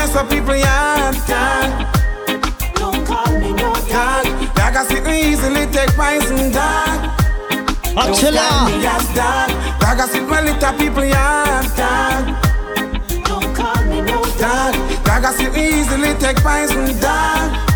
Like 0.00 0.08
I 0.08 0.12
said, 0.12 0.14
mess 0.14 0.24
up 0.24 0.30
people, 0.30 0.56
yeah. 0.56 1.12
Don't 2.74 3.04
call 3.04 3.38
me 3.38 3.52
no 3.52 3.74
Stand. 3.74 4.28
Like 4.56 4.74
I 4.74 4.86
said, 4.88 5.04
we 5.04 5.12
easily 5.30 5.66
take 5.66 5.90
prize 5.90 6.30
and 6.30 6.54
die. 6.54 7.94
Marcelo. 7.94 8.40
Yes, 8.80 9.04
dog. 9.14 9.50
Like 9.82 10.00
I 10.00 10.08
said, 10.08 10.26
my 10.26 10.40
little 10.40 10.72
people, 10.78 11.04
yeah, 11.04 11.60
dog. 11.76 12.34
Don't 13.26 13.54
call 13.54 13.84
me 13.84 14.00
no 14.00 14.24
Dog. 14.40 14.74
Like 15.06 15.24
I 15.24 15.34
said, 15.36 15.52
we 15.52 15.80
easily 15.80 16.14
take 16.14 16.38
prize 16.38 16.70
and 16.70 16.98
dog. 16.98 17.69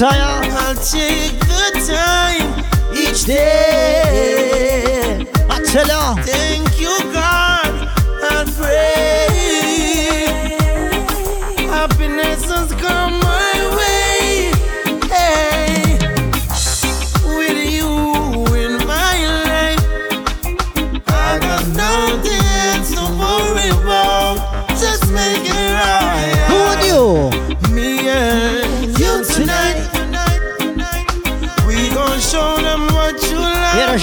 I'll 0.00 0.76
take 0.76 1.40
the 1.40 1.72
time, 1.88 2.64
each 2.94 3.24
day. 3.24 5.26
I 5.50 5.60
tell 5.64 5.88
ya. 5.88 6.14
Thank 6.22 6.80
you, 6.80 6.96
God, 7.12 7.17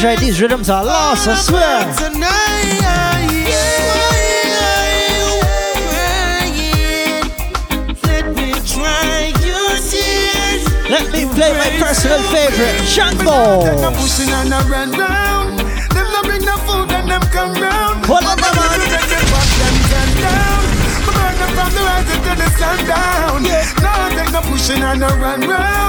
right. 0.05 0.19
These 0.19 0.41
rhythms 0.41 0.69
are 0.69 0.85
lost, 0.85 1.27
I 1.27 1.35
swear. 1.35 1.79
Let 10.87 11.11
me 11.11 11.25
play 11.33 11.51
my 11.57 11.69
personal 11.81 12.21
favorite, 12.29 12.85
Shango. 12.85 13.65
Them 13.65 13.93
pushing 13.93 14.29
and 14.29 14.53
a 14.53 14.59
run 14.69 14.91
round. 14.91 15.59
Them 15.59 16.07
no 16.13 16.21
bring 16.21 16.45
no 16.45 16.55
food 16.67 16.91
and 16.91 17.09
them 17.09 17.21
come 17.33 17.53
round. 17.55 18.05
Hold 18.05 18.23
on, 18.23 18.37
man. 18.37 18.53
Take 18.93 19.09
them 19.09 19.25
back, 19.33 19.49
them 19.59 19.75
turn 19.89 20.11
down. 20.21 20.61
We 21.05 21.11
burn 21.17 21.35
them 21.41 21.51
from 21.57 21.71
the 21.73 21.81
rising 21.89 22.21
to 22.25 22.33
the 22.41 22.49
sundown. 22.59 23.43
Now 23.81 24.09
take 24.15 24.31
no 24.31 24.41
pushing 24.41 24.83
and 24.83 25.01
run 25.01 25.41
round. 25.49 25.84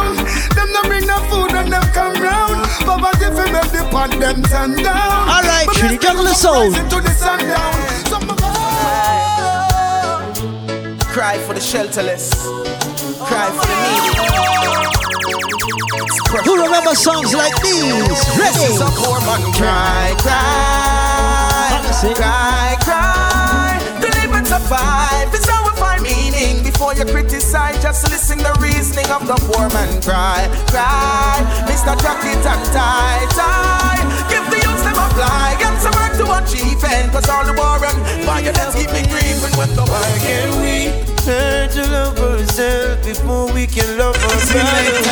We 3.96 4.08
make 4.08 4.20
the 4.20 4.20
pot 4.20 4.20
them 4.20 4.42
turn 4.42 4.82
down? 4.82 5.28
All 5.28 5.42
right, 5.42 5.66
But 5.66 5.76
Trini, 5.76 5.88
make 5.90 6.00
the 6.24 6.34
soul. 6.34 6.72
to 6.72 7.00
the 7.00 7.10
sundown. 7.10 7.74
Some 8.06 8.28
Cry 11.12 11.38
for 11.38 11.54
the 11.54 11.60
shelterless. 11.60 12.30
Cry 13.24 13.48
for 13.50 13.66
the 13.66 13.76
needy. 13.82 14.26
Who 16.44 16.52
remember 16.62 16.94
songs 16.94 17.32
like 17.34 17.54
these? 17.62 18.08
This 18.36 18.56
is 18.68 18.80
a 18.80 18.84
Ready? 18.84 18.96
poor 18.96 19.20
man 19.20 19.42
cry, 19.52 20.14
cry, 20.18 21.80
cry, 22.14 22.76
cry. 22.80 23.78
The 24.00 24.08
live 24.08 24.32
and 24.36 24.46
survive. 24.46 25.34
It's 25.34 25.48
how 25.48 25.65
meaning. 26.36 26.62
Before 26.62 26.94
you 26.94 27.04
criticize, 27.04 27.80
just 27.82 28.08
listen 28.10 28.38
the 28.38 28.52
reasoning 28.60 29.08
of 29.10 29.26
the 29.26 29.36
poor 29.48 29.68
man 29.72 29.90
cry, 30.02 30.48
cry. 30.68 31.40
Mr. 31.68 31.96
Jackie, 32.00 32.36
tack, 32.44 32.60
tie, 32.72 33.26
tie. 33.32 34.02
Give 34.28 34.44
the 34.50 34.56
youths 34.60 34.84
them 34.84 34.98
a 35.00 35.06
fly. 35.16 35.56
Get 35.58 35.74
some 35.80 35.94
work 35.96 36.14
to 36.20 36.26
achieve, 36.38 36.82
and 36.84 37.10
cause 37.12 37.28
all 37.28 37.44
the 37.44 37.54
war 37.54 37.80
and 37.80 37.98
violence 38.24 38.74
keep 38.76 38.90
me 38.92 39.02
grieving 39.08 39.54
when 39.56 39.70
the 39.74 39.84
Why 39.84 40.08
can't 40.24 40.54
we 40.60 40.76
learn 41.26 41.68
to 41.70 41.82
love 41.90 42.18
ourselves 42.18 43.06
before 43.06 43.52
we 43.52 43.66
can 43.66 43.98
love 43.98 44.16
ourselves? 44.16 45.06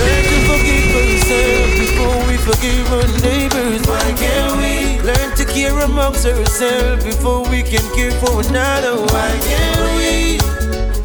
Learn 0.00 0.24
to 0.30 0.38
forgive 0.48 0.94
ourselves 0.98 1.74
before 1.78 2.20
we 2.28 2.36
forgive 2.48 2.86
our 2.92 3.08
neighbors. 3.22 3.82
Why 3.86 4.12
can't 4.16 4.56
we 4.56 4.83
learn 5.04 5.36
to 5.36 5.44
care 5.44 5.78
amongst 5.80 6.24
ourselves 6.24 7.04
before 7.04 7.42
we 7.50 7.62
can 7.62 7.84
care 7.94 8.10
for 8.20 8.40
another? 8.40 8.96
Why 9.12 9.38
can't 9.44 9.92
we? 10.00 10.38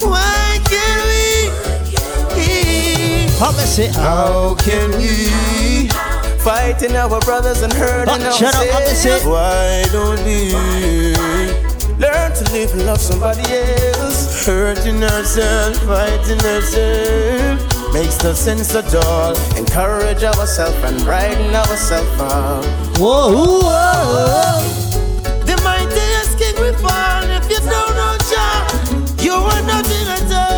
Why 0.07 0.59
can't 0.63 1.03
we? 1.11 1.19
It. 3.77 3.95
How 3.95 4.55
can 4.55 4.91
we 4.97 5.87
fighting 6.39 6.95
our 6.95 7.19
brothers 7.21 7.61
and 7.61 7.71
hurting 7.71 8.19
shut 8.31 8.55
up, 8.55 8.67
promise 8.67 9.05
ourselves? 9.05 9.25
Why 9.25 9.85
don't 9.91 10.23
we 10.25 10.53
learn 11.97 12.31
to 12.33 12.43
live 12.51 12.71
and 12.73 12.85
love 12.85 13.01
somebody 13.01 13.43
else? 13.51 14.45
Hurting 14.45 15.03
ourselves, 15.03 15.79
fighting 15.79 16.39
ourselves. 16.39 17.93
Makes 17.93 18.23
no 18.23 18.33
sense 18.33 18.73
at 18.75 18.93
all. 18.95 19.37
Encourage 19.57 20.23
ourselves 20.23 20.77
and 20.83 21.03
brighten 21.03 21.53
ourselves 21.53 22.21
up. 22.21 22.88
Whoa, 22.99 23.31
whoa. 23.31 24.61
The 25.45 25.55
mightiest 25.63 26.37
king 26.37 26.53
will 26.59 26.73
fall 26.79 27.23
if 27.31 27.49
you 27.49 27.59
don't 27.59 27.95
know 27.95 28.17
Jah. 28.29 29.23
You 29.23 29.35
are 29.35 29.61
nothing 29.61 30.07
at 30.09 30.31
all. 30.33 30.48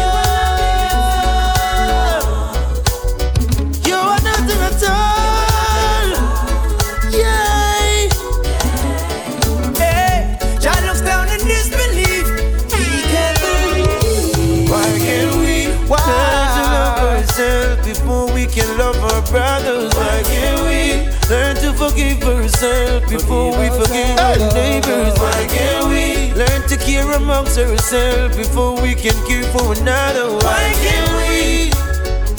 Forgive 21.92 22.24
ourselves 22.24 23.12
before 23.12 23.52
we 23.60 23.68
forgive 23.70 24.18
our 24.20 24.38
neighbors? 24.54 25.14
Why 25.20 25.46
can't 25.50 25.88
we 25.90 26.34
learn 26.34 26.62
to 26.68 26.78
care 26.78 27.10
amongst 27.12 27.58
ourselves 27.58 28.38
before 28.38 28.82
we 28.82 28.96
can 28.96 29.16
care 29.28 29.44
for 29.52 29.74
another? 29.74 30.32
Why 30.38 30.72
can't 30.80 31.12
we? 31.20 31.70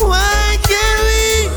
Why 0.04 0.56
can't 0.62 1.00
we? 1.08 1.48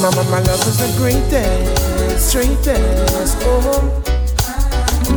Mama, 0.00 0.22
my 0.30 0.40
love 0.42 0.62
is 0.66 0.78
the 0.78 0.90
greatest, 0.96 2.30
straightest. 2.30 3.36
Oh, 3.42 4.04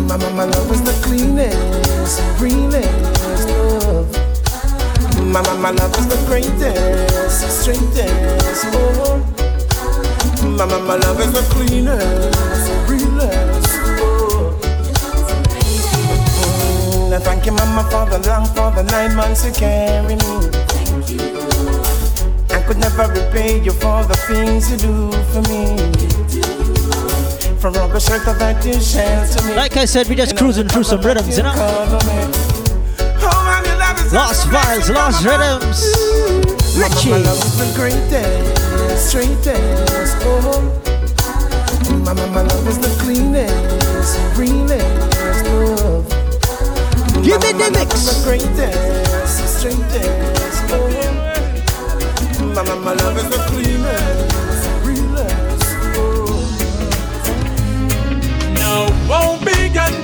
Mama, 0.07 0.29
my 0.31 0.45
love 0.45 0.71
is 0.71 0.81
the 0.81 0.93
cleanest, 1.05 2.21
realest 2.41 3.47
oh. 3.49 3.79
love. 3.85 5.27
Mama, 5.27 5.55
my 5.61 5.71
love 5.71 5.95
is 5.99 6.07
the 6.07 6.17
greatest, 6.25 7.61
straightest. 7.61 8.65
Oh, 8.73 9.32
Mama, 10.43 10.79
my 10.79 10.95
love 10.97 11.19
is 11.19 11.31
the 11.33 11.41
cleanest, 11.53 12.39
realest. 12.89 13.69
Oh, 13.99 14.59
Mm, 16.93 17.13
I 17.13 17.19
thank 17.19 17.45
you, 17.45 17.51
Mama, 17.53 17.83
for 17.89 18.05
the 18.09 18.19
long, 18.27 18.45
for 18.47 18.71
the 18.71 18.83
nine 18.91 19.15
months 19.15 19.45
you 19.45 19.51
carry 19.53 20.15
me. 20.15 20.33
I 22.51 22.61
could 22.65 22.77
never 22.77 23.07
repay 23.11 23.61
you 23.63 23.71
for 23.71 24.03
the 24.05 24.15
things 24.27 24.69
you 24.71 24.77
do 24.77 25.11
for 25.31 25.41
me. 25.49 25.75
From 27.59 27.73
rubber 27.75 27.99
shelter 27.99 28.33
that 28.33 28.63
you 28.65 28.79
shelter 28.81 29.41
me. 29.47 29.55
Like 29.55 29.77
I 29.77 29.85
said, 29.85 30.07
we 30.07 30.15
just 30.15 30.35
cruising 30.37 30.67
through 30.67 30.83
some 30.83 31.01
rhythms, 31.01 31.37
you 31.37 31.43
know? 31.43 31.53
Lost 34.11 34.47
vibes, 34.47 34.93
lost 34.93 35.25
rhythms. 35.25 35.79
Richie. 36.77 37.11
Love 39.03 39.17
is 39.17 39.33
the 39.33 39.43
greatest, 39.43 39.43
straightest. 39.43 40.15
Oh, 40.25 40.61
Mama, 42.05 42.27
my 42.27 42.41
love 42.41 42.67
is 42.67 42.77
the 42.79 42.89
cleanest, 43.01 44.19
realest 44.37 45.45
love. 45.45 46.07
Give 47.23 47.41
me 47.41 47.51
Mama, 47.53 47.63
the 47.63 47.79
mix. 47.79 47.95
is 47.95 48.05
the 48.05 48.15
greatest, 48.23 49.59
straightest. 49.59 50.63
Oh, 50.69 50.89
Mama, 52.55 52.75
my 52.77 52.93
love 52.93 53.17
is 53.17 53.27
the 53.29 53.39
cleanest, 53.49 54.67
realest. 54.85 55.67
Now, 58.55 58.87
won't 59.09 59.41
be 59.45 59.53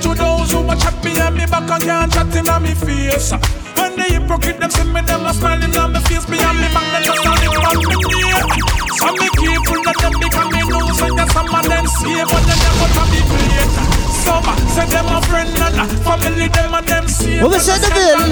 to 0.02 0.14
those 0.14 0.50
who 0.52 0.60
watch 0.62 0.80
chat 0.80 1.02
behind 1.02 1.36
me 1.36 1.46
back 1.46 1.70
and 1.70 1.82
can't 1.82 2.12
chat 2.12 2.36
in 2.36 2.48
on 2.48 2.62
me 2.62 2.74
face. 2.74 3.32
Hypocrite 4.30 4.60
them 4.60 4.70
see 4.70 4.84
me, 4.84 5.02
them 5.02 5.26
a 5.26 5.34
smiling 5.34 5.76
on 5.76 5.90
face 6.06 6.22
me 6.30 6.38
back, 6.38 6.54
they 6.94 7.02
just 7.02 7.18
a 7.18 7.34
live 7.34 7.66
on 7.66 7.82
me. 7.82 7.98
So 8.94 9.10
me 9.18 9.26
careful 9.26 9.82
that 9.82 9.98
them 9.98 10.14
because 10.22 10.46
me 10.54 10.62
know 10.70 10.86
that 11.18 11.34
some 11.34 11.50
of 11.50 11.66
them 11.66 11.82
see, 11.98 12.22
but 12.30 12.38
they 12.46 12.54
got 12.62 12.94
to 12.94 13.02
be 13.10 13.26
great. 13.26 13.66
Some 14.22 14.46
say 14.70 14.86
them 14.86 15.10
a 15.10 15.18
friend 15.26 15.50
and 15.50 15.82
a 15.82 15.90
family, 16.06 16.46
them 16.46 16.78
and 16.78 16.86
them 16.86 17.10
see. 17.10 17.42
What 17.42 17.50
we 17.50 17.58
say, 17.58 17.82
the 17.82 17.90
bill? 17.90 18.22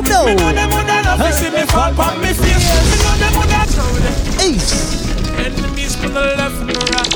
Good 0.00 0.08
now. 0.08 0.24
Me 0.24 0.32
know 0.40 0.56
them 0.56 0.72
woulda 0.72 1.04
love 1.04 1.20
to 1.20 1.28
see 1.36 1.52
me 1.52 1.68
fall 1.68 1.92
on 2.00 2.16
me 2.24 2.32
face. 2.32 2.72
Me 2.88 2.96
know 3.04 3.12
them 3.20 3.36
woulda 3.36 3.68
throw 3.68 3.92
them. 4.00 4.56
Ace. 4.56 5.04
Enemies 5.36 6.00
from 6.00 6.16
the 6.16 6.32
left 6.32 6.64
and 6.64 6.72
the 6.72 6.80
right. 6.96 7.12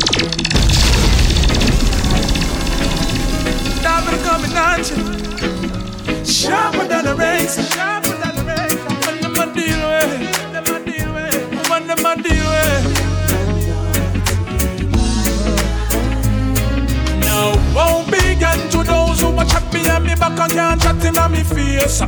Coming 4.29 4.57
at 4.61 4.85
you. 4.93 5.01
Sharper 6.21 6.85
than 6.85 7.07
a 7.07 7.15
razor. 7.15 7.63
Sharper 7.65 7.73
than 7.73 7.81
a 7.81 7.81
razor. 7.81 7.96
When 9.97 10.53
them 10.53 10.75
a 10.75 10.85
deal 10.85 11.13
with. 11.13 11.51
Them 11.51 11.71
a 11.71 11.87
them 11.87 12.07
a 12.07 12.23
those 18.85 19.21
who 19.21 19.39
a 19.39 19.45
chat 19.45 19.71
behind 19.73 20.05
me 20.05 20.15
back 20.15 20.39
and 20.39 20.53
can't 20.53 20.81
chat 20.81 21.05
in 21.05 21.19
on 21.19 21.33
me 21.33 21.43
face. 21.43 22.03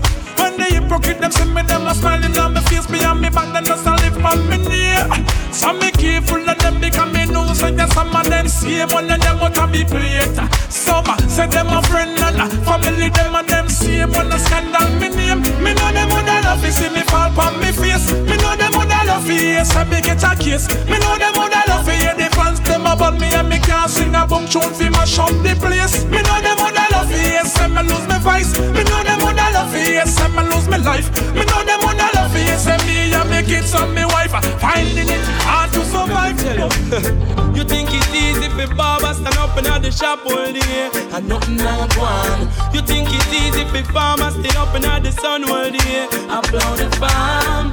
So 5.59 5.73
me 5.73 5.91
careful 5.91 6.49
of 6.49 6.57
them 6.61 6.79
because 6.81 7.13
me 7.13 7.27
know 7.27 7.53
say 7.53 7.73
that 7.73 7.91
some 7.91 8.15
of 8.15 8.23
them 8.31 8.47
save 8.47 8.93
one 8.93 9.11
of 9.11 9.21
them 9.21 9.39
out 9.43 9.59
of 9.59 9.71
me 9.73 9.83
plate. 9.83 10.39
Some 10.71 11.05
say 11.27 11.49
them 11.49 11.67
a 11.75 11.83
friend 11.83 12.15
and 12.15 12.39
a 12.39 12.47
family 12.63 13.09
them 13.11 13.35
and 13.35 13.49
them 13.49 13.69
save 13.69 14.15
one 14.15 14.31
a 14.31 14.39
scandal 14.39 14.87
me 15.03 15.09
name. 15.11 15.43
Me 15.59 15.75
know 15.75 15.91
them 15.91 16.11
woulda 16.15 16.47
love 16.47 16.63
to 16.63 16.71
see 16.71 16.89
me 16.95 17.03
fall 17.11 17.31
pon 17.35 17.59
me 17.59 17.73
face. 17.75 18.07
Me 18.07 18.37
know 18.39 18.55
them 18.55 18.71
woulda 18.71 18.98
love 19.09 19.25
to 19.27 19.33
hear 19.33 19.65
some 19.65 19.89
me 19.89 20.01
get 20.01 20.23
a 20.23 20.37
case. 20.37 20.69
Me 20.85 20.97
know 21.01 21.17
them 21.17 21.33
woulda 21.35 21.63
love 21.69 21.85
to 21.85 21.93
hear 21.93 22.15
the 22.15 22.29
fans 22.37 22.61
them 22.61 22.87
about 22.87 23.19
me 23.19 23.33
and 23.33 23.49
me 23.49 23.59
can't 23.59 23.91
sing 23.91 24.15
a 24.15 24.27
boom 24.27 24.47
tune 24.47 24.73
fi 24.75 24.89
mash 24.91 25.19
up 25.19 25.33
the 25.43 25.57
place. 25.59 26.05
Me 26.13 26.21
know 26.23 26.39
them 26.45 26.57
woulda 26.61 26.85
love 26.93 27.09
to 27.09 27.17
hear 27.17 27.45
some 27.45 27.75
me 27.75 27.83
lose 27.83 28.07
my 28.07 28.19
voice. 28.19 28.53
Me 28.77 28.85
know 28.85 29.01
them 29.03 29.19
woulda 29.25 29.47
love 29.57 29.73
to 29.73 29.81
hear 29.81 30.07
some 30.07 30.37
me 30.37 30.43
lose 30.45 30.69
my 30.69 30.77
life. 30.77 31.09
Me 31.35 31.43
know 31.49 31.65
them 31.65 31.81
woulda 31.83 32.09
love 32.15 32.33
to 32.33 32.39
hear 32.39 32.59
some 32.59 32.83
me 32.87 33.13
and 33.13 33.31
me 33.31 33.43
kids 33.43 33.75
and 33.75 33.95
me 33.95 34.05
wife 34.05 34.37
finding 34.61 35.09
it 35.09 35.25
hard 35.49 35.73
to 35.73 35.83
survive. 35.89 36.37
you 37.57 37.65
think 37.65 37.89
it's 37.91 38.13
easy 38.15 38.49
for 38.53 38.69
barber 38.77 39.15
stand 39.15 39.39
up 39.39 39.57
in 39.57 39.65
the 39.83 39.91
shop 39.91 40.21
all 40.27 40.53
day 40.53 40.91
and 41.17 41.29
nothing 41.29 41.57
not 41.57 41.97
one. 41.97 42.43
You 42.75 42.83
think 42.83 43.09
it's 43.11 43.33
easy 43.33 43.65
for 43.73 43.83
farmers 43.93 44.35
stay 44.35 44.55
up 44.57 44.75
in 44.77 44.83
the 44.83 45.13
sun 45.13 45.45
all 45.45 45.71
day 45.71 46.09
and 46.13 46.45
blow 46.53 46.77
the 46.77 46.89
farm. 47.01 47.73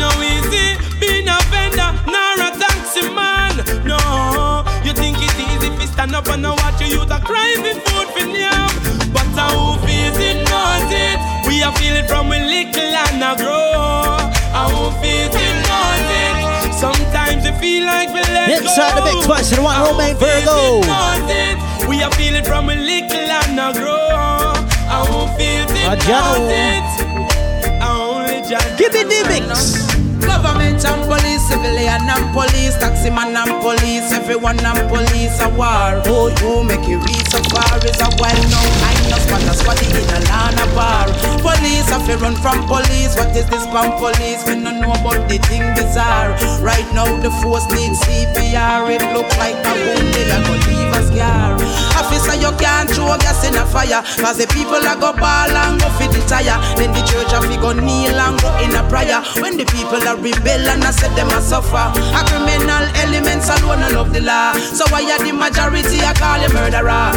No 0.00 0.08
easy 0.24 0.80
being 0.98 1.28
a 1.28 1.36
vendor 1.52 1.92
nor 2.08 2.40
a 2.40 2.50
taxi 2.56 3.04
man. 3.12 3.52
No, 3.84 4.64
you 4.82 4.92
think 4.96 5.16
it's 5.20 5.36
easy 5.38 5.68
for 5.76 5.86
stand 5.92 6.14
up 6.14 6.26
and 6.28 6.42
watch 6.42 6.80
you 6.80 6.88
use 6.98 7.10
a 7.10 7.20
cry 7.20 7.52
for 7.60 7.76
food 7.84 8.08
for. 8.16 8.52
But 9.12 9.28
feels 9.84 10.16
it 10.16 10.38
knows 10.48 10.88
it. 10.88 11.18
We 11.46 11.62
are 11.62 11.74
feeling 11.76 12.06
from 12.08 12.32
we 12.32 12.40
little 12.40 12.96
and 13.04 13.22
a 13.22 13.36
grow. 13.36 13.68
Feels 15.00 15.34
it 15.34 15.56
knows 15.68 16.10
it. 16.24 16.74
Sometimes 16.74 17.44
it 17.46 17.56
feel 17.60 17.84
like 17.86 18.08
we 18.08 18.20
let 18.20 18.50
Inside 18.50 18.94
go. 18.94 19.04
the 19.04 19.10
big 19.12 19.24
twice 19.24 19.52
and 19.52 19.62
one 19.62 19.80
Romain 19.80 20.16
Virgo. 20.16 20.80
We 21.88 22.02
are 22.02 22.12
feeling 22.12 22.44
from 22.44 22.70
a 22.70 22.74
little 22.74 23.30
and 23.44 23.60
a 23.60 23.72
grow. 23.78 24.08
I 24.92 25.06
it, 25.38 25.70
it. 26.50 26.84
I 27.80 27.88
only 27.98 28.48
just 28.48 28.78
Give 28.78 28.92
me 28.92 29.02
the 29.04 29.24
mix. 29.28 29.89
Government 30.20 30.84
and 30.84 31.02
police, 31.08 31.42
civilian 31.48 32.08
and 32.08 32.26
police, 32.32 32.76
taxi 32.78 33.10
man 33.10 33.36
and 33.36 33.52
police, 33.62 34.12
everyone 34.12 34.58
and 34.60 34.82
police 34.88 35.40
a 35.40 35.48
war. 35.50 36.00
Oh, 36.06 36.28
you 36.40 36.64
make 36.64 36.86
it 36.88 36.96
reach 36.96 37.28
so 37.30 37.40
far 37.50 37.78
is 37.84 38.00
a 38.00 38.08
while 38.18 38.44
now. 38.50 38.66
I 38.84 38.94
know 39.08 39.18
spot 39.18 39.42
a 39.46 39.54
squad 39.54 39.80
in 39.82 39.96
a 39.96 40.18
lana 40.28 40.66
bar. 40.74 41.06
Police 41.40 41.88
have 41.90 42.06
to 42.06 42.16
run 42.18 42.34
from 42.36 42.66
police. 42.66 43.16
What 43.16 43.34
is 43.36 43.46
this 43.48 43.64
from 43.70 43.96
police? 43.98 44.44
We 44.46 44.60
don't 44.62 44.80
know 44.80 44.92
about 44.92 45.28
the 45.28 45.38
thing 45.48 45.64
bizarre. 45.74 46.36
Right 46.60 46.88
now 46.94 47.08
the 47.20 47.30
force 47.42 47.66
needs 47.70 48.00
CPR. 48.00 48.88
It 48.90 49.02
look 49.14 49.30
like 49.38 49.58
a 49.66 49.72
wound 49.72 50.14
they 50.14 50.30
are 50.30 50.42
gonna 50.42 50.66
leave 50.68 50.92
a 50.94 51.02
scar. 51.08 51.89
Officer, 52.00 52.32
you 52.40 52.48
can't 52.56 52.88
throw 52.88 53.12
gas 53.20 53.44
in 53.44 53.52
a 53.60 53.64
fire. 53.68 54.00
Cause 54.16 54.40
the 54.40 54.48
people 54.56 54.80
are 54.80 54.96
go 54.96 55.12
ball 55.12 55.52
and 55.52 55.76
go 55.76 55.88
fit 56.00 56.08
the 56.16 56.24
tire. 56.24 56.56
Then 56.80 56.96
the 56.96 57.04
church 57.04 57.28
have 57.36 57.44
go 57.60 57.76
kneel 57.76 58.16
and 58.16 58.40
go 58.40 58.48
in 58.64 58.72
a 58.72 58.80
prayer. 58.88 59.20
When 59.44 59.60
the 59.60 59.68
people 59.68 60.00
are 60.08 60.16
rebel 60.16 60.64
and 60.64 60.80
I 60.80 60.96
said 60.96 61.12
them 61.12 61.28
a 61.28 61.40
suffer. 61.44 61.92
A 62.16 62.20
criminal 62.24 62.84
elements 63.04 63.52
alone 63.52 63.84
I 63.84 63.92
love 63.92 64.12
the 64.16 64.24
law. 64.24 64.56
So 64.72 64.88
why 64.88 65.04
are 65.12 65.20
the 65.20 65.36
majority 65.36 66.00
I 66.00 66.16
call 66.16 66.40
you 66.40 66.48
murderer? 66.56 67.09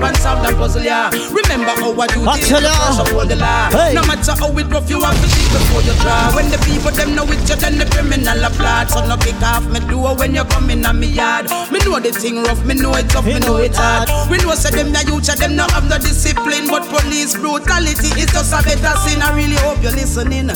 Up 0.00 0.08
and 0.08 0.16
solve 0.16 0.40
the 0.42 0.52
puzzle, 0.56 0.82
yeah. 0.82 1.10
Remember 1.28 1.72
how 1.76 1.92
I 1.92 2.06
do 2.08 2.24
this 2.24 2.98
uphold 2.98 3.28
the 3.28 3.36
law. 3.36 3.68
Hey. 3.70 3.94
No 3.94 4.02
matter 4.08 4.32
how 4.32 4.56
it 4.56 4.66
rough, 4.72 4.88
you 4.88 5.00
have 5.00 5.14
to 5.20 5.28
think 5.28 5.52
before 5.52 5.82
you 5.84 5.94
try. 6.00 6.32
When 6.34 6.48
the 6.48 6.58
people 6.64 6.90
them 6.90 7.14
know 7.14 7.24
it, 7.28 7.40
you 7.48 7.56
then 7.56 7.78
the 7.78 7.86
criminal 7.86 8.40
applaud. 8.40 8.88
So 8.90 9.04
no 9.06 9.16
kick 9.16 9.40
off 9.42 9.68
me 9.68 9.80
door 9.84 10.16
when 10.16 10.34
you 10.34 10.44
come 10.44 10.70
in 10.70 10.84
on 10.86 10.98
me 10.98 11.08
yard. 11.08 11.50
Me 11.70 11.78
know 11.84 12.00
the 12.00 12.12
thing 12.12 12.42
rough, 12.42 12.64
me 12.64 12.74
know 12.74 12.94
it 12.96 13.08
tough, 13.10 13.26
me 13.26 13.38
know 13.40 13.56
it 13.56 13.76
hard. 13.76 14.08
We 14.30 14.38
know 14.38 14.54
say 14.54 14.70
them 14.72 14.92
the 14.92 15.04
youth, 15.06 15.28
them 15.36 15.56
no 15.56 15.66
have 15.68 15.88
no 15.88 15.98
discipline, 15.98 16.68
but 16.68 16.88
police 16.88 17.36
brutality 17.36 18.10
is 18.16 18.32
just 18.32 18.52
a 18.52 18.62
better 18.64 18.96
sin. 19.04 19.20
I 19.20 19.36
really 19.36 19.56
hope 19.60 19.82
you're 19.82 19.92
listening. 19.92 20.50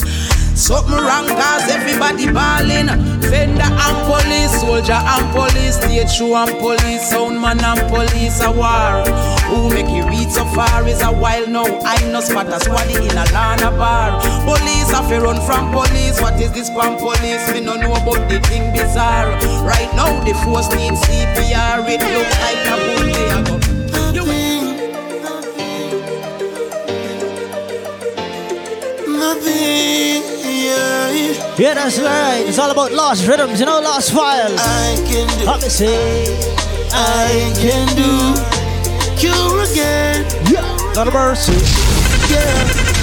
Something 0.57 0.95
wrong 0.95 1.27
cause 1.27 1.69
everybody 1.69 2.31
balling. 2.31 2.87
Vendor 3.21 3.67
and 3.67 3.99
police, 4.07 4.61
soldier 4.61 4.93
and 4.95 5.27
police, 5.35 5.77
stage 5.77 6.11
show 6.11 6.37
and 6.37 6.57
police, 6.59 7.11
sound 7.11 7.41
man 7.41 7.59
and 7.63 7.81
police 7.91 8.41
a 8.41 8.51
war. 8.53 9.03
Who 9.51 9.69
make 9.71 9.91
you 9.91 10.07
reach 10.09 10.31
so 10.31 10.45
far 10.55 10.87
is 10.87 11.03
a 11.03 11.11
while 11.13 11.47
now. 11.49 11.67
I 11.83 11.99
know 12.11 12.21
spot 12.21 12.47
a 12.47 12.59
squaddy 12.63 12.97
in 12.97 13.17
a 13.19 13.25
lana 13.35 13.71
bar. 13.77 14.21
Police 14.47 14.91
have 14.93 15.11
run 15.23 15.41
from 15.45 15.73
police. 15.73 16.21
What 16.21 16.41
is 16.41 16.53
this 16.53 16.71
from 16.71 16.97
police? 16.99 17.45
We 17.53 17.61
no 17.61 17.75
know 17.75 17.93
about 17.93 18.29
the 18.31 18.39
thing 18.47 18.73
bizarre. 18.73 19.33
Right 19.67 19.91
now 19.97 20.23
the 20.25 20.35
force 20.45 20.71
needs 20.71 21.01
CPR. 21.03 21.83
It 21.89 22.01
look 22.15 22.31
like 22.41 22.63
a 22.71 22.77
good 22.79 23.13
day 23.13 23.31
ago. 23.41 23.61
Nothing, 29.07 30.23
yeah. 30.65 31.57
Yeah, 31.59 31.75
that's 31.75 31.99
right. 31.99 32.45
It's 32.47 32.59
all 32.59 32.71
about 32.71 32.93
lost 32.93 33.27
rhythms, 33.27 33.61
you 33.61 33.67
know, 33.67 33.81
lost 33.81 34.13
files. 34.13 34.59
I 34.59 34.97
can 35.07 35.29
do. 35.39 35.69
See. 35.69 36.55
I 36.93 37.53
can 37.63 37.87
do 37.97 38.11
cure 39.19 39.63
again. 39.63 40.25
Yeah, 40.51 40.93
not 40.95 41.09
a 41.09 41.11
mercy. 41.11 41.53
Yeah. 42.33 42.95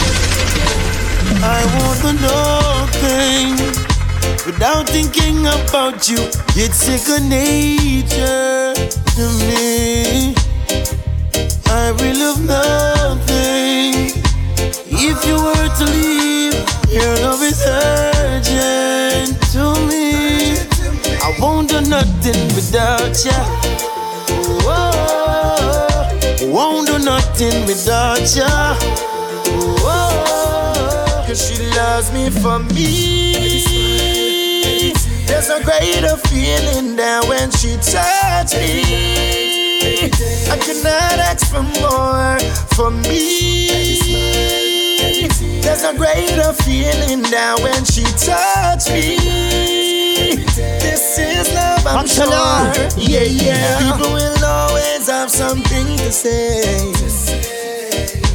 I 1.43 1.59
want 1.78 1.99
to 2.05 2.14
know 2.22 2.88
thing 3.01 3.55
without 4.45 4.88
thinking 4.88 5.47
about 5.47 6.07
you. 6.09 6.20
It's 6.55 6.78
second 6.78 7.30
nature 7.30 8.74
to 9.16 9.26
me. 9.47 10.36
I 11.68 11.91
will 11.97 12.18
love 12.20 12.41
nothing 12.45 14.31
if 15.04 15.26
you 15.26 15.36
were 15.36 15.70
to 15.80 15.86
leave. 15.91 16.54
Your 16.89 17.16
love 17.26 17.41
is 17.41 17.64
urgent 17.66 19.41
to 19.54 19.74
me. 19.89 20.58
I 21.22 21.36
won't 21.39 21.70
do 21.70 21.82
nothing 21.82 22.47
without 22.54 23.16
ya. 23.26 23.39
Whoa, 24.66 26.04
won't 26.54 26.88
do 26.88 26.99
nothing 26.99 27.66
without 27.66 28.36
ya. 28.36 28.76
Whoa, 29.82 31.26
cause 31.26 31.41
she 31.47 31.66
loves 31.76 32.12
me 32.14 32.30
for 32.30 32.60
me. 32.60 33.32
There's 35.26 35.49
a 35.49 35.64
greater 35.64 36.18
feeling 36.28 36.95
than 36.95 37.28
when 37.28 37.49
she 37.52 37.78
touched 37.78 38.56
me. 38.56 38.84
I 40.52 40.58
cannot 40.58 41.20
ask 41.20 41.47
for 41.49 41.64
more 41.64 42.39
for 42.76 42.91
me. 42.91 44.71
There's 45.62 45.84
a 45.84 45.93
greater 45.95 46.53
feeling 46.64 47.22
than 47.22 47.62
when 47.64 47.86
she 47.86 48.03
touched 48.18 48.89
me. 48.91 49.18
This 50.82 51.18
is 51.18 51.53
love, 51.53 51.86
I'm 51.88 52.07
sure. 52.07 52.26
Yeah, 52.97 53.22
yeah. 53.24 53.91
People 53.91 54.12
will 54.14 54.45
always 54.45 55.07
have 55.07 55.30
something 55.30 55.97
to 55.97 56.12
say. 56.12 56.91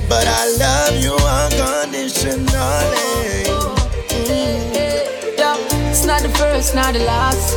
But 0.09 0.27
I 0.27 0.47
love 0.59 1.03
you 1.03 1.15
unconditionally. 1.15 2.47
Mm. 4.29 5.39
Yeah, 5.39 5.57
it's 5.91 6.05
not 6.07 6.23
the 6.23 6.29
first, 6.31 6.75
not 6.75 6.95
the 6.95 7.01
last. 7.01 7.57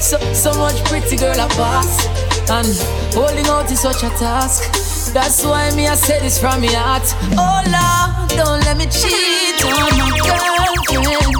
So, 0.00 0.18
so 0.32 0.54
much 0.54 0.82
pretty 0.84 1.16
girl 1.16 1.38
I 1.38 1.48
pass. 1.48 2.06
And 2.50 2.68
holding 3.14 3.46
out 3.48 3.70
is 3.70 3.80
such 3.80 4.02
a 4.04 4.10
task. 4.10 4.97
That's 5.12 5.44
why 5.44 5.70
me 5.74 5.86
I 5.86 5.94
say 5.94 6.20
this 6.20 6.38
from 6.38 6.60
my 6.60 6.68
heart. 6.68 7.02
Oh 7.36 7.60
Lord, 7.64 8.28
don't 8.36 8.60
let 8.64 8.76
me 8.76 8.86
cheat 8.86 9.60
on 9.64 9.90
my 9.96 10.10
girlfriend. 10.24 11.34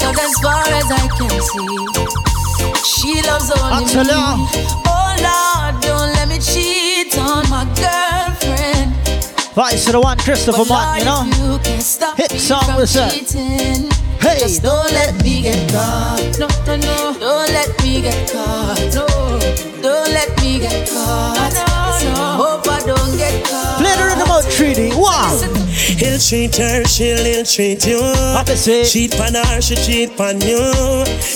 Cause 0.00 0.18
as 0.18 0.34
far 0.42 0.62
as 0.66 0.88
I 0.90 1.06
can 1.16 1.30
see, 1.50 1.76
she 2.84 3.22
loves 3.22 3.50
only 3.50 3.84
Angela. 3.84 4.36
me. 4.36 4.48
Oh 4.86 5.10
Lord, 5.22 5.82
don't 5.82 6.12
let 6.14 6.28
me 6.28 6.38
cheat 6.38 7.16
on 7.18 7.48
my 7.48 7.64
girlfriend. 7.78 8.92
Vice 9.54 9.84
to 9.86 9.92
the 9.92 10.00
one, 10.00 10.18
Christopher 10.18 10.58
But 10.58 10.68
Martin, 10.68 10.98
you 10.98 11.04
know. 11.04 11.52
You 11.54 11.58
can 11.60 11.80
stop 11.80 12.16
Hit 12.16 12.32
song 12.32 12.64
from 12.64 12.76
with 12.76 12.92
that. 12.94 13.12
Hey. 14.20 14.38
just 14.40 14.62
don't 14.62 14.92
let 14.92 15.14
me 15.22 15.42
get 15.42 15.70
caught. 15.70 16.36
No, 16.38 16.48
no, 16.66 16.76
no, 16.76 17.16
don't 17.18 17.52
let 17.52 17.70
me 17.82 18.02
get 18.02 18.30
caught. 18.30 18.78
No, 18.94 19.06
don't 19.80 20.10
let 20.12 20.30
me 20.42 20.58
get 20.58 20.88
caught. 20.90 21.65
So 22.06 22.14
hope 22.14 22.68
I 22.68 22.80
don't 22.86 23.16
get 23.18 23.44
caught. 23.44 23.78
Play 23.82 23.94
the 23.98 24.04
rhythm 24.06 24.30
out 24.30 24.44
treaty. 24.50 24.90
Wow. 24.94 25.34
He'll 25.98 26.18
treat 26.18 26.54
her, 26.56 26.84
she'll 26.84 27.26
ill 27.26 27.44
treat 27.44 27.86
you. 27.86 28.00
Opposite. 28.38 28.86
Cheat 28.86 29.18
on 29.20 29.34
her, 29.34 29.60
she 29.60 29.74
cheat 29.76 30.20
on 30.20 30.40
you. 30.40 30.62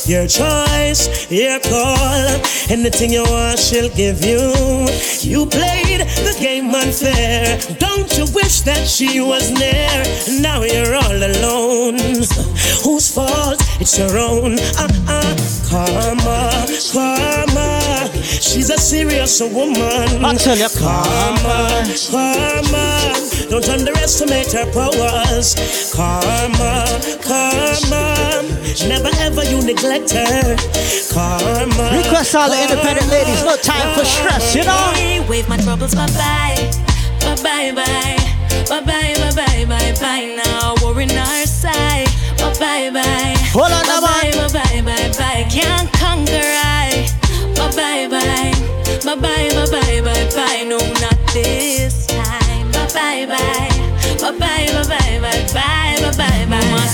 Your 0.07 0.27
choice, 0.27 1.31
your 1.31 1.59
call. 1.61 2.41
Anything 2.68 3.12
you 3.12 3.25
want, 3.25 3.59
she'll 3.59 3.91
give 3.91 4.23
you. 4.25 4.41
You 5.21 5.47
played 5.47 6.03
the 6.27 6.37
game 6.39 6.75
unfair. 6.75 7.59
Don't 7.79 8.11
you 8.16 8.27
wish 8.33 8.61
that 8.62 8.87
she 8.87 9.21
was 9.21 9.51
near? 9.51 9.91
Now 10.41 10.62
you're 10.62 10.95
all 10.95 11.18
alone. 11.31 11.99
Whose 12.85 13.12
fault? 13.14 13.59
It's 13.81 13.99
your 13.99 14.16
own. 14.18 14.59
Uh 14.79 14.89
uh. 15.09 15.37
Karma, 15.71 16.66
karma. 16.93 17.80
Serious 18.35 19.41
woman. 19.41 20.24
I 20.24 20.35
tell 20.35 20.57
you, 20.57 20.68
karma, 20.78 21.85
karma. 22.11 23.14
Don't 23.51 23.68
underestimate 23.68 24.53
her 24.53 24.66
powers. 24.72 25.55
Karma, 25.95 26.87
karma. 27.22 28.43
Never 28.87 29.11
ever 29.20 29.45
you 29.45 29.62
neglect 29.62 30.11
her. 30.12 30.57
Karma. 31.12 31.97
Request 31.97 32.35
all 32.35 32.51
the 32.51 32.62
independent 32.62 33.09
ladies, 33.11 33.43
no 33.45 33.57
time 33.57 33.95
for 33.99 34.05
stress, 34.05 34.55
you 34.55 34.64
know. 34.64 35.26
Wave 35.28 35.49
my 35.49 35.57
troubles 35.57 35.95
bye 35.95 36.07
bye, 36.09 36.70
bye 37.20 37.37
bye 37.43 37.72
bye, 37.72 38.16
bye 38.68 38.81
bye 38.81 39.14
bye 39.16 39.35
bye 39.35 39.64
bye 39.66 39.95
bye. 40.01 40.43
Now 40.45 40.74
we're 40.83 41.01
in 41.03 41.11
our 41.11 41.47
side, 41.47 42.09
bye 42.39 42.55
bye 42.59 42.91
bye. 42.91 43.35
Hold 43.53 43.72
on, 43.72 43.85
bye 43.87 44.01
bye 44.01 44.31
bye 44.33 44.49
bye 44.53 44.83
bye 44.83 45.12
bye. 45.18 45.47
Can't 45.51 45.93
conquer 45.93 46.41
I, 46.43 47.07
bye 47.69 48.09
bye 48.09 48.09
bye, 48.09 48.53
bye 49.05 49.17
bye 49.17 49.67
bye 49.71 50.01
bye 50.03 50.31
bye. 50.35 50.65
No, 50.69 50.79
not 51.01 51.19
this 51.33 52.07
time, 52.07 52.71
bye 52.73 52.89
bye 52.95 53.27
bye. 53.27 53.70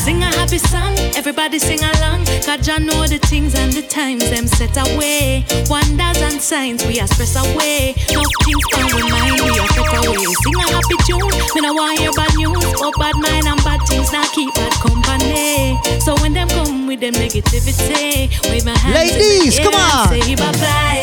Sing 0.07 0.23
a 0.23 0.27
happy 0.27 0.59
song, 0.59 0.97
everybody 1.17 1.59
sing 1.59 1.81
along. 1.83 2.25
God 2.47 2.63
John 2.63 2.87
know 2.87 3.07
the 3.07 3.19
things 3.19 3.55
and 3.55 3.73
the 3.73 3.83
times 3.83 4.23
them 4.31 4.47
set 4.47 4.77
away. 4.77 5.45
Wonders 5.69 6.23
and 6.23 6.41
signs 6.41 6.87
we 6.87 7.01
express 7.01 7.35
away. 7.35 7.95
No 8.15 8.23
things 8.45 8.65
can 8.73 8.87
remind 8.95 9.41
we 9.43 9.59
are 9.59 9.69
set 9.75 10.07
away. 10.07 10.23
Sing 10.23 10.55
a 10.55 10.67
happy 10.71 10.97
tune, 11.05 11.27
me 11.55 11.61
no 11.61 11.75
want 11.75 11.99
hear 11.99 12.13
bad 12.13 12.33
news. 12.37 12.55
Oh 12.79 12.93
bad 12.99 13.17
mind 13.17 13.47
and 13.49 13.59
bad 13.65 13.81
things 13.89 14.13
now 14.13 14.25
keep 14.31 14.55
bad 14.55 14.73
company. 14.79 15.77
So 16.01 16.15
when 16.23 16.33
them 16.33 16.49
come 16.49 16.87
with 16.87 17.01
them 17.01 17.15
negativity, 17.15 18.31
wave 18.49 18.65
my 18.65 18.79
hands. 18.79 18.95
Ladies, 18.95 19.59
come 19.59 19.75
on. 19.75 20.09
Say 20.09 20.37
bye 20.37 20.53
bye, 20.63 21.03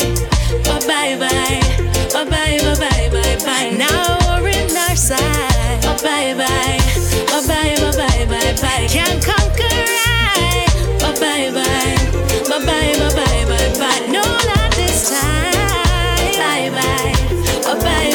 bye 0.64 0.80
bye, 0.88 1.60
bye 2.12 2.24
bye, 2.24 2.58
bye 2.64 2.76
bye, 2.80 3.08
bye 3.12 3.36
bye. 3.44 3.70
Now 3.76 4.40
we're 4.40 4.48
in 4.48 4.74
our 4.76 4.96
side. 4.96 5.53
Bye 6.02 6.34
bye 6.34 6.34
bye, 6.34 7.46
bye 7.46 7.76
bye 7.76 7.92
bye 7.96 8.26
bye 8.26 8.54
bye. 8.60 8.86
Can't 8.88 9.22
conquer 9.24 9.68
I. 9.70 10.66
Bye 11.00 11.14
bye 11.20 11.50
bye, 11.54 11.96
bye 12.48 12.64
bye 12.64 12.92
bye 12.98 13.44
bye 13.48 13.72
bye. 13.78 14.06
No, 14.10 14.22
this 14.76 15.10
time. 15.10 15.52
Bye 16.38 16.70
bye, 16.70 17.12
bye 17.64 17.78
bye 17.80 18.12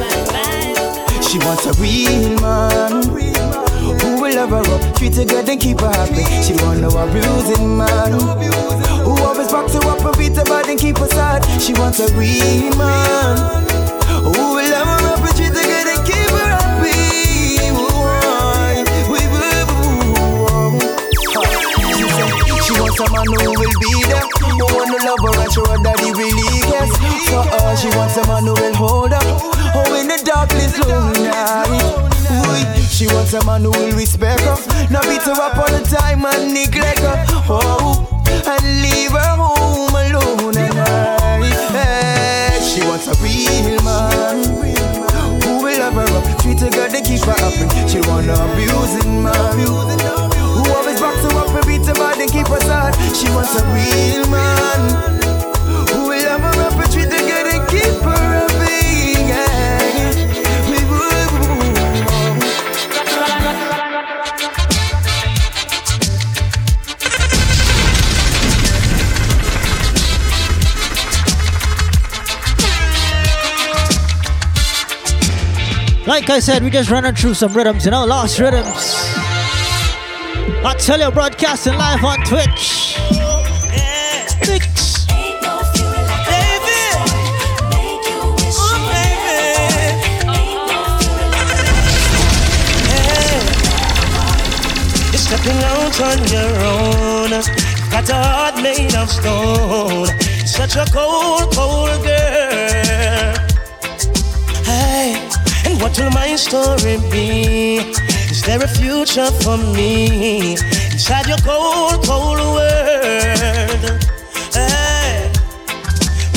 bye 0.00 0.24
bye. 0.32 1.20
She 1.22 1.38
wants 1.40 1.66
a 1.66 1.72
real 1.80 2.40
man 2.40 3.02
who 4.00 4.20
will 4.20 4.34
love 4.34 4.50
her 4.50 4.74
up, 4.74 4.96
treat 4.96 5.14
her 5.16 5.24
good 5.24 5.48
and 5.48 5.60
keep 5.60 5.80
her 5.80 5.90
happy. 5.90 6.24
She 6.42 6.54
want 6.64 6.80
no 6.80 6.88
abusing 6.88 7.76
man 7.76 8.12
who 9.04 9.12
always 9.22 9.50
backs 9.52 9.74
her 9.74 9.80
up 9.88 10.04
and 10.04 10.16
beat 10.18 10.36
her 10.36 10.44
bad 10.44 10.68
and 10.68 10.78
keep 10.80 10.98
her 10.98 11.06
sad. 11.06 11.44
She 11.60 11.72
wants 11.74 12.00
a 12.00 12.06
real 12.14 12.74
man 12.76 13.36
who 14.24 14.57
a 23.00 23.06
man 23.12 23.26
who 23.26 23.50
will 23.54 23.76
be 23.78 23.92
there, 24.10 24.26
who 24.42 24.64
want 24.74 24.90
to 24.90 24.98
love 25.06 25.22
her 25.22 25.34
and 25.38 25.52
show 25.52 25.64
her 25.70 25.78
that 25.86 25.98
he 26.02 26.10
really 26.10 26.50
cares. 26.66 26.90
For 27.30 27.46
her, 27.46 27.70
uh, 27.70 27.76
she 27.78 27.88
wants 27.94 28.16
a 28.18 28.26
man 28.26 28.42
who 28.42 28.54
will 28.58 28.74
hold 28.74 29.12
her, 29.14 29.22
oh 29.78 29.94
in 29.94 30.08
the 30.08 30.18
darkness 30.26 30.74
lonely 30.82 31.30
night. 31.30 32.08
She 32.90 33.06
wants 33.06 33.32
a 33.34 33.44
man 33.46 33.62
who 33.62 33.70
will 33.70 33.94
respect 33.94 34.42
her, 34.42 34.58
not 34.90 35.06
beat 35.06 35.22
her 35.22 35.38
up 35.38 35.56
all 35.56 35.70
the 35.70 35.84
time 35.86 36.26
and 36.26 36.52
neglect 36.52 36.98
her. 36.98 37.24
Oh, 37.46 38.02
and 38.26 38.64
leave 38.82 39.14
her 39.14 39.34
home 39.38 39.94
alone 39.94 40.58
at 40.58 40.74
night. 40.74 41.54
Hey, 41.70 42.58
she 42.58 42.82
wants 42.82 43.06
a 43.06 43.14
real 43.22 43.78
man 43.86 44.42
who 45.46 45.62
will 45.62 45.78
love 45.78 45.94
her 45.94 46.10
up, 46.18 46.26
treat 46.42 46.58
her 46.60 46.70
good 46.70 46.94
and 46.94 47.06
keep 47.06 47.22
her 47.22 47.38
happy. 47.38 47.66
She 47.86 48.00
want 48.10 48.26
a 48.26 48.34
abusing 48.34 49.22
man 49.22 50.27
She 52.18 53.28
wants 53.30 53.54
a 53.54 53.64
real 53.72 54.28
man 54.28 55.22
who 55.88 56.08
will 56.08 56.88
treat. 56.90 57.08
Like 76.06 76.30
I 76.30 76.40
said, 76.40 76.64
we 76.64 76.70
just 76.70 76.90
running 76.90 77.14
through 77.14 77.34
some 77.34 77.52
rhythms, 77.52 77.84
you 77.84 77.90
know, 77.90 78.04
lost 78.04 78.38
rhythms. 78.40 79.17
I 80.64 80.74
tell 80.74 81.00
you, 81.00 81.10
broadcasting 81.10 81.74
live 81.74 82.04
on 82.04 82.18
Twitch. 82.24 82.98
Mix. 84.48 85.06
You're 95.10 95.22
stepping 95.22 95.62
out 95.62 96.00
on 96.00 96.18
your 96.28 96.52
own. 96.64 97.30
Got 97.90 98.08
a 98.10 98.14
heart 98.14 98.62
made 98.62 98.94
of 98.96 99.10
stone. 99.10 100.06
Such 100.44 100.76
a 100.76 100.84
cold, 100.92 101.54
cold 101.54 102.02
girl. 102.02 103.34
Hey, 104.64 105.28
and 105.64 105.80
what 105.80 105.96
will 105.98 106.10
my 106.10 106.34
story 106.36 106.98
be? 107.10 107.97
There 108.48 108.64
a 108.64 108.66
future 108.66 109.30
for 109.42 109.58
me 109.58 110.52
inside 110.90 111.26
your 111.26 111.36
cold, 111.44 112.02
cold 112.06 112.38
world? 112.56 113.84
Hey, 114.56 115.30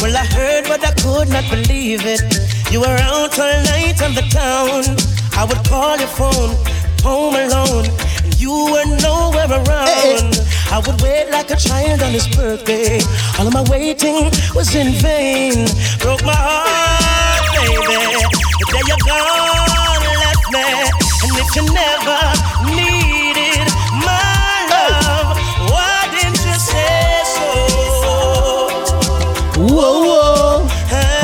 well 0.02 0.18
I 0.18 0.26
heard, 0.36 0.66
but 0.66 0.84
I 0.86 0.92
could 1.02 1.30
not 1.30 1.50
believe 1.50 2.02
it. 2.04 2.22
You 2.70 2.82
were 2.82 3.00
out 3.00 3.40
all 3.40 3.64
night 3.64 4.04
on 4.04 4.14
the 4.14 4.28
town. 4.30 4.84
I 5.40 5.46
would 5.46 5.66
call 5.70 5.98
your 6.00 6.10
phone, 6.10 6.58
home 7.02 7.36
alone, 7.36 7.86
and 8.26 8.42
you 8.42 8.52
were 8.52 8.88
nowhere 9.00 9.48
around. 9.48 10.36
I 10.70 10.84
would 10.86 11.02
wait 11.02 11.32
like 11.32 11.50
a 11.50 11.56
child 11.56 12.04
on 12.04 12.12
his 12.12 12.28
birthday. 12.28 13.00
All 13.40 13.48
of 13.48 13.54
my 13.54 13.64
waiting 13.70 14.26
was 14.54 14.76
in 14.76 14.92
vain. 15.00 15.66
Broke 16.00 16.26
my 16.26 16.36
heart, 16.36 17.56
baby. 17.56 18.20
The 18.68 18.84
you're 18.86 18.98
gone, 19.08 20.04
left 20.20 20.52
me. 20.52 20.91
And 21.42 21.50
if 21.50 21.56
you 21.56 21.66
never 21.74 22.22
needed 22.70 23.66
my 24.06 24.62
love, 24.70 25.34
why 25.72 26.06
didn't 26.14 26.38
you 26.46 26.54
say 26.54 27.24
so? 27.34 28.14
Whoa, 29.58 30.06
whoa. 30.06 30.68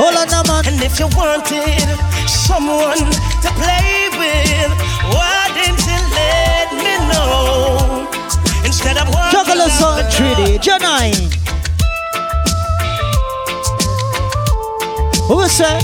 Hold 0.02 0.16
on 0.16 0.28
now, 0.30 0.42
man. 0.48 0.66
And 0.74 0.82
if 0.82 0.98
you 1.00 1.06
wanted 1.16 1.86
someone 2.28 2.98
to 2.98 3.50
play 3.62 4.10
with, 4.18 4.72
why 5.14 5.54
didn't 5.54 5.86
you 5.86 6.02
let 6.18 6.74
me 6.74 6.98
know? 7.14 8.10
Instead 8.66 8.98
of 8.98 9.14
walking 9.14 9.38
Jugglers 9.38 9.82
out 9.82 9.86
on 9.86 9.96
the 9.98 10.10
Treaty, 10.10 10.58
Janine. 10.58 11.30
Who 15.28 15.42
is 15.42 15.58
that? 15.60 15.84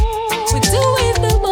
We're 0.51 0.59
doing 0.59 1.21
the 1.21 1.42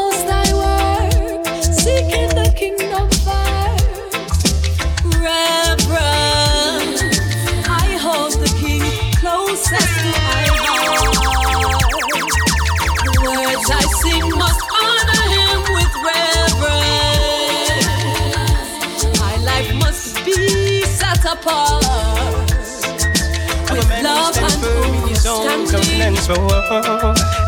understanding. 25.31 26.17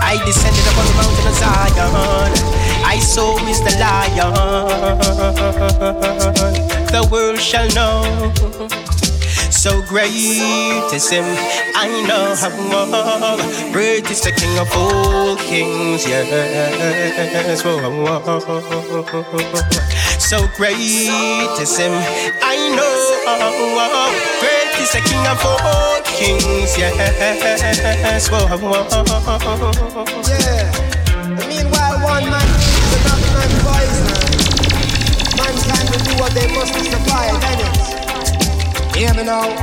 I 0.01 0.17
descended 0.25 0.65
upon 0.71 0.85
the 0.87 0.95
mountain 0.99 1.27
of 1.27 1.35
Zion. 1.35 2.31
I 2.85 2.99
saw 2.99 3.37
Mr. 3.39 3.71
lion. 3.79 4.33
The 6.91 7.01
world 7.11 7.39
shall 7.39 7.67
know. 7.73 8.03
So 9.49 9.81
great 9.83 10.11
is 10.93 11.09
him, 11.09 11.23
I 11.75 11.87
know 12.05 12.35
how 12.35 12.49
great 13.71 14.09
is 14.11 14.19
the 14.21 14.31
King 14.31 14.59
of 14.59 14.69
all 14.75 15.37
kings, 15.37 16.05
yes. 16.05 17.63
Whoa, 17.63 17.79
whoa, 17.79 18.19
whoa. 18.19 18.39
So 20.19 20.47
great 20.57 20.75
is 20.75 21.77
him, 21.77 21.93
I 22.41 22.57
know 22.75 22.97
how 23.25 24.11
great 24.41 24.62
This 24.83 24.91
the 24.91 24.99
king 24.99 25.25
of 25.27 25.39
all 25.45 26.01
kings, 26.03 26.77
yes. 26.77 28.27
Whoa, 28.27 28.43
whoa. 28.59 28.83
Yeah. 30.27 30.67
Meanwhile, 31.47 32.03
one 32.03 32.27
man 32.27 32.43
is 32.43 32.91
another 32.99 33.31
man 33.31 33.51
poison. 33.63 34.11
Mankind 35.39 35.87
will 35.87 36.03
do 36.03 36.13
what 36.19 36.31
they 36.35 36.51
must 36.51 36.73
to 36.73 36.83
survive, 36.83 37.39
innit? 37.47 38.93
Hear 38.93 39.13
me 39.13 39.23
now. 39.23 39.55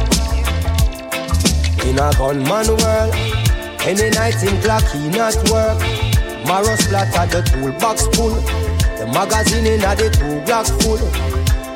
In 1.85 1.99
a 1.99 2.09
gunman 2.17 2.69
world, 2.81 3.13
any 3.85 4.09
night 4.17 4.43
in 4.43 4.57
clock 4.63 4.89
he 4.89 5.11
not 5.11 5.37
work. 5.51 5.79
Marrow 6.49 6.77
splatter 6.77 7.27
the 7.29 7.43
toolbox 7.43 8.07
full. 8.17 8.41
The 8.97 9.05
magazine 9.13 9.67
in 9.67 9.85
a 9.85 9.95
the 9.95 10.09
two 10.09 10.41
block 10.47 10.65
full. 10.81 10.97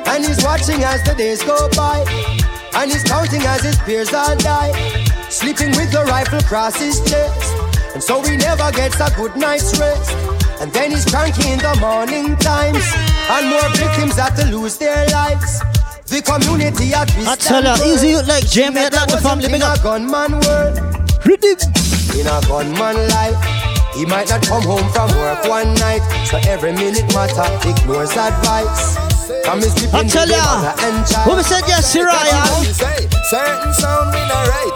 And 0.09 0.25
he's 0.25 0.43
watching 0.43 0.83
as 0.83 1.03
the 1.03 1.13
days 1.13 1.43
go 1.43 1.69
by. 1.75 2.44
And 2.75 2.91
he's 2.91 3.03
counting 3.03 3.41
as 3.41 3.61
his 3.61 3.77
peers 3.79 4.13
all 4.13 4.35
die. 4.35 4.71
Sleeping 5.29 5.71
with 5.71 5.91
the 5.91 6.03
rifle 6.05 6.39
across 6.39 6.75
his 6.77 6.99
chest. 7.09 7.53
And 7.93 8.03
so 8.03 8.21
he 8.21 8.35
never 8.37 8.71
gets 8.71 8.99
a 8.99 9.09
good 9.15 9.35
night's 9.35 9.79
rest. 9.79 10.11
And 10.59 10.71
then 10.73 10.91
he's 10.91 11.05
cranky 11.05 11.51
in 11.51 11.59
the 11.59 11.75
morning 11.79 12.35
times. 12.37 12.83
And 13.29 13.49
more 13.49 13.69
victims 13.75 14.15
have 14.15 14.35
to 14.35 14.45
lose 14.47 14.77
their 14.77 15.07
lives. 15.09 15.59
The 16.07 16.21
community 16.21 16.93
at 16.93 17.13
risk. 17.15 17.29
I 17.29 17.35
tell 17.35 17.63
you, 17.63 17.93
easy 17.93 18.09
you 18.09 18.21
like 18.23 18.45
Jamie 18.47 18.79
at 18.79 18.91
the 18.91 19.17
family 19.23 19.47
big 19.47 19.61
up. 19.61 19.81
gunman 19.81 20.39
world. 20.41 20.77
In 22.15 22.27
a 22.27 22.41
gunman 22.47 23.07
life. 23.09 23.65
He 23.95 24.05
might 24.05 24.29
not 24.29 24.45
come 24.45 24.63
home 24.63 24.89
from 24.91 25.09
work 25.15 25.47
one 25.47 25.73
night, 25.75 26.03
so 26.25 26.37
every 26.49 26.73
minute 26.73 27.07
matter 27.13 27.47
ignores 27.69 28.11
advice. 28.11 29.04
Come 29.45 29.59
is 29.59 29.77
I 29.93 30.01
tell 30.03 30.27
ya, 30.27 30.73
who 31.21 31.37
said 31.43 31.61
yes, 31.67 31.95
Ryan? 31.95 32.65
Certain 33.29 33.73
sound 33.77 34.09
we 34.09 34.19
not 34.25 34.49
right. 34.49 34.75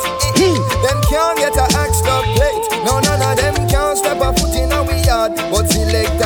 them 0.86 1.01
can't 1.09 1.38
get 1.41 1.57
a 1.57 1.65
axe 1.74 2.01
plate. 2.05 2.86
No, 2.86 2.99
none 3.01 3.17
of 3.17 3.36
them 3.36 3.67
can't 3.67 3.97
step 3.97 4.22
a 4.22 4.30
foot 4.32 4.53
in 4.53 4.72
a 4.72 4.86
yard. 5.05 5.34
But 5.49 5.72
select 5.74 6.22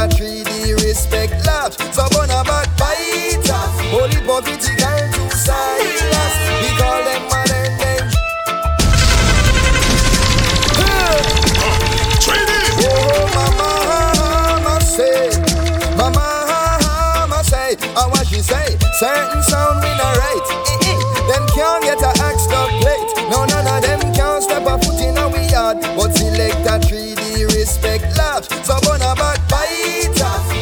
Certain 19.03 19.43
sound 19.43 19.83
we 19.83 19.91
not 19.99 20.15
right. 20.15 20.47
Them 21.27 21.43
can't 21.51 21.83
get 21.83 21.99
a 21.99 22.23
axe 22.23 22.47
up 22.47 22.69
plate. 22.79 23.11
No, 23.29 23.43
none 23.43 23.67
of 23.67 23.83
them 23.83 23.99
can 24.13 24.41
step 24.41 24.63
a 24.63 24.79
foot 24.79 25.01
in 25.03 25.19
yard. 25.51 25.81
But 25.97 26.15
select 26.15 26.63
a 26.63 26.79
3D 26.79 27.51
respect 27.51 28.17
large. 28.17 28.47
So 28.63 28.79
burn 28.79 29.01
a. 29.01 29.11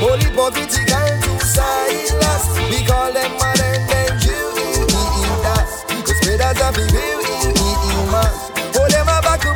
Holy 0.01 0.25
poverty 0.33 0.81
can 0.89 1.21
silence. 1.37 2.49
We 2.71 2.83
call 2.83 3.13
them 3.13 3.29
modern 3.37 3.85
Judas. 4.17 5.85
The 6.01 6.13
spreaders 6.17 6.61
of 6.65 6.73
the 6.73 6.89
real. 6.97 7.21
Oh, 8.17 8.87
them 8.89 9.05
a 9.05 9.37
to. 9.37 9.53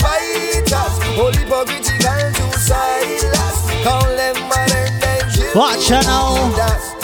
Holy 1.17 1.43
poverty 1.49 1.97
can 1.97 2.33
silence. 2.53 3.65
Call 3.81 4.15
them 4.15 4.37
modern 4.47 5.29
Judas. 5.31 5.55
Watch 5.55 5.89
now. 5.89 6.94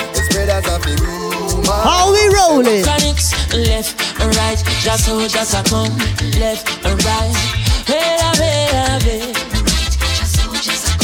Rolling? 2.52 2.82
Mechanics, 2.82 3.32
left 3.56 3.96
and 4.20 4.36
right, 4.36 4.60
just 4.84 5.06
so 5.06 5.26
just 5.26 5.54
a 5.56 5.64
come, 5.70 5.96
left 6.36 6.68
and 6.84 7.00
right. 7.06 7.32
Hey, 7.88 8.20
hey, 8.36 9.00
hey, 9.00 9.32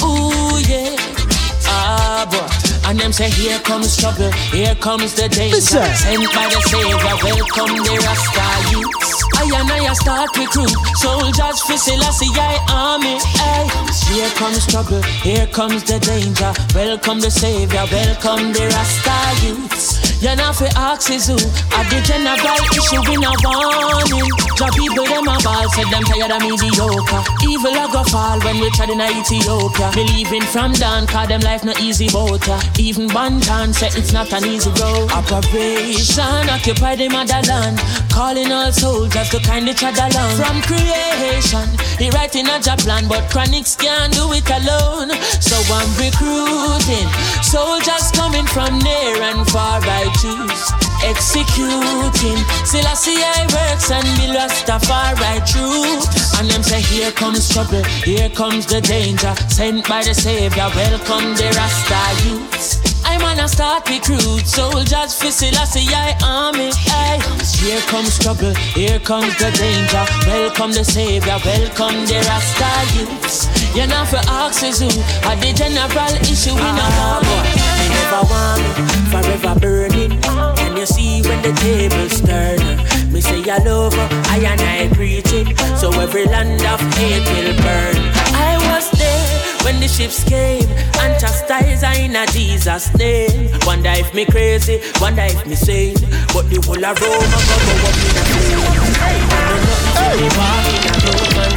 Ooh 0.03 0.59
yeah, 0.67 0.95
ah 1.71 2.27
boy. 2.27 2.89
And 2.89 2.99
them 2.99 3.13
say 3.13 3.29
here 3.29 3.59
comes 3.59 3.95
trouble, 3.95 4.29
here 4.51 4.75
comes 4.75 5.15
the 5.15 5.29
danger. 5.29 5.55
Listen. 5.55 5.87
Sent 5.95 6.27
by 6.35 6.51
the 6.51 6.59
Savior, 6.67 7.15
welcome 7.23 7.79
the 7.79 7.95
Rasta 8.03 8.47
youths. 8.71 9.23
I 9.39 9.47
and 9.47 9.71
I 9.71 9.93
start 9.93 10.35
recruit 10.35 10.75
soldiers 10.99 11.61
for 11.61 11.77
Selassie 11.77 12.27
I 12.35 12.59
army. 12.67 13.19
Hey, 13.39 13.67
here 14.11 14.29
comes 14.35 14.67
trouble, 14.67 15.01
here 15.23 15.47
comes 15.47 15.83
the 15.83 15.99
danger. 15.99 16.51
Welcome 16.75 17.21
the 17.21 17.31
Savior, 17.31 17.85
welcome 17.89 18.51
the 18.51 18.67
Rasta 18.67 19.45
youths. 19.45 19.96
You 20.19 20.35
know 20.35 20.51
fi 20.51 20.65
ask 20.73 21.11
is 21.11 21.27
who? 21.27 21.37
At 21.77 21.85
the 21.93 22.01
general 22.01 22.57
issue 22.73 23.05
we 23.05 23.21
no 23.21 23.29
warning. 23.37 24.25
Job 24.57 24.73
people 24.73 25.05
them 25.05 25.29
a 25.29 25.37
ball 25.45 25.69
Said 25.69 25.85
them 25.93 26.01
tired 26.09 26.33
of 26.33 26.41
mediocre. 26.41 27.21
Evil 27.45 27.77
a 27.77 27.85
go 27.93 28.01
fall 28.09 28.41
when 28.41 28.57
we 28.57 28.71
tried 28.73 28.89
in 28.89 29.01
Ethiopia. 29.01 29.91
Believing 29.93 30.41
from 30.41 30.73
down 30.73 31.05
Cause 31.05 31.27
them 31.27 31.41
life 31.41 31.63
no 31.63 31.73
easy 31.77 32.09
boat. 32.09 32.41
Even 32.79 33.07
Banton 33.09 33.75
say 33.75 33.93
it's 33.93 34.11
not 34.11 34.33
an 34.33 34.45
easy 34.45 34.73
road. 34.81 35.11
Operation 35.13 36.49
Occupy 36.49 36.95
the 36.95 37.09
motherland. 37.09 37.77
Calling 38.09 38.51
all 38.51 38.71
soldiers 38.71 39.29
to 39.29 39.39
kind 39.45 39.69
each 39.69 39.83
other 39.83 40.09
along. 40.09 40.33
From 40.33 40.57
creation 40.65 41.69
He 42.01 42.09
writing 42.09 42.49
a 42.49 42.57
job 42.59 42.79
plan 42.79 43.07
But 43.07 43.29
Chronixx 43.29 43.77
can't 43.77 44.11
do 44.17 44.33
it 44.33 44.49
alone. 44.49 45.13
So 45.37 45.61
I'm 45.69 45.93
recruiting 45.93 47.05
Soldiers 47.45 48.09
coming 48.17 48.47
from 48.49 48.79
near 48.79 49.21
and 49.21 49.45
far 49.53 49.77
I 50.07 50.13
choose 50.23 50.71
Executing 51.03 52.39
Selassie 52.63 53.19
I 53.19 53.43
works 53.51 53.91
and 53.91 54.07
be 54.15 54.31
Rastafari 54.31 55.43
troops 55.43 56.39
And 56.39 56.49
them 56.49 56.63
say 56.63 56.79
here 56.79 57.11
comes 57.11 57.49
trouble 57.49 57.83
Here 58.07 58.29
comes 58.29 58.65
the 58.65 58.79
danger 58.79 59.35
Sent 59.49 59.85
by 59.87 60.03
the 60.03 60.13
Savior 60.13 60.69
Welcome 60.75 61.35
the 61.35 61.51
Rasta 61.59 61.99
youths 62.23 62.79
I'm 63.03 63.21
on 63.23 63.39
a 63.39 63.47
start 63.47 63.89
recruit 63.89 64.47
soldiers 64.47 65.15
for 65.15 65.31
Selassie 65.31 65.87
I 65.93 66.13
army. 66.23 66.71
Aye. 66.91 67.19
Here 67.55 67.79
comes 67.87 68.19
trouble, 68.19 68.53
here 68.75 68.99
comes 68.99 69.33
the 69.37 69.49
danger. 69.51 70.03
Welcome 70.27 70.73
the 70.73 70.83
savior, 70.83 71.39
welcome 71.45 72.05
the 72.05 72.19
Rasta 72.27 72.99
youths. 72.99 73.47
You're 73.73 73.87
not 73.87 74.09
for 74.09 74.19
axes 74.27 74.79
who 74.79 74.87
are 75.23 75.37
the 75.37 75.53
general 75.55 76.13
issue 76.19 76.51
in 76.51 76.59
a 76.59 76.83
ah, 76.83 77.23
war. 77.23 77.76
Want 78.07 78.63
me, 78.63 78.71
forever 79.11 79.59
burning. 79.59 80.19
Can 80.55 80.77
you 80.77 80.85
see 80.85 81.21
when 81.23 81.41
the 81.41 81.51
tables 81.59 82.21
turn? 82.21 82.57
Me 83.11 83.19
say 83.21 83.43
I 83.49 83.57
love 83.59 83.93
her, 83.93 84.07
I 84.31 84.39
and 84.47 84.61
I 84.61 84.87
preaching. 84.95 85.55
So 85.75 85.91
every 85.99 86.25
land 86.25 86.61
of 86.65 86.79
hate 86.95 87.27
will 87.35 87.53
burn. 87.61 87.97
I 88.33 88.57
was 88.71 88.89
there 88.91 89.27
when 89.63 89.79
the 89.79 89.87
ships 89.87 90.23
came 90.23 90.65
and 90.99 91.19
chastise 91.19 91.83
I 91.83 91.95
in 91.95 92.15
a 92.15 92.25
Jesus 92.27 92.89
name. 92.95 93.51
Wonder 93.65 93.91
if 93.93 94.13
me 94.13 94.25
crazy, 94.25 94.79
wonder 94.99 95.23
if 95.23 95.45
me 95.45 95.55
sane. 95.55 95.99
But 96.33 96.49
the 96.49 96.61
whole 96.65 96.83
of 96.83 96.99
Rome 96.99 97.11
a 97.11 97.39
go 97.45 97.55
up 97.85 97.97
in 98.01 98.17
a 98.17 98.23
flame. 98.31 98.63
Hey, 98.97 99.19
no 99.29 99.41
nothing 99.67 100.15
to 100.15 100.27
walk 100.39 100.65
in 100.73 100.83
a 100.87 100.93
Roman. 101.05 101.51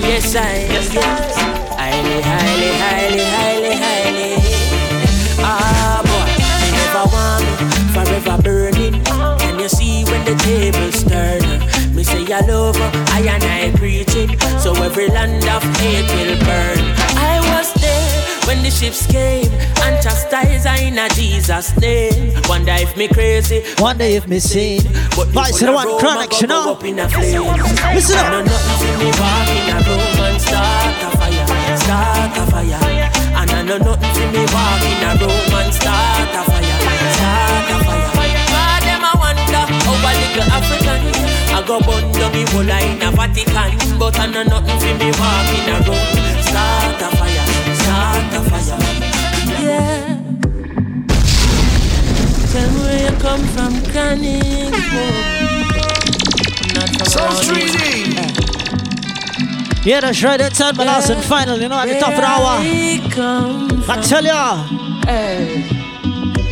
Yes, 0.00 0.36
I, 0.36 0.68
yes. 0.70 1.53
Highly, 1.84 2.22
highly, 2.22 2.70
highly, 2.80 3.24
highly, 3.36 3.74
highly. 3.84 4.32
Ah, 5.44 6.00
boy, 6.00 6.24
they 6.64 6.72
never 6.80 7.04
want 7.12 7.44
forever 7.92 8.42
burning. 8.42 9.04
Can 9.38 9.58
you 9.58 9.68
see 9.68 10.04
when 10.04 10.24
the 10.24 10.34
tables 10.36 11.04
turn? 11.04 11.44
Me 11.94 12.02
say 12.02 12.24
I 12.32 12.40
love 12.40 12.76
her, 12.76 12.90
I 13.12 13.20
and 13.28 13.44
I 13.44 13.70
preaching. 13.76 14.38
So 14.58 14.72
every 14.82 15.08
land 15.08 15.44
of 15.44 15.62
hate 15.76 16.08
will 16.16 16.38
burn. 16.48 16.80
I 17.20 17.44
was 17.52 17.68
there 17.74 18.48
when 18.48 18.62
the 18.62 18.70
ships 18.70 19.06
came 19.06 19.52
and 19.84 20.02
chastised 20.02 20.66
I 20.66 20.78
in 20.88 20.96
a 20.98 21.10
Jesus 21.10 21.76
name. 21.76 22.32
Wonder 22.48 22.72
if 22.78 22.96
me 22.96 23.08
crazy, 23.08 23.62
wonder 23.78 24.04
if 24.04 24.26
me 24.26 24.40
sane. 24.40 24.88
But 25.14 25.28
Vice 25.28 25.60
the 25.60 25.70
one 25.70 25.86
Chronixx, 26.00 26.40
you 26.40 26.46
know. 26.46 26.72
up 26.72 26.82
in 26.84 26.98
a 26.98 27.08
flame. 27.10 27.42
Listen 27.92 28.16
up. 28.16 28.32
No 28.32 28.40
nothing 28.40 28.78
for 28.80 29.04
me 29.04 29.10
walk 29.20 29.48
in 29.52 29.68
a 29.68 29.76
room 29.84 30.24
and 30.24 30.40
start 31.84 32.36
a 32.36 32.44
fire, 32.50 32.80
start 32.80 32.88
a 32.88 32.88
fire. 32.88 33.10
And 33.36 33.50
I 33.50 33.62
know 33.62 33.78
nothing 33.78 34.12
for 34.16 34.28
me 34.32 34.42
walk 34.52 34.84
in 34.88 35.04
a 35.04 35.10
room 35.20 35.54
and 35.60 35.72
start 35.74 36.32
a 36.32 36.42
fire, 36.48 36.78
start 37.16 37.68
a 37.70 37.78
fire. 37.84 38.44
God, 38.52 38.82
them 38.88 39.04
I 39.04 39.12
wonder 39.20 39.64
how 39.84 39.92
a 39.92 40.12
little 40.16 40.48
African 40.56 41.02
I 41.54 41.60
go 41.66 41.76
burn 41.80 42.04
down 42.12 42.30
me 42.32 42.42
whole 42.50 42.72
in 42.72 43.02
a 43.02 43.08
Vatican, 43.12 43.98
but 43.98 44.18
I 44.18 44.26
know 44.26 44.42
nothing 44.42 44.78
for 44.80 44.94
me 45.00 45.10
walk 45.20 45.50
in 45.56 45.68
a 45.68 45.76
room, 45.84 46.08
start 46.48 47.02
a 47.04 47.08
fire, 47.18 47.46
start 47.80 48.32
a 48.32 48.40
fire. 48.48 48.78
Yeah. 49.62 50.24
Tell 52.50 52.68
me 52.70 52.80
where 52.80 53.00
you 53.10 53.14
come 53.18 53.44
from, 53.54 53.72
Chronic. 53.90 54.72
Not 56.74 56.90
from 56.96 57.06
So 57.06 57.22
3D. 57.52 58.43
Yeah, 59.84 60.00
that's 60.00 60.22
right. 60.22 60.38
That's 60.38 60.60
at 60.60 60.76
my 60.76 60.84
last 60.84 61.10
and 61.10 61.22
final, 61.22 61.58
you 61.60 61.68
know, 61.68 61.78
at 61.78 61.86
the 61.86 62.00
top 62.00 62.14
of 62.14 62.20
the 62.20 62.26
hour. 62.26 62.58
I 63.88 64.00
tell 64.02 64.24
ya. 64.24 64.66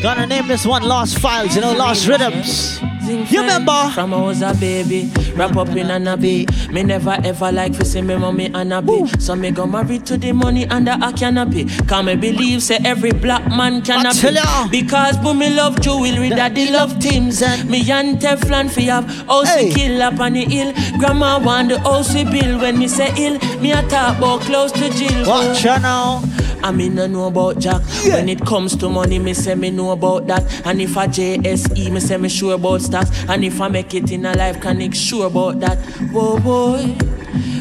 Gonna 0.03 0.27
name 0.27 0.49
this 0.49 0.67
one 0.67 0.83
Lost 0.83 1.19
Files, 1.19 1.55
you 1.55 1.63
know, 1.63 1.73
Lost 1.73 2.07
Rhythms. 2.07 2.81
You 3.05 3.41
remember? 3.41 3.91
From 3.95 4.15
I 4.15 4.23
was 4.23 4.43
a 4.43 4.55
baby, 4.55 5.11
wrap 5.35 5.57
up 5.57 5.69
in 5.71 5.91
a 5.91 5.99
nappy. 5.99 6.47
Me 6.73 6.83
never 6.85 7.17
ever 7.25 7.51
like 7.51 7.73
to 7.79 7.85
see 7.85 8.01
me 8.01 8.17
mommy 8.17 8.47
and 8.55 8.73
a. 8.73 8.83
So 9.19 9.35
me 9.35 9.51
go 9.51 9.67
married 9.67 10.07
to 10.07 10.17
the 10.17 10.33
money 10.33 10.67
under 10.69 10.97
a 11.03 11.13
canopy. 11.13 11.65
Can 11.89 12.05
me 12.07 12.15
believe 12.17 12.63
say 12.63 12.79
every 12.85 13.13
black 13.13 13.47
man 13.49 13.83
can 13.83 14.05
be. 14.05 14.81
Because 14.81 15.17
boom 15.19 15.39
me 15.39 15.51
love 15.51 15.81
jewelry, 15.81 16.29
daddy 16.31 16.71
love 16.71 16.99
teams. 17.01 17.43
And 17.43 17.69
me 17.69 17.91
and 17.91 18.19
Teflon 18.19 18.71
fi 18.71 18.83
have 18.83 19.07
house 19.27 19.49
hey. 19.49 19.71
kill 19.73 20.01
up 20.03 20.21
on 20.21 20.35
the 20.35 20.45
hill. 20.45 20.73
Grandma 20.99 21.39
want 21.43 21.71
the 21.71 21.81
house 21.81 22.13
bill 22.15 22.61
when 22.61 22.79
me 22.79 22.87
say 22.89 23.13
ill. 23.17 23.39
Me 23.61 23.73
a 23.73 23.83
talk 23.89 24.19
about 24.19 24.41
close 24.43 24.71
to 24.73 24.89
jail. 24.91 25.27
Watch 25.27 25.65
ya 25.65 25.79
now. 25.79 26.23
I 26.63 26.71
me 26.71 26.89
no 26.89 27.07
know 27.07 27.27
about 27.27 27.59
Jack. 27.59 27.83
Yeah. 28.05 28.17
When 28.17 28.29
it 28.29 28.41
comes 28.45 28.77
to 28.77 28.89
money, 28.89 29.19
me 29.19 29.35
say 29.35 29.55
me 29.55 29.71
know 29.71 29.91
about 29.91 30.27
that. 30.29 30.67
And 30.67 30.81
if 30.81 30.97
I 30.97 31.07
JSE, 31.07 31.91
me 31.91 32.01
say 32.01 32.17
me 32.17 32.29
sure 32.29 32.55
about 32.55 32.83
stocks. 32.83 33.11
And 33.29 33.45
if 33.45 33.61
I 33.61 33.69
make 33.69 33.95
it 33.95 34.11
in 34.13 34.27
a 34.27 34.35
life, 34.35 34.61
can 34.61 34.81
I 34.81 34.91
sure 34.91 35.27
about 35.27 35.61
that? 35.61 35.79
Whoa, 36.13 36.39
boy. 36.39 36.97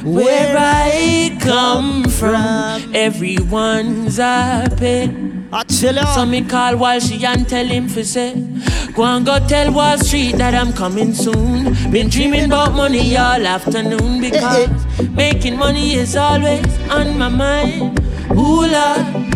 Where 0.03 0.55
I 0.57 1.37
come 1.41 2.03
from, 2.05 2.93
everyone's 2.95 4.17
happy. 4.17 5.31
I 5.53 5.63
tell 5.63 5.95
you. 5.95 6.05
So 6.13 6.25
me 6.25 6.43
call 6.45 6.77
Wall 6.77 6.99
she 6.99 7.25
and 7.25 7.47
tell 7.47 7.65
him 7.65 7.87
for 7.89 8.03
say, 8.03 8.33
go 8.93 9.03
and 9.03 9.25
go 9.25 9.37
tell 9.47 9.71
Wall 9.73 9.97
Street 9.97 10.37
that 10.37 10.53
I'm 10.55 10.73
coming 10.73 11.13
soon. 11.13 11.73
Been 11.91 12.09
dreaming 12.09 12.45
about 12.45 12.73
money 12.73 13.17
all 13.17 13.45
afternoon 13.45 14.23
eh, 14.23 14.27
eh. 14.27 14.67
because 14.67 15.09
making 15.09 15.57
money 15.57 15.95
is 15.95 16.15
always 16.15 16.65
on 16.89 17.17
my 17.17 17.29
mind. 17.29 18.00
Ooh 18.31 18.65
Lord. 18.67 19.31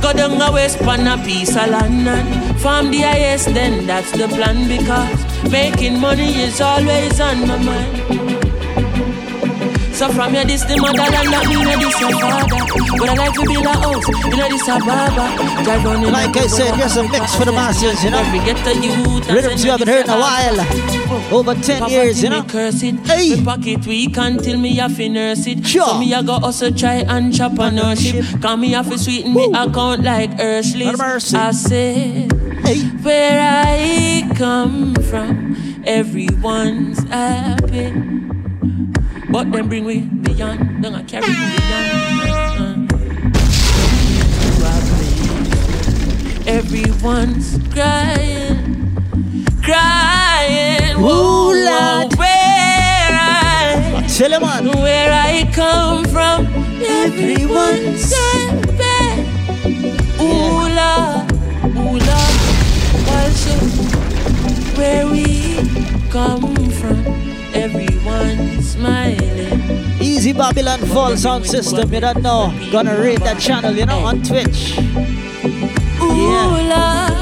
Go 0.00 0.12
down 0.12 0.40
a 0.40 0.52
west 0.52 0.78
pan 0.78 1.06
a 1.06 1.22
piece 1.24 1.56
of 1.56 1.68
land 1.68 2.08
and 2.08 2.60
farm 2.60 2.90
the 2.90 3.00
highest, 3.02 3.52
then 3.54 3.86
that's 3.86 4.12
the 4.12 4.28
plan 4.28 4.68
because 4.68 5.50
making 5.50 6.00
money 6.00 6.42
is 6.42 6.60
always 6.60 7.20
on 7.20 7.46
my 7.48 7.56
mind. 7.58 8.25
So 9.96 10.12
from 10.12 10.34
your 10.34 10.44
this 10.44 10.62
the 10.64 10.76
motherland, 10.76 11.32
that 11.32 11.48
mean 11.48 11.64
this 11.80 11.96
your 11.96 12.12
father. 12.20 12.60
But 13.00 13.08
I 13.08 13.14
like 13.16 13.32
to 13.32 13.42
build 13.48 13.64
a 13.64 13.72
house, 13.80 14.04
you 14.28 14.36
know 14.36 14.48
this 14.52 14.68
a 14.68 14.76
barber. 14.76 15.28
Drive 15.64 15.86
on 15.86 16.12
like 16.12 16.36
I 16.36 16.46
said, 16.48 16.76
here's 16.76 16.96
a 16.98 17.08
mix 17.08 17.34
for 17.34 17.46
the 17.46 17.52
masses, 17.52 18.04
you 18.04 18.10
know. 18.10 18.20
Get 18.44 18.60
the 18.60 18.76
youth. 18.76 19.24
Rhythms 19.26 19.64
you 19.64 19.70
haven't 19.70 19.88
heard 19.88 20.04
in 20.04 20.10
a 20.10 20.18
while. 20.20 20.60
Over 21.32 21.54
10 21.54 21.80
Papa 21.80 21.90
years, 21.90 22.22
you 22.22 22.28
know. 22.28 22.42
Curse 22.44 22.82
it. 22.82 22.96
Hey. 23.06 23.42
Pocket 23.42 23.86
weak 23.86 24.18
until 24.18 24.58
me 24.58 24.76
have 24.76 24.96
to 24.96 25.08
nurse 25.08 25.46
it. 25.46 25.64
Sure. 25.64 25.86
So 25.86 25.98
me 25.98 26.12
a 26.12 26.22
go 26.22 26.34
also 26.44 26.70
try 26.70 26.96
and 27.00 27.32
entrepreneurship. 27.32 28.42
Cause 28.42 28.58
me 28.58 28.72
have 28.72 28.90
to 28.90 28.98
sweeten 28.98 29.32
me 29.32 29.46
account 29.46 30.04
like 30.04 30.30
Urshleys. 30.32 31.34
I 31.34 31.50
say, 31.52 32.28
hey. 32.68 32.80
where 33.00 33.40
I 33.40 34.30
come 34.36 34.94
from, 34.96 35.56
everyone's 35.86 37.02
happy. 37.08 38.15
But 39.36 39.52
them 39.52 39.68
bring 39.68 39.84
we 39.84 40.00
beyond, 40.00 40.82
don't 40.82 40.94
I 40.94 41.02
carry 41.02 41.28
me 41.28 41.34
beyond. 41.34 42.90
Uh. 42.90 43.06
Everyone's 46.46 47.58
crying, 47.70 48.96
crying. 49.62 50.96
Ooh, 50.96 51.52
Lord. 51.52 52.16
Where 52.16 53.12
I, 53.12 54.06
Tell 54.08 54.32
him 54.32 54.42
on. 54.42 54.68
where 54.80 55.12
I 55.12 55.44
come 55.52 56.06
from, 56.06 56.46
everyone's 56.82 58.10
happy. 58.14 59.20
Ooh, 60.18 60.64
Lord, 60.80 61.30
ooh, 61.76 61.98
Lord. 62.08 62.36
Where 64.78 65.06
we 65.06 65.56
come 66.08 66.54
from, 66.70 67.35
everyone's 67.56 68.70
smiling. 68.70 70.00
Easy 70.00 70.32
Babylon 70.32 70.80
Fall 70.92 71.16
sound 71.16 71.46
system, 71.46 71.92
you 71.92 72.00
don't 72.00 72.22
know. 72.22 72.52
Gonna 72.70 72.98
rate 73.00 73.20
that 73.20 73.40
channel, 73.40 73.72
you 73.74 73.86
know, 73.86 73.98
on 74.04 74.22
Twitch. 74.22 74.78
Ooh, 76.00 76.36
Lord, 76.70 77.12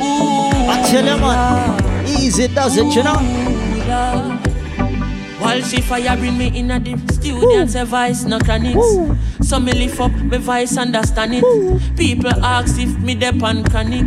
ooh, 0.00 0.70
I 0.72 0.86
tell 0.90 1.04
you, 1.04 1.20
man. 1.20 2.06
Easy 2.08 2.48
does 2.48 2.76
it, 2.76 2.86
you 2.94 3.02
know. 3.02 3.18
While 5.38 5.62
she 5.62 5.80
fire 5.80 6.16
bring 6.16 6.36
me 6.36 6.58
in 6.58 6.70
a 6.70 6.80
the 6.80 6.96
studio 7.12 7.60
and 7.60 7.70
say 7.70 7.84
voice 7.84 8.24
no 8.24 8.38
chronics. 8.38 9.48
So 9.48 9.60
me 9.60 9.72
lift 9.72 10.00
up 10.00 10.12
my 10.12 10.38
voice 10.38 10.76
understand 10.76 11.34
it. 11.34 11.96
People 11.96 12.44
ask 12.44 12.78
if 12.78 12.98
me 12.98 13.14
dep 13.14 13.42
on 13.42 13.64
chronic. 13.64 14.06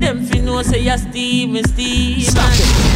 Them 0.00 0.24
fi 0.24 0.40
know 0.40 0.62
say 0.62 0.80
ya 0.80 0.96
Steve, 0.96 1.50
me 1.50 1.62
Steve. 1.62 2.24
Stop 2.24 2.50
it. 2.52 2.93